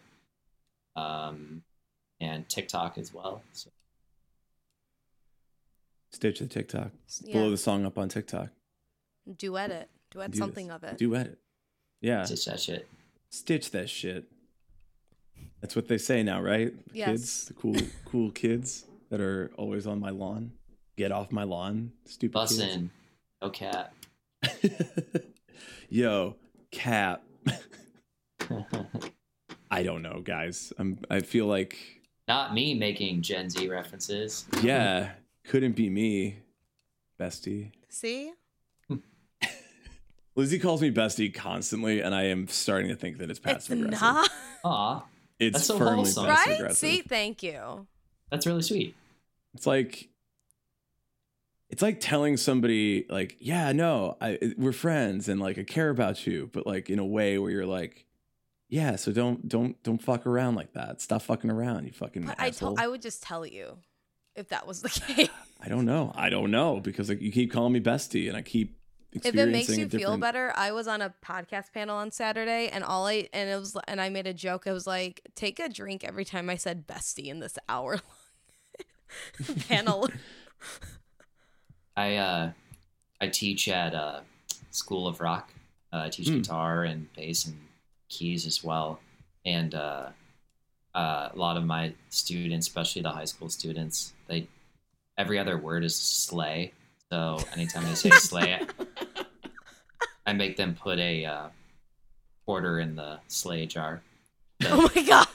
um 0.96 1.62
and 2.20 2.48
tiktok 2.48 2.98
as 2.98 3.14
well 3.14 3.42
so 3.52 3.70
Stitch 6.14 6.40
the 6.40 6.46
TikTok. 6.46 6.90
Yeah. 7.22 7.32
Blow 7.32 7.50
the 7.50 7.56
song 7.56 7.86
up 7.86 7.96
on 7.96 8.10
TikTok. 8.10 8.48
Duet 9.38 9.70
it. 9.70 9.88
Duet 10.10 10.32
Do 10.32 10.38
something 10.38 10.66
this. 10.66 10.76
of 10.76 10.84
it. 10.84 10.98
Duet 10.98 11.26
it. 11.26 11.38
Yeah. 12.02 12.24
Just 12.24 12.44
that 12.44 12.60
shit. 12.60 12.86
Stitch 13.30 13.70
that 13.70 13.88
shit. 13.88 14.26
That's 15.62 15.74
what 15.76 15.88
they 15.88 15.96
say 15.98 16.22
now, 16.22 16.42
right? 16.42 16.74
The 16.92 16.98
Yes. 16.98 17.08
Kids, 17.08 17.44
the 17.46 17.54
cool, 17.54 17.76
cool 18.04 18.30
kids 18.32 18.84
that 19.10 19.20
are 19.20 19.50
always 19.56 19.86
on 19.86 19.98
my 20.00 20.10
lawn. 20.10 20.52
Get 20.98 21.10
off 21.12 21.32
my 21.32 21.44
lawn, 21.44 21.92
stupid 22.04 22.36
kids. 22.38 22.58
Bussin'. 22.60 22.90
No 23.40 23.48
cat. 23.50 23.94
Yo, 25.88 26.36
Cap. 26.70 27.22
I 29.70 29.82
don't 29.82 30.02
know, 30.02 30.20
guys. 30.22 30.72
I'm. 30.78 30.98
I 31.10 31.20
feel 31.20 31.46
like, 31.46 31.78
Not 32.28 32.52
me 32.54 32.74
making 32.74 33.22
Gen 33.22 33.48
Z 33.48 33.66
references. 33.68 34.44
yeah, 34.62 35.12
couldn't 35.44 35.76
be 35.76 35.88
me, 35.88 36.38
bestie. 37.18 37.70
See? 37.88 38.32
Lizzie 40.34 40.58
calls 40.58 40.80
me 40.80 40.90
bestie 40.90 41.32
constantly, 41.32 42.00
and 42.00 42.14
I 42.14 42.24
am 42.24 42.48
starting 42.48 42.88
to 42.88 42.96
think 42.96 43.18
that 43.18 43.28
it's 43.30 43.38
It's 43.38 43.44
passive 43.44 43.78
aggressive. 43.80 44.00
not. 44.00 44.30
Aw, 44.64 45.04
It's 45.42 45.54
That's 45.54 45.66
so 45.66 45.78
firmly 45.78 45.94
wholesome. 45.96 46.26
passive 46.26 46.46
Right? 46.48 46.56
aggressive. 46.58 46.76
See? 46.78 47.00
Thank 47.02 47.42
you. 47.42 47.86
that's 48.30 48.46
really 48.46 48.62
sweet. 48.62 48.94
It's 49.54 49.66
like 49.66 50.08
it's 51.68 51.80
like 51.82 52.00
telling 52.00 52.36
somebody 52.36 53.06
like, 53.08 53.36
yeah, 53.40 53.72
no, 53.72 54.16
I 54.20 54.38
we're 54.58 54.72
friends 54.72 55.28
and 55.28 55.40
like 55.40 55.58
I 55.58 55.62
care 55.64 55.88
about 55.90 56.26
you, 56.26 56.50
but 56.52 56.66
like 56.66 56.90
in 56.90 56.98
a 56.98 57.04
way 57.06 57.38
where 57.38 57.50
you're 57.50 57.66
like, 57.66 58.04
yeah, 58.68 58.96
so 58.96 59.12
don't 59.12 59.48
don't 59.48 59.82
don't 59.82 60.02
fuck 60.02 60.26
around 60.26 60.54
like 60.54 60.72
that. 60.74 61.00
Stop 61.00 61.22
fucking 61.22 61.50
around, 61.50 61.84
you 61.86 61.92
fucking 61.92 62.22
But 62.24 62.36
I 62.38 62.48
asshole. 62.48 62.70
told 62.70 62.80
I 62.80 62.88
would 62.88 63.02
just 63.02 63.22
tell 63.22 63.46
you 63.46 63.78
if 64.36 64.48
that 64.48 64.66
was 64.66 64.82
the 64.82 64.88
case. 65.14 65.28
I 65.60 65.68
don't 65.68 65.84
know. 65.86 66.12
I 66.14 66.28
don't 66.30 66.50
know 66.50 66.80
because 66.80 67.08
like 67.08 67.20
you 67.22 67.32
keep 67.32 67.52
calling 67.52 67.72
me 67.72 67.80
bestie 67.80 68.28
and 68.28 68.36
I 68.36 68.42
keep 68.42 68.76
if 69.12 69.34
it 69.34 69.48
makes 69.48 69.68
a 69.70 69.76
you 69.76 69.88
feel 69.88 70.16
better, 70.16 70.52
I 70.56 70.72
was 70.72 70.88
on 70.88 71.02
a 71.02 71.14
podcast 71.24 71.72
panel 71.72 71.96
on 71.96 72.10
Saturday 72.10 72.68
and 72.68 72.82
all 72.84 73.06
I 73.06 73.28
and 73.32 73.48
it 73.50 73.58
was 73.58 73.76
and 73.86 74.00
I 74.00 74.08
made 74.08 74.26
a 74.26 74.34
joke. 74.34 74.66
It 74.66 74.72
was 74.72 74.86
like, 74.86 75.20
take 75.34 75.58
a 75.58 75.68
drink 75.68 76.04
every 76.04 76.24
time 76.24 76.48
I 76.48 76.56
said 76.56 76.86
bestie 76.86 77.26
in 77.26 77.40
this 77.40 77.58
hour 77.68 78.00
long 79.48 79.56
panel. 79.68 80.08
I 81.96 82.16
uh, 82.16 82.52
I 83.20 83.28
teach 83.28 83.68
at 83.68 83.94
uh, 83.94 84.20
School 84.70 85.06
of 85.06 85.20
Rock. 85.20 85.52
Uh, 85.92 86.04
I 86.04 86.08
teach 86.08 86.28
Hmm. 86.28 86.38
guitar 86.38 86.84
and 86.84 87.12
bass 87.14 87.46
and 87.46 87.58
keys 88.08 88.46
as 88.46 88.64
well. 88.64 89.00
And 89.44 89.74
uh, 89.74 90.08
uh, 90.94 91.28
a 91.32 91.36
lot 91.36 91.56
of 91.56 91.64
my 91.64 91.92
students, 92.08 92.66
especially 92.66 93.02
the 93.02 93.10
high 93.10 93.26
school 93.26 93.48
students, 93.50 94.14
they 94.26 94.46
every 95.18 95.38
other 95.38 95.58
word 95.58 95.84
is 95.84 95.94
slay. 95.94 96.72
So 97.10 97.38
anytime 97.52 97.84
they 97.84 97.94
say 97.94 98.10
slay, 98.12 98.58
I 100.26 100.32
make 100.32 100.56
them 100.56 100.74
put 100.74 100.98
a 100.98 101.24
uh, 101.24 101.48
quarter 102.46 102.78
in 102.80 102.94
the 102.96 103.18
slay 103.28 103.66
jar. 103.66 104.02
Oh 104.64 104.88
my 104.94 105.02
god. 105.02 105.26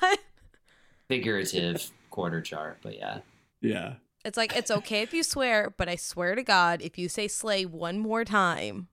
Figurative 1.10 1.90
quarter 2.10 2.42
jar, 2.42 2.78
but 2.82 2.96
yeah. 2.96 3.20
Yeah. 3.62 3.94
It's 4.26 4.38
like 4.38 4.56
it's 4.56 4.72
okay 4.72 5.02
if 5.02 5.14
you 5.14 5.24
swear, 5.24 5.74
but 5.78 5.88
I 5.90 5.96
swear 5.96 6.36
to 6.36 6.44
God, 6.44 6.82
if 6.82 6.98
you 6.98 7.08
say 7.10 7.28
slay 7.28 7.66
one 7.66 7.98
more 8.00 8.26
time, 8.26 8.88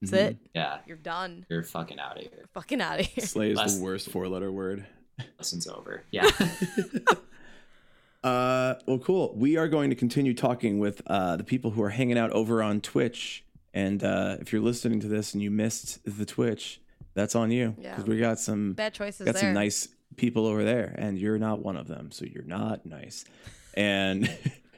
that's 0.00 0.12
Mhm. 0.12 0.16
it. 0.30 0.36
Yeah, 0.54 0.78
You're 0.86 0.96
done. 0.96 1.44
you're 1.48 1.62
fucking 1.62 1.98
out 1.98 2.16
of 2.16 2.22
here. 2.22 2.30
You're 2.36 2.46
fucking 2.54 2.80
out 2.80 3.00
of 3.00 3.06
here. 3.06 3.24
Slay 3.26 3.50
is 3.52 3.58
Less- 3.58 3.76
the 3.76 3.82
worst 3.84 4.10
four 4.10 4.28
letter 4.28 4.50
word. 4.52 4.86
Lesson's 5.38 5.66
over. 5.66 6.04
Yeah. 6.10 6.28
Uh, 8.24 8.74
well, 8.86 8.98
cool. 8.98 9.32
We 9.36 9.56
are 9.56 9.68
going 9.68 9.90
to 9.90 9.96
continue 9.96 10.34
talking 10.34 10.80
with 10.80 11.00
uh, 11.06 11.36
the 11.36 11.44
people 11.44 11.70
who 11.70 11.82
are 11.82 11.90
hanging 11.90 12.18
out 12.18 12.30
over 12.32 12.62
on 12.62 12.80
Twitch. 12.80 13.44
And 13.78 14.02
uh, 14.02 14.38
if 14.40 14.52
you're 14.52 14.60
listening 14.60 14.98
to 15.00 15.08
this 15.08 15.34
and 15.34 15.42
you 15.42 15.52
missed 15.52 16.00
the 16.04 16.26
Twitch, 16.26 16.80
that's 17.14 17.36
on 17.36 17.52
you 17.52 17.76
Yeah. 17.78 17.94
because 17.94 18.08
we 18.08 18.18
got 18.18 18.40
some 18.40 18.72
Bad 18.72 18.92
choices 18.92 19.24
got 19.24 19.34
there. 19.34 19.42
some 19.42 19.54
nice 19.54 19.86
people 20.16 20.46
over 20.46 20.64
there, 20.64 20.92
and 20.98 21.16
you're 21.16 21.38
not 21.38 21.60
one 21.60 21.76
of 21.76 21.86
them, 21.86 22.10
so 22.10 22.24
you're 22.24 22.42
not 22.42 22.84
nice. 22.84 23.24
And 23.74 24.28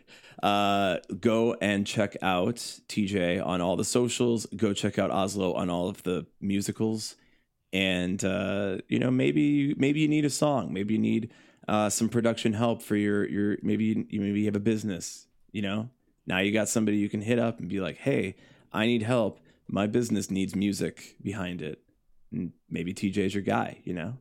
uh, 0.42 0.98
go 1.18 1.56
and 1.62 1.86
check 1.86 2.16
out 2.20 2.56
TJ 2.56 3.44
on 3.44 3.62
all 3.62 3.76
the 3.76 3.84
socials. 3.84 4.44
Go 4.54 4.74
check 4.74 4.98
out 4.98 5.10
Oslo 5.10 5.54
on 5.54 5.70
all 5.70 5.88
of 5.88 6.02
the 6.02 6.26
musicals, 6.42 7.16
and 7.72 8.22
uh, 8.22 8.78
you 8.88 8.98
know 8.98 9.10
maybe 9.10 9.74
maybe 9.78 10.00
you 10.00 10.08
need 10.08 10.26
a 10.26 10.30
song, 10.30 10.74
maybe 10.74 10.92
you 10.92 11.00
need 11.00 11.30
uh, 11.68 11.88
some 11.88 12.10
production 12.10 12.52
help 12.52 12.82
for 12.82 12.96
your 12.96 13.26
your 13.26 13.56
maybe 13.62 13.84
you, 13.84 14.06
you 14.10 14.20
maybe 14.20 14.40
you 14.40 14.46
have 14.46 14.56
a 14.56 14.60
business. 14.60 15.26
You 15.52 15.62
know 15.62 15.88
now 16.26 16.38
you 16.40 16.52
got 16.52 16.68
somebody 16.68 16.98
you 16.98 17.08
can 17.08 17.22
hit 17.22 17.38
up 17.38 17.60
and 17.60 17.68
be 17.68 17.80
like, 17.80 17.96
hey, 17.96 18.36
I 18.72 18.86
need 18.86 19.02
help. 19.02 19.40
My 19.68 19.86
business 19.86 20.30
needs 20.30 20.54
music 20.54 21.16
behind 21.22 21.62
it. 21.62 21.80
And 22.32 22.52
maybe 22.68 22.94
TJ's 22.94 23.34
your 23.34 23.42
guy. 23.42 23.78
You 23.84 23.94
know. 23.94 24.14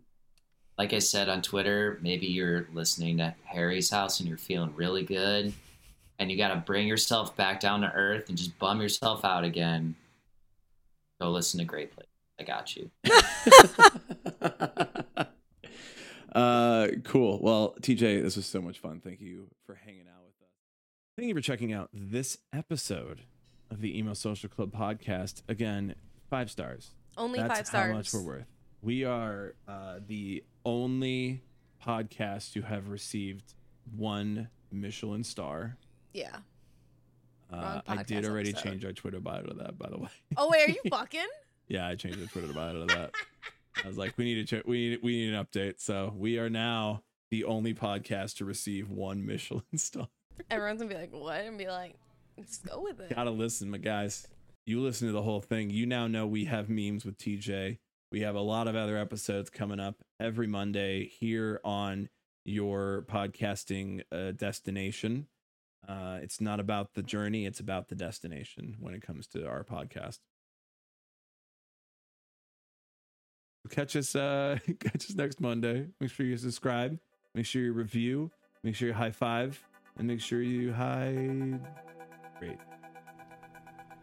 like 0.78 0.94
I 0.94 1.00
said 1.00 1.30
on 1.30 1.42
Twitter, 1.42 2.00
maybe 2.02 2.28
you're 2.28 2.68
listening 2.74 3.18
to 3.18 3.36
Harry's 3.44 3.90
house 3.90 4.20
and 4.20 4.30
you're 4.30 4.38
feeling 4.38 4.74
really 4.76 5.04
good, 5.04 5.54
and 6.18 6.32
you 6.32 6.38
got 6.38 6.50
to 6.54 6.58
bring 6.58 6.88
yourself 6.88 7.36
back 7.36 7.60
down 7.60 7.82
to 7.82 7.92
earth 7.92 8.30
and 8.30 8.38
just 8.38 8.58
bum 8.60 8.82
yourself 8.82 9.26
out 9.26 9.44
again. 9.44 9.96
Go 11.22 11.30
listen 11.32 11.60
to 11.60 11.66
Great 11.66 11.94
Place. 11.94 12.08
I 12.40 12.44
got 12.44 12.76
you. 12.76 12.90
uh, 16.34 16.88
cool. 17.04 17.40
Well, 17.42 17.76
TJ, 17.82 18.24
this 18.24 18.38
was 18.38 18.46
so 18.46 18.62
much 18.62 18.80
fun. 18.80 19.02
Thank 19.04 19.20
you 19.20 19.50
for 19.66 19.76
hanging 19.76 20.08
out 20.08 20.24
with 20.24 20.36
us. 20.42 20.54
Thank 21.18 21.28
you 21.28 21.36
for 21.36 21.42
checking 21.42 21.74
out 21.74 21.90
this 21.94 22.38
episode 22.54 23.24
of 23.72 23.82
the 23.82 23.98
Emo 23.98 24.14
Social 24.14 24.50
Club 24.50 24.72
podcast. 24.72 25.42
Again, 25.48 25.96
five 26.30 26.50
stars. 26.52 26.92
Only 27.18 27.40
That's 27.40 27.58
five 27.60 27.68
stars. 27.68 27.92
how 27.92 27.98
much 27.98 28.14
we're 28.14 28.22
worth. 28.22 28.46
We 28.82 29.04
are 29.04 29.56
uh, 29.68 30.00
the 30.08 30.44
only 30.66 31.42
podcast 31.86 32.54
to 32.54 32.62
have 32.62 32.90
received 32.90 33.54
one 33.96 34.50
Michelin 34.72 35.24
star. 35.24 35.78
Yeah. 36.14 36.38
Uh, 37.52 37.82
I 37.88 38.04
did 38.04 38.26
already 38.26 38.52
episode. 38.52 38.70
change 38.70 38.86
our 38.86 38.94
Twitter 38.94 39.20
bio 39.20 39.42
to 39.42 39.54
that, 39.56 39.78
by 39.78 39.90
the 39.90 39.98
way. 39.98 40.10
Oh 40.38 40.50
wait, 40.50 40.70
are 40.70 40.72
you 40.72 40.82
fucking? 40.90 41.28
Yeah, 41.68 41.88
I 41.88 41.96
changed 41.96 42.20
the 42.20 42.28
Twitter 42.28 42.54
bio 42.54 42.86
to 42.86 42.96
that. 42.96 43.12
I 43.84 43.88
was 43.88 43.98
like, 43.98 44.18
we 44.18 44.26
need 44.26 44.48
to 44.48 44.62
ch- 44.62 44.66
we 44.66 44.90
need 44.90 45.00
we 45.02 45.12
need 45.14 45.34
an 45.34 45.44
update. 45.46 45.80
So 45.80 46.14
we 46.16 46.38
are 46.38 46.50
now 46.50 47.02
the 47.32 47.46
only 47.46 47.74
podcast 47.74 48.38
to 48.38 48.46
receive 48.46 48.90
one 48.92 49.26
Michelin 49.26 49.64
star. 49.78 50.08
Everyone's 50.52 50.82
gonna 50.82 50.94
be 50.94 51.00
like, 51.00 51.12
what? 51.14 51.42
And 51.42 51.58
be 51.58 51.68
like, 51.68 51.96
let's 52.40 52.58
go 52.58 52.82
with 52.82 53.00
it. 53.00 53.16
Gotta 53.16 53.32
listen, 53.32 53.70
my 53.70 53.78
guys. 53.78 54.28
You 54.66 54.82
listen 54.82 55.08
to 55.08 55.14
the 55.14 55.22
whole 55.22 55.42
thing. 55.42 55.70
You 55.70 55.86
now 55.86 56.08
know 56.08 56.28
we 56.28 56.46
have 56.46 56.70
memes 56.70 57.06
with 57.06 57.18
TJ. 57.18 57.80
We 58.12 58.22
have 58.22 58.36
a 58.36 58.42
lot 58.42 58.68
of 58.68 58.76
other 58.76 58.98
episodes 58.98 59.50
coming 59.50 59.80
up 59.80 59.98
every 60.20 60.48
Monday 60.48 61.08
here 61.08 61.60
on 61.64 62.10
your 62.46 63.06
podcasting 63.08 64.02
uh, 64.12 64.32
destination. 64.32 65.28
Uh, 65.88 66.20
it's 66.22 66.42
not 66.42 66.60
about 66.60 66.94
the 66.94 67.04
journey; 67.04 67.46
it's 67.46 67.60
about 67.60 67.88
the 67.90 67.96
destination 67.96 68.76
when 68.80 68.94
it 68.94 69.02
comes 69.02 69.28
to 69.28 69.48
our 69.48 69.64
podcast. 69.64 70.20
Catch 73.70 73.96
us, 73.96 74.16
uh, 74.16 74.58
catch 74.80 75.10
us 75.10 75.16
next 75.16 75.40
Monday. 75.40 75.88
Make 76.00 76.12
sure 76.12 76.26
you 76.26 76.38
subscribe. 76.38 77.00
Make 77.36 77.46
sure 77.46 77.62
you 77.62 77.74
review. 77.74 78.32
Make 78.64 78.76
sure 78.76 78.88
you 78.88 78.94
high 78.94 79.12
five, 79.12 79.64
and 79.98 80.08
make 80.08 80.22
sure 80.22 80.42
you 80.42 80.74
high. 80.74 81.60
Great. 82.40 82.58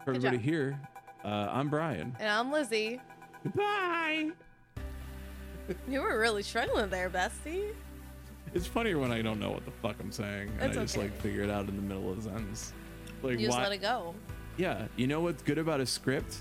For 0.05 0.13
Good 0.13 0.17
everybody 0.25 0.37
job. 0.37 0.43
here, 0.45 0.79
uh, 1.25 1.27
I'm 1.51 1.69
Brian. 1.69 2.15
And 2.19 2.29
I'm 2.29 2.51
Lizzie. 2.51 3.01
Bye. 3.55 4.29
You 5.89 5.99
were 5.99 6.17
really 6.17 6.43
struggling 6.43 6.89
there, 6.89 7.09
bestie. 7.09 7.73
It's 8.53 8.65
funnier 8.65 8.99
when 8.99 9.11
I 9.11 9.21
don't 9.21 9.37
know 9.37 9.51
what 9.51 9.65
the 9.65 9.71
fuck 9.71 9.97
I'm 9.99 10.13
saying, 10.13 10.47
and 10.47 10.59
That's 10.61 10.77
I 10.77 10.81
just 10.83 10.97
okay. 10.97 11.07
like 11.07 11.17
figure 11.21 11.43
it 11.43 11.49
out 11.49 11.67
in 11.67 11.75
the 11.75 11.81
middle 11.81 12.09
of 12.09 12.23
the 12.23 12.29
sentence. 12.29 12.71
Like 13.21 13.37
You 13.37 13.47
just 13.47 13.57
why? 13.57 13.63
let 13.63 13.73
it 13.73 13.81
go. 13.81 14.15
Yeah, 14.55 14.87
you 14.95 15.07
know 15.07 15.19
what's 15.19 15.43
good 15.43 15.57
about 15.57 15.81
a 15.81 15.85
script? 15.85 16.37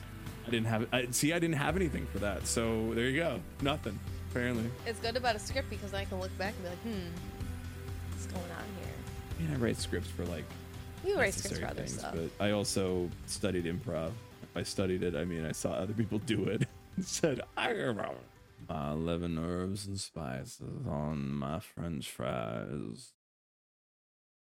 I 0.47 0.51
didn't 0.51 0.67
have. 0.67 0.87
I, 0.93 1.09
see, 1.11 1.33
I 1.33 1.41
didn't 1.41 1.57
have 1.57 1.75
anything 1.75 2.07
for 2.13 2.21
that, 2.21 2.47
so 2.47 2.95
there 2.95 3.07
you 3.07 3.17
go. 3.17 3.41
Nothing. 3.63 3.99
Apparently, 4.31 4.71
It's 4.87 5.01
good 5.01 5.17
about 5.17 5.35
a 5.35 5.41
script 5.41 5.71
because 5.71 5.93
I 5.93 6.05
can 6.05 6.21
look 6.21 6.37
back 6.39 6.55
and 6.55 6.63
be 6.63 6.69
like, 6.69 6.79
hmm, 6.83 8.13
what's 8.13 8.27
going 8.27 8.45
on 8.45 8.65
here? 8.81 8.95
I 9.41 9.43
mean, 9.43 9.53
I 9.53 9.57
write 9.59 9.77
scripts 9.79 10.09
for 10.09 10.25
like 10.27 10.45
You 11.05 11.17
write 11.17 11.35
scripts 11.35 11.61
necessary 11.61 11.61
for 11.61 11.67
other 11.71 11.83
things, 11.83 11.99
stuff. 11.99 12.15
but 12.15 12.45
I 12.45 12.51
also 12.53 13.11
studied 13.27 13.65
improv. 13.65 14.13
If 14.43 14.57
I 14.57 14.63
studied 14.63 15.03
it, 15.03 15.15
I 15.15 15.25
mean, 15.25 15.45
I 15.45 15.53
saw 15.53 15.73
other 15.73 15.93
people 15.93 16.19
do 16.21 16.45
it 16.45 16.67
and 16.97 17.05
said, 17.05 17.41
I 17.57 17.71
remember. 17.71 18.15
My 18.69 18.91
11 18.93 19.39
herbs 19.39 19.87
and 19.87 20.01
spices 20.01 20.87
on 20.89 21.31
my 21.31 21.61
french 21.61 22.11
fries 22.11 23.13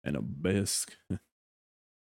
and 0.03 0.15
a 0.15 0.21
bisque. 0.21 0.95